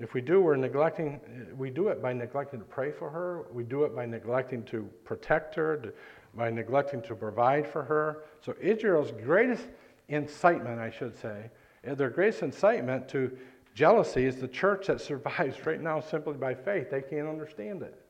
If 0.00 0.12
we 0.12 0.20
do, 0.20 0.40
we're 0.40 0.56
neglecting, 0.56 1.20
we 1.56 1.70
do 1.70 1.86
it 1.88 2.02
by 2.02 2.12
neglecting 2.12 2.58
to 2.58 2.64
pray 2.64 2.90
for 2.90 3.08
her. 3.08 3.44
We 3.52 3.62
do 3.62 3.84
it 3.84 3.94
by 3.94 4.06
neglecting 4.06 4.64
to 4.64 4.90
protect 5.04 5.54
her, 5.54 5.76
to, 5.76 5.92
by 6.34 6.50
neglecting 6.50 7.00
to 7.02 7.14
provide 7.14 7.64
for 7.64 7.84
her. 7.84 8.24
So 8.40 8.56
Israel's 8.60 9.12
greatest 9.12 9.68
incitement, 10.08 10.80
I 10.80 10.90
should 10.90 11.16
say, 11.16 11.48
their 11.84 12.10
greatest 12.10 12.42
incitement 12.42 13.08
to 13.10 13.36
jealousy 13.74 14.24
is 14.24 14.36
the 14.36 14.48
church 14.48 14.86
that 14.86 15.00
survives 15.00 15.64
right 15.66 15.80
now 15.80 16.00
simply 16.00 16.34
by 16.34 16.54
faith. 16.54 16.90
They 16.90 17.02
can't 17.02 17.28
understand 17.28 17.82
it. 17.82 18.00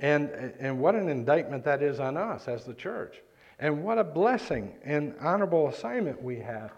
And, 0.00 0.30
and 0.60 0.78
what 0.78 0.94
an 0.94 1.08
indictment 1.08 1.64
that 1.64 1.82
is 1.82 1.98
on 1.98 2.16
us 2.16 2.46
as 2.46 2.64
the 2.64 2.74
church. 2.74 3.16
And 3.58 3.82
what 3.82 3.98
a 3.98 4.04
blessing 4.04 4.74
and 4.84 5.14
honorable 5.20 5.68
assignment 5.68 6.22
we 6.22 6.38
have 6.38 6.72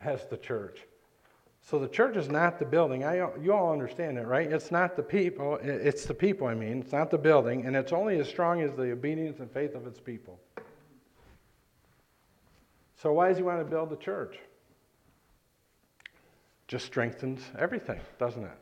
as 0.00 0.26
the 0.26 0.36
church. 0.36 0.80
So 1.62 1.78
the 1.78 1.88
church 1.88 2.16
is 2.16 2.28
not 2.28 2.58
the 2.58 2.64
building. 2.64 3.04
I, 3.04 3.16
you 3.40 3.52
all 3.52 3.72
understand 3.72 4.16
that, 4.16 4.26
right? 4.26 4.50
It's 4.50 4.70
not 4.70 4.96
the 4.96 5.02
people. 5.02 5.58
It's 5.62 6.04
the 6.04 6.14
people, 6.14 6.46
I 6.46 6.54
mean. 6.54 6.80
It's 6.80 6.92
not 6.92 7.10
the 7.10 7.18
building. 7.18 7.66
And 7.66 7.76
it's 7.76 7.92
only 7.92 8.18
as 8.18 8.28
strong 8.28 8.62
as 8.62 8.72
the 8.74 8.92
obedience 8.92 9.40
and 9.40 9.50
faith 9.50 9.74
of 9.74 9.86
its 9.86 10.00
people. 10.00 10.38
So 12.96 13.12
why 13.12 13.28
does 13.28 13.36
he 13.36 13.42
want 13.42 13.58
to 13.58 13.64
build 13.64 13.90
the 13.90 13.96
church? 13.96 14.38
Just 16.70 16.86
strengthens 16.86 17.42
everything, 17.58 17.98
doesn't 18.20 18.44
it? 18.44 18.58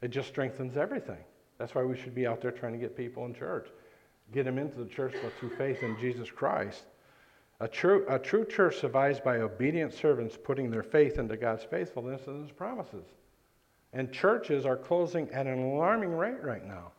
It 0.00 0.08
just 0.08 0.28
strengthens 0.28 0.78
everything. 0.78 1.18
That's 1.58 1.74
why 1.74 1.82
we 1.82 1.94
should 1.94 2.14
be 2.14 2.26
out 2.26 2.40
there 2.40 2.50
trying 2.50 2.72
to 2.72 2.78
get 2.78 2.96
people 2.96 3.26
in 3.26 3.34
church, 3.34 3.68
get 4.32 4.46
them 4.46 4.56
into 4.56 4.78
the 4.78 4.88
church 4.88 5.14
through 5.38 5.50
faith 5.56 5.82
in 5.82 6.00
Jesus 6.00 6.30
Christ. 6.30 6.84
A 7.60 7.68
true, 7.68 8.06
a 8.08 8.18
true 8.18 8.46
church 8.46 8.78
survives 8.78 9.20
by 9.20 9.40
obedient 9.40 9.92
servants 9.92 10.38
putting 10.42 10.70
their 10.70 10.82
faith 10.82 11.18
into 11.18 11.36
God's 11.36 11.64
faithfulness 11.64 12.22
and 12.28 12.42
His 12.44 12.50
promises. 12.50 13.04
And 13.92 14.10
churches 14.10 14.64
are 14.64 14.78
closing 14.78 15.28
at 15.32 15.46
an 15.46 15.58
alarming 15.58 16.16
rate 16.16 16.42
right 16.42 16.66
now. 16.66 16.92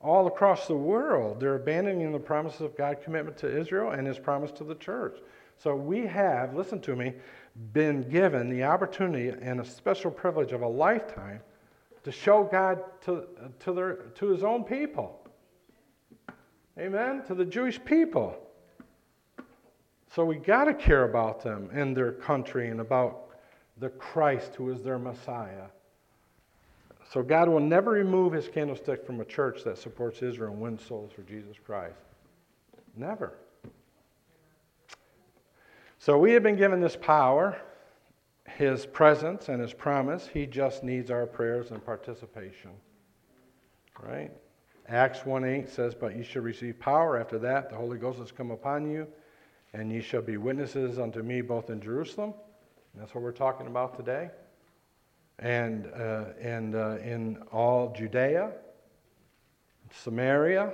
All 0.00 0.28
across 0.28 0.68
the 0.68 0.76
world, 0.76 1.40
they're 1.40 1.56
abandoning 1.56 2.12
the 2.12 2.20
promises 2.20 2.60
of 2.60 2.76
God's 2.76 3.02
commitment 3.02 3.36
to 3.38 3.58
Israel 3.60 3.90
and 3.90 4.06
His 4.06 4.20
promise 4.20 4.52
to 4.52 4.64
the 4.64 4.76
church. 4.76 5.18
So 5.58 5.74
we 5.74 6.06
have, 6.06 6.54
listen 6.54 6.80
to 6.82 6.96
me, 6.96 7.14
been 7.72 8.08
given 8.08 8.48
the 8.48 8.64
opportunity 8.64 9.28
and 9.28 9.60
a 9.60 9.64
special 9.64 10.10
privilege 10.10 10.52
of 10.52 10.62
a 10.62 10.68
lifetime 10.68 11.40
to 12.04 12.12
show 12.12 12.44
God 12.44 12.82
to, 13.02 13.24
to, 13.60 13.72
their, 13.72 13.94
to 14.14 14.26
his 14.28 14.42
own 14.42 14.64
people. 14.64 15.20
Amen? 16.78 17.22
To 17.26 17.34
the 17.34 17.44
Jewish 17.44 17.82
people. 17.84 18.36
So 20.14 20.24
we 20.24 20.36
got 20.36 20.64
to 20.64 20.74
care 20.74 21.04
about 21.04 21.42
them 21.42 21.70
and 21.72 21.96
their 21.96 22.12
country 22.12 22.68
and 22.68 22.80
about 22.80 23.28
the 23.78 23.88
Christ 23.90 24.54
who 24.56 24.70
is 24.70 24.82
their 24.82 24.98
Messiah. 24.98 25.66
So 27.12 27.22
God 27.22 27.48
will 27.48 27.60
never 27.60 27.90
remove 27.90 28.32
his 28.32 28.48
candlestick 28.48 29.04
from 29.04 29.20
a 29.20 29.24
church 29.24 29.64
that 29.64 29.78
supports 29.78 30.22
Israel 30.22 30.52
and 30.52 30.60
wins 30.60 30.82
souls 30.84 31.12
for 31.12 31.22
Jesus 31.22 31.56
Christ. 31.64 31.98
Never. 32.96 33.34
So 36.02 36.18
we 36.18 36.32
have 36.32 36.42
been 36.42 36.56
given 36.56 36.80
this 36.80 36.96
power, 36.96 37.62
His 38.48 38.86
presence, 38.86 39.48
and 39.48 39.62
His 39.62 39.72
promise. 39.72 40.26
He 40.26 40.46
just 40.46 40.82
needs 40.82 41.12
our 41.12 41.26
prayers 41.26 41.70
and 41.70 41.84
participation. 41.84 42.72
Right? 44.02 44.32
Acts 44.88 45.24
1 45.24 45.44
8 45.44 45.68
says, 45.68 45.94
But 45.94 46.16
ye 46.16 46.24
shall 46.24 46.42
receive 46.42 46.80
power 46.80 47.20
after 47.20 47.38
that, 47.38 47.70
the 47.70 47.76
Holy 47.76 47.98
Ghost 47.98 48.18
has 48.18 48.32
come 48.32 48.50
upon 48.50 48.90
you, 48.90 49.06
and 49.74 49.92
ye 49.92 50.00
shall 50.00 50.22
be 50.22 50.38
witnesses 50.38 50.98
unto 50.98 51.22
me 51.22 51.40
both 51.40 51.70
in 51.70 51.80
Jerusalem. 51.80 52.34
That's 52.96 53.14
what 53.14 53.22
we're 53.22 53.30
talking 53.30 53.68
about 53.68 53.96
today. 53.96 54.30
And, 55.38 55.86
uh, 55.94 56.24
and 56.40 56.74
uh, 56.74 56.96
in 56.96 57.40
all 57.52 57.92
Judea, 57.92 58.50
Samaria, 59.92 60.72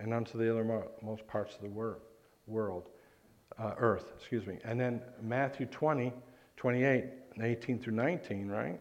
and 0.00 0.12
unto 0.12 0.36
the 0.36 0.46
othermost 0.46 1.24
parts 1.28 1.54
of 1.54 1.60
the 1.60 1.68
wor- 1.68 2.00
world, 2.48 2.88
uh, 3.58 3.72
earth, 3.78 4.12
excuse 4.16 4.46
me. 4.46 4.58
And 4.64 4.78
then 4.78 5.00
Matthew 5.22 5.66
20, 5.66 6.12
28, 6.56 7.04
18 7.42 7.78
through 7.78 7.94
19, 7.94 8.48
right? 8.48 8.80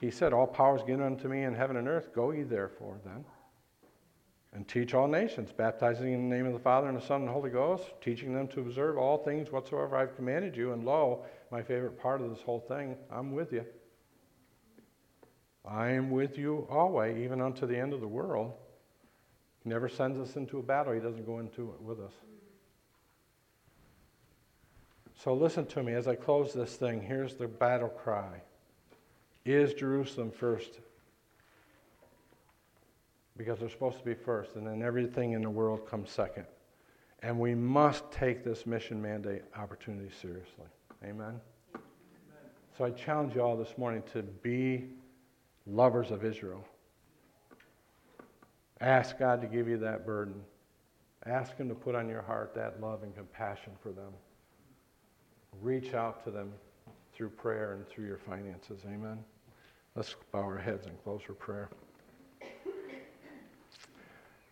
He 0.00 0.10
said, 0.10 0.32
All 0.32 0.46
power 0.46 0.76
is 0.76 0.82
given 0.82 1.04
unto 1.04 1.28
me 1.28 1.44
in 1.44 1.54
heaven 1.54 1.76
and 1.76 1.88
earth. 1.88 2.14
Go 2.14 2.30
ye 2.30 2.42
therefore 2.42 2.98
then 3.04 3.24
and 4.54 4.68
teach 4.68 4.92
all 4.92 5.08
nations, 5.08 5.50
baptizing 5.50 6.12
in 6.12 6.28
the 6.28 6.36
name 6.36 6.46
of 6.46 6.52
the 6.52 6.58
Father 6.58 6.88
and 6.88 6.96
the 6.96 7.06
Son 7.06 7.20
and 7.20 7.28
the 7.28 7.32
Holy 7.32 7.50
Ghost, 7.50 7.84
teaching 8.02 8.34
them 8.34 8.46
to 8.48 8.60
observe 8.60 8.98
all 8.98 9.18
things 9.18 9.50
whatsoever 9.50 9.96
I've 9.96 10.14
commanded 10.14 10.56
you. 10.56 10.72
And 10.72 10.84
lo, 10.84 11.24
my 11.50 11.62
favorite 11.62 11.98
part 11.98 12.20
of 12.20 12.28
this 12.28 12.42
whole 12.42 12.60
thing, 12.60 12.96
I'm 13.10 13.32
with 13.32 13.52
you. 13.52 13.64
I 15.64 15.90
am 15.90 16.10
with 16.10 16.36
you 16.36 16.66
always, 16.68 17.16
even 17.16 17.40
unto 17.40 17.66
the 17.66 17.78
end 17.78 17.94
of 17.94 18.00
the 18.00 18.08
world. 18.08 18.52
He 19.62 19.70
never 19.70 19.88
sends 19.88 20.18
us 20.18 20.36
into 20.36 20.58
a 20.58 20.62
battle, 20.62 20.92
He 20.92 21.00
doesn't 21.00 21.24
go 21.24 21.38
into 21.38 21.70
it 21.70 21.80
with 21.80 22.00
us. 22.00 22.12
So 25.16 25.34
listen 25.34 25.66
to 25.66 25.82
me 25.82 25.92
as 25.92 26.08
I 26.08 26.14
close 26.14 26.52
this 26.52 26.76
thing. 26.76 27.00
Here's 27.00 27.34
the 27.34 27.46
battle 27.46 27.88
cry 27.88 28.42
Is 29.44 29.74
Jerusalem 29.74 30.30
first 30.30 30.78
because 33.36 33.58
they're 33.58 33.70
supposed 33.70 33.98
to 33.98 34.04
be 34.04 34.14
first, 34.14 34.56
and 34.56 34.66
then 34.66 34.82
everything 34.82 35.32
in 35.32 35.42
the 35.42 35.50
world 35.50 35.88
comes 35.88 36.10
second. 36.10 36.44
And 37.22 37.38
we 37.38 37.54
must 37.54 38.10
take 38.10 38.44
this 38.44 38.66
mission 38.66 39.00
mandate 39.00 39.42
opportunity 39.56 40.10
seriously. 40.20 40.66
Amen? 41.04 41.40
Amen? 41.74 41.80
So 42.76 42.84
I 42.84 42.90
challenge 42.90 43.34
you 43.34 43.42
all 43.42 43.56
this 43.56 43.78
morning 43.78 44.02
to 44.12 44.22
be 44.22 44.88
lovers 45.66 46.10
of 46.10 46.24
Israel. 46.24 46.64
Ask 48.80 49.18
God 49.18 49.40
to 49.40 49.46
give 49.46 49.68
you 49.68 49.78
that 49.78 50.04
burden. 50.04 50.34
Ask 51.24 51.56
Him 51.56 51.68
to 51.68 51.74
put 51.74 51.94
on 51.94 52.08
your 52.08 52.22
heart 52.22 52.54
that 52.56 52.80
love 52.80 53.04
and 53.04 53.14
compassion 53.14 53.72
for 53.80 53.92
them. 53.92 54.12
Reach 55.60 55.94
out 55.94 56.24
to 56.24 56.30
them 56.30 56.52
through 57.14 57.30
prayer 57.30 57.74
and 57.74 57.86
through 57.86 58.06
your 58.06 58.18
finances. 58.18 58.80
Amen? 58.86 59.18
Let's 59.94 60.16
bow 60.32 60.40
our 60.40 60.58
heads 60.58 60.86
and 60.86 61.02
close 61.04 61.22
for 61.22 61.34
prayer. 61.34 61.68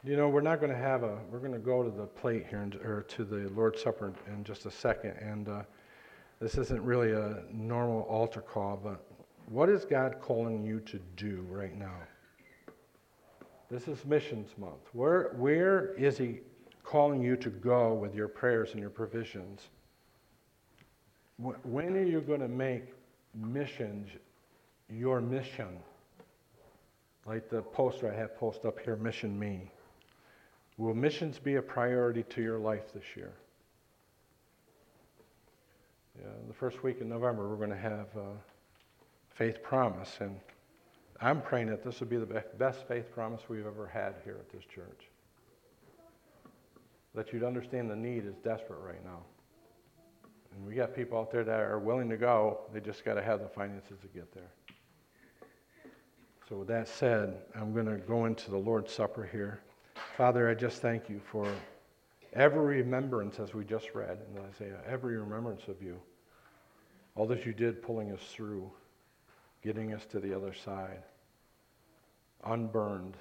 You 0.03 0.17
know, 0.17 0.31
we're 0.31 0.41
not 0.41 0.61
going 0.61 0.73
to 0.73 0.79
have 0.79 1.03
a, 1.03 1.19
we're 1.31 1.41
going 1.41 1.53
to 1.53 1.59
go 1.59 1.83
to 1.83 1.91
the 1.91 2.07
plate 2.07 2.47
here, 2.49 2.63
in, 2.63 2.75
or 2.87 3.03
to 3.03 3.25
the 3.25 3.51
Lord's 3.55 3.83
Supper 3.83 4.15
in 4.29 4.45
just 4.45 4.65
a 4.65 4.71
second. 4.71 5.13
And 5.21 5.49
uh, 5.49 5.63
this 6.41 6.55
isn't 6.55 6.83
really 6.83 7.13
a 7.13 7.43
normal 7.53 8.03
altar 8.03 8.41
call, 8.41 8.81
but 8.83 9.05
what 9.47 9.69
is 9.69 9.85
God 9.85 10.17
calling 10.23 10.65
you 10.65 10.81
to 10.81 10.99
do 11.17 11.45
right 11.51 11.77
now? 11.77 11.93
This 13.71 13.89
is 13.89 14.05
Missions 14.07 14.51
Month. 14.57 14.89
Where, 14.95 15.33
where 15.37 15.93
is 15.95 16.17
He 16.17 16.41
calling 16.83 17.23
you 17.23 17.37
to 17.37 17.51
go 17.51 17.93
with 17.93 18.15
your 18.15 18.29
prayers 18.29 18.71
and 18.73 18.81
your 18.81 18.91
provisions? 18.91 19.69
When 21.41 21.97
are 21.97 22.05
you 22.05 22.21
going 22.21 22.41
to 22.41 22.49
make 22.49 22.93
missions 23.35 24.09
your 24.91 25.21
mission? 25.21 25.79
Like 27.25 27.49
the 27.49 27.63
poster 27.63 28.13
I 28.13 28.17
have 28.17 28.37
posted 28.37 28.67
up 28.67 28.79
here, 28.81 28.97
Mission 28.97 29.39
Me. 29.39 29.71
Will 30.77 30.95
missions 30.95 31.39
be 31.39 31.57
a 31.57 31.63
priority 31.63 32.25
to 32.25 32.43
your 32.43 32.59
life 32.59 32.93
this 32.93 33.05
year? 33.17 33.33
Yeah, 36.19 36.29
the 36.49 36.55
first 36.55 36.83
week 36.83 37.01
in 37.01 37.09
November, 37.09 37.49
we're 37.49 37.57
going 37.57 37.71
to 37.71 37.77
have 37.77 38.09
uh, 38.17 38.33
Faith 39.31 39.63
Promise, 39.63 40.19
and 40.21 40.39
I'm 41.21 41.41
praying 41.41 41.69
that 41.69 41.83
this 41.83 42.01
will 42.01 42.09
be 42.09 42.17
the 42.17 42.45
best 42.59 42.87
faith 42.87 43.11
promise 43.13 43.43
we've 43.49 43.67
ever 43.67 43.87
had 43.87 44.17
here 44.25 44.37
at 44.39 44.51
this 44.51 44.65
church. 44.65 45.09
That 47.15 47.33
you'd 47.33 47.45
understand 47.45 47.91
the 47.91 47.97
need 47.97 48.27
is 48.27 48.35
desperate 48.45 48.81
right 48.81 49.03
now. 49.05 49.21
And 50.55 50.67
we 50.67 50.75
got 50.75 50.95
people 50.95 51.19
out 51.19 51.31
there 51.31 51.45
that 51.45 51.61
are 51.61 51.79
willing 51.79 52.09
to 52.11 52.17
go, 52.17 52.61
they 52.73 52.81
just 52.81 53.05
got 53.05 53.15
to 53.15 53.23
have 53.23 53.41
the 53.41 53.49
finances 53.49 53.99
to 54.03 54.09
get 54.09 54.33
there. 54.35 54.51
So, 56.49 56.57
with 56.57 56.69
that 56.69 56.89
said, 56.89 57.43
I'm 57.55 57.73
going 57.73 57.87
to 57.87 57.99
go 57.99 58.25
into 58.27 58.51
the 58.51 58.59
Lord's 58.59 58.93
Supper 58.93 59.29
here. 59.31 59.61
Father, 60.17 60.49
I 60.49 60.55
just 60.55 60.83
thank 60.83 61.09
you 61.09 61.21
for 61.31 61.49
every 62.33 62.83
remembrance, 62.83 63.39
as 63.39 63.55
we 63.55 63.65
just 63.65 63.95
read 63.95 64.19
in 64.35 64.43
Isaiah, 64.43 64.81
every 64.87 65.17
remembrance 65.17 65.69
of 65.69 65.81
you. 65.81 66.01
All 67.15 67.27
that 67.27 67.47
you 67.47 67.53
did 67.53 67.83
pulling 67.83 68.11
us 68.13 68.21
through, 68.33 68.71
getting 69.63 69.93
us 69.93 70.05
to 70.07 70.19
the 70.19 70.35
other 70.35 70.53
side, 70.53 71.03
unburned. 72.45 73.17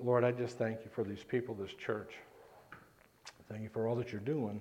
Lord, 0.00 0.24
I 0.24 0.32
just 0.32 0.58
thank 0.58 0.80
you 0.84 0.90
for 0.92 1.04
these 1.04 1.24
people, 1.24 1.54
this 1.54 1.74
church. 1.74 2.12
Thank 3.48 3.62
you 3.62 3.68
for 3.68 3.86
all 3.86 3.96
that 3.96 4.12
you're 4.12 4.20
doing. 4.20 4.60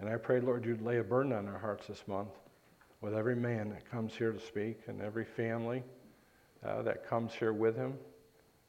And 0.00 0.08
I 0.08 0.16
pray, 0.16 0.40
Lord, 0.40 0.64
you'd 0.64 0.82
lay 0.82 0.98
a 0.98 1.04
burden 1.04 1.32
on 1.32 1.48
our 1.48 1.58
hearts 1.58 1.88
this 1.88 2.04
month 2.06 2.30
with 3.00 3.14
every 3.14 3.34
man 3.34 3.70
that 3.70 3.90
comes 3.90 4.14
here 4.14 4.32
to 4.32 4.40
speak 4.40 4.80
and 4.86 5.00
every 5.00 5.24
family 5.24 5.82
uh, 6.64 6.82
that 6.82 7.08
comes 7.08 7.32
here 7.32 7.52
with 7.52 7.76
him, 7.76 7.94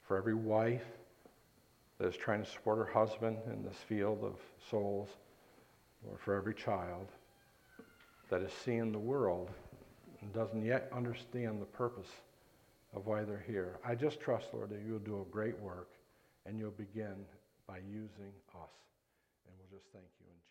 for 0.07 0.17
every 0.17 0.33
wife 0.33 0.85
that 1.99 2.07
is 2.07 2.15
trying 2.15 2.43
to 2.43 2.49
support 2.49 2.77
her 2.77 2.91
husband 2.91 3.37
in 3.47 3.63
this 3.63 3.77
field 3.87 4.23
of 4.23 4.35
souls, 4.69 5.09
or 6.09 6.17
for 6.17 6.35
every 6.35 6.53
child 6.53 7.07
that 8.29 8.41
is 8.41 8.51
seeing 8.63 8.91
the 8.91 8.99
world 8.99 9.49
and 10.21 10.33
doesn't 10.33 10.63
yet 10.63 10.89
understand 10.95 11.61
the 11.61 11.65
purpose 11.65 12.09
of 12.95 13.05
why 13.05 13.23
they're 13.23 13.43
here. 13.45 13.79
I 13.85 13.95
just 13.95 14.19
trust, 14.19 14.47
Lord, 14.53 14.69
that 14.69 14.81
you'll 14.85 14.99
do 14.99 15.21
a 15.21 15.31
great 15.31 15.59
work 15.59 15.89
and 16.45 16.57
you'll 16.57 16.71
begin 16.71 17.25
by 17.67 17.77
using 17.77 18.33
us. 18.55 18.71
And 19.45 19.55
we'll 19.57 19.79
just 19.79 19.91
thank 19.93 20.05
you. 20.19 20.48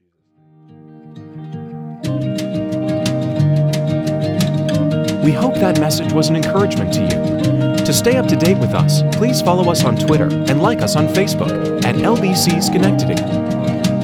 We 5.25 5.33
hope 5.33 5.55
that 5.57 5.79
message 5.81 6.13
was 6.13 6.29
an 6.29 6.37
encouragement 6.37 6.93
to 6.95 7.03
you. 7.03 7.85
To 7.85 7.93
stay 7.93 8.17
up 8.17 8.27
to 8.29 8.37
date 8.37 8.59
with 8.59 8.75
us, 8.75 9.03
please 9.17 9.41
follow 9.43 9.71
us 9.71 9.85
on 9.85 9.97
Twitter 9.97 10.29
and 10.29 10.63
like 10.63 10.81
us 10.81 10.97
on 10.97 11.07
Facebook 11.09 11.85
at 11.85 11.95
LBC 11.97 12.63
Schenectady. 12.63 13.23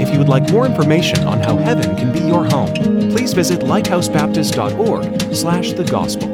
If 0.02 0.10
you 0.10 0.18
would 0.18 0.28
like 0.28 0.50
more 0.50 0.66
information 0.66 1.20
on 1.26 1.40
how 1.40 1.56
heaven 1.56 1.96
can 1.96 2.12
be 2.12 2.20
your 2.20 2.44
home, 2.44 2.74
please 3.10 3.32
visit 3.32 3.60
lighthousebaptist.org 3.60 5.34
slash 5.34 5.72
the 5.72 5.84
gospel. 5.84 6.28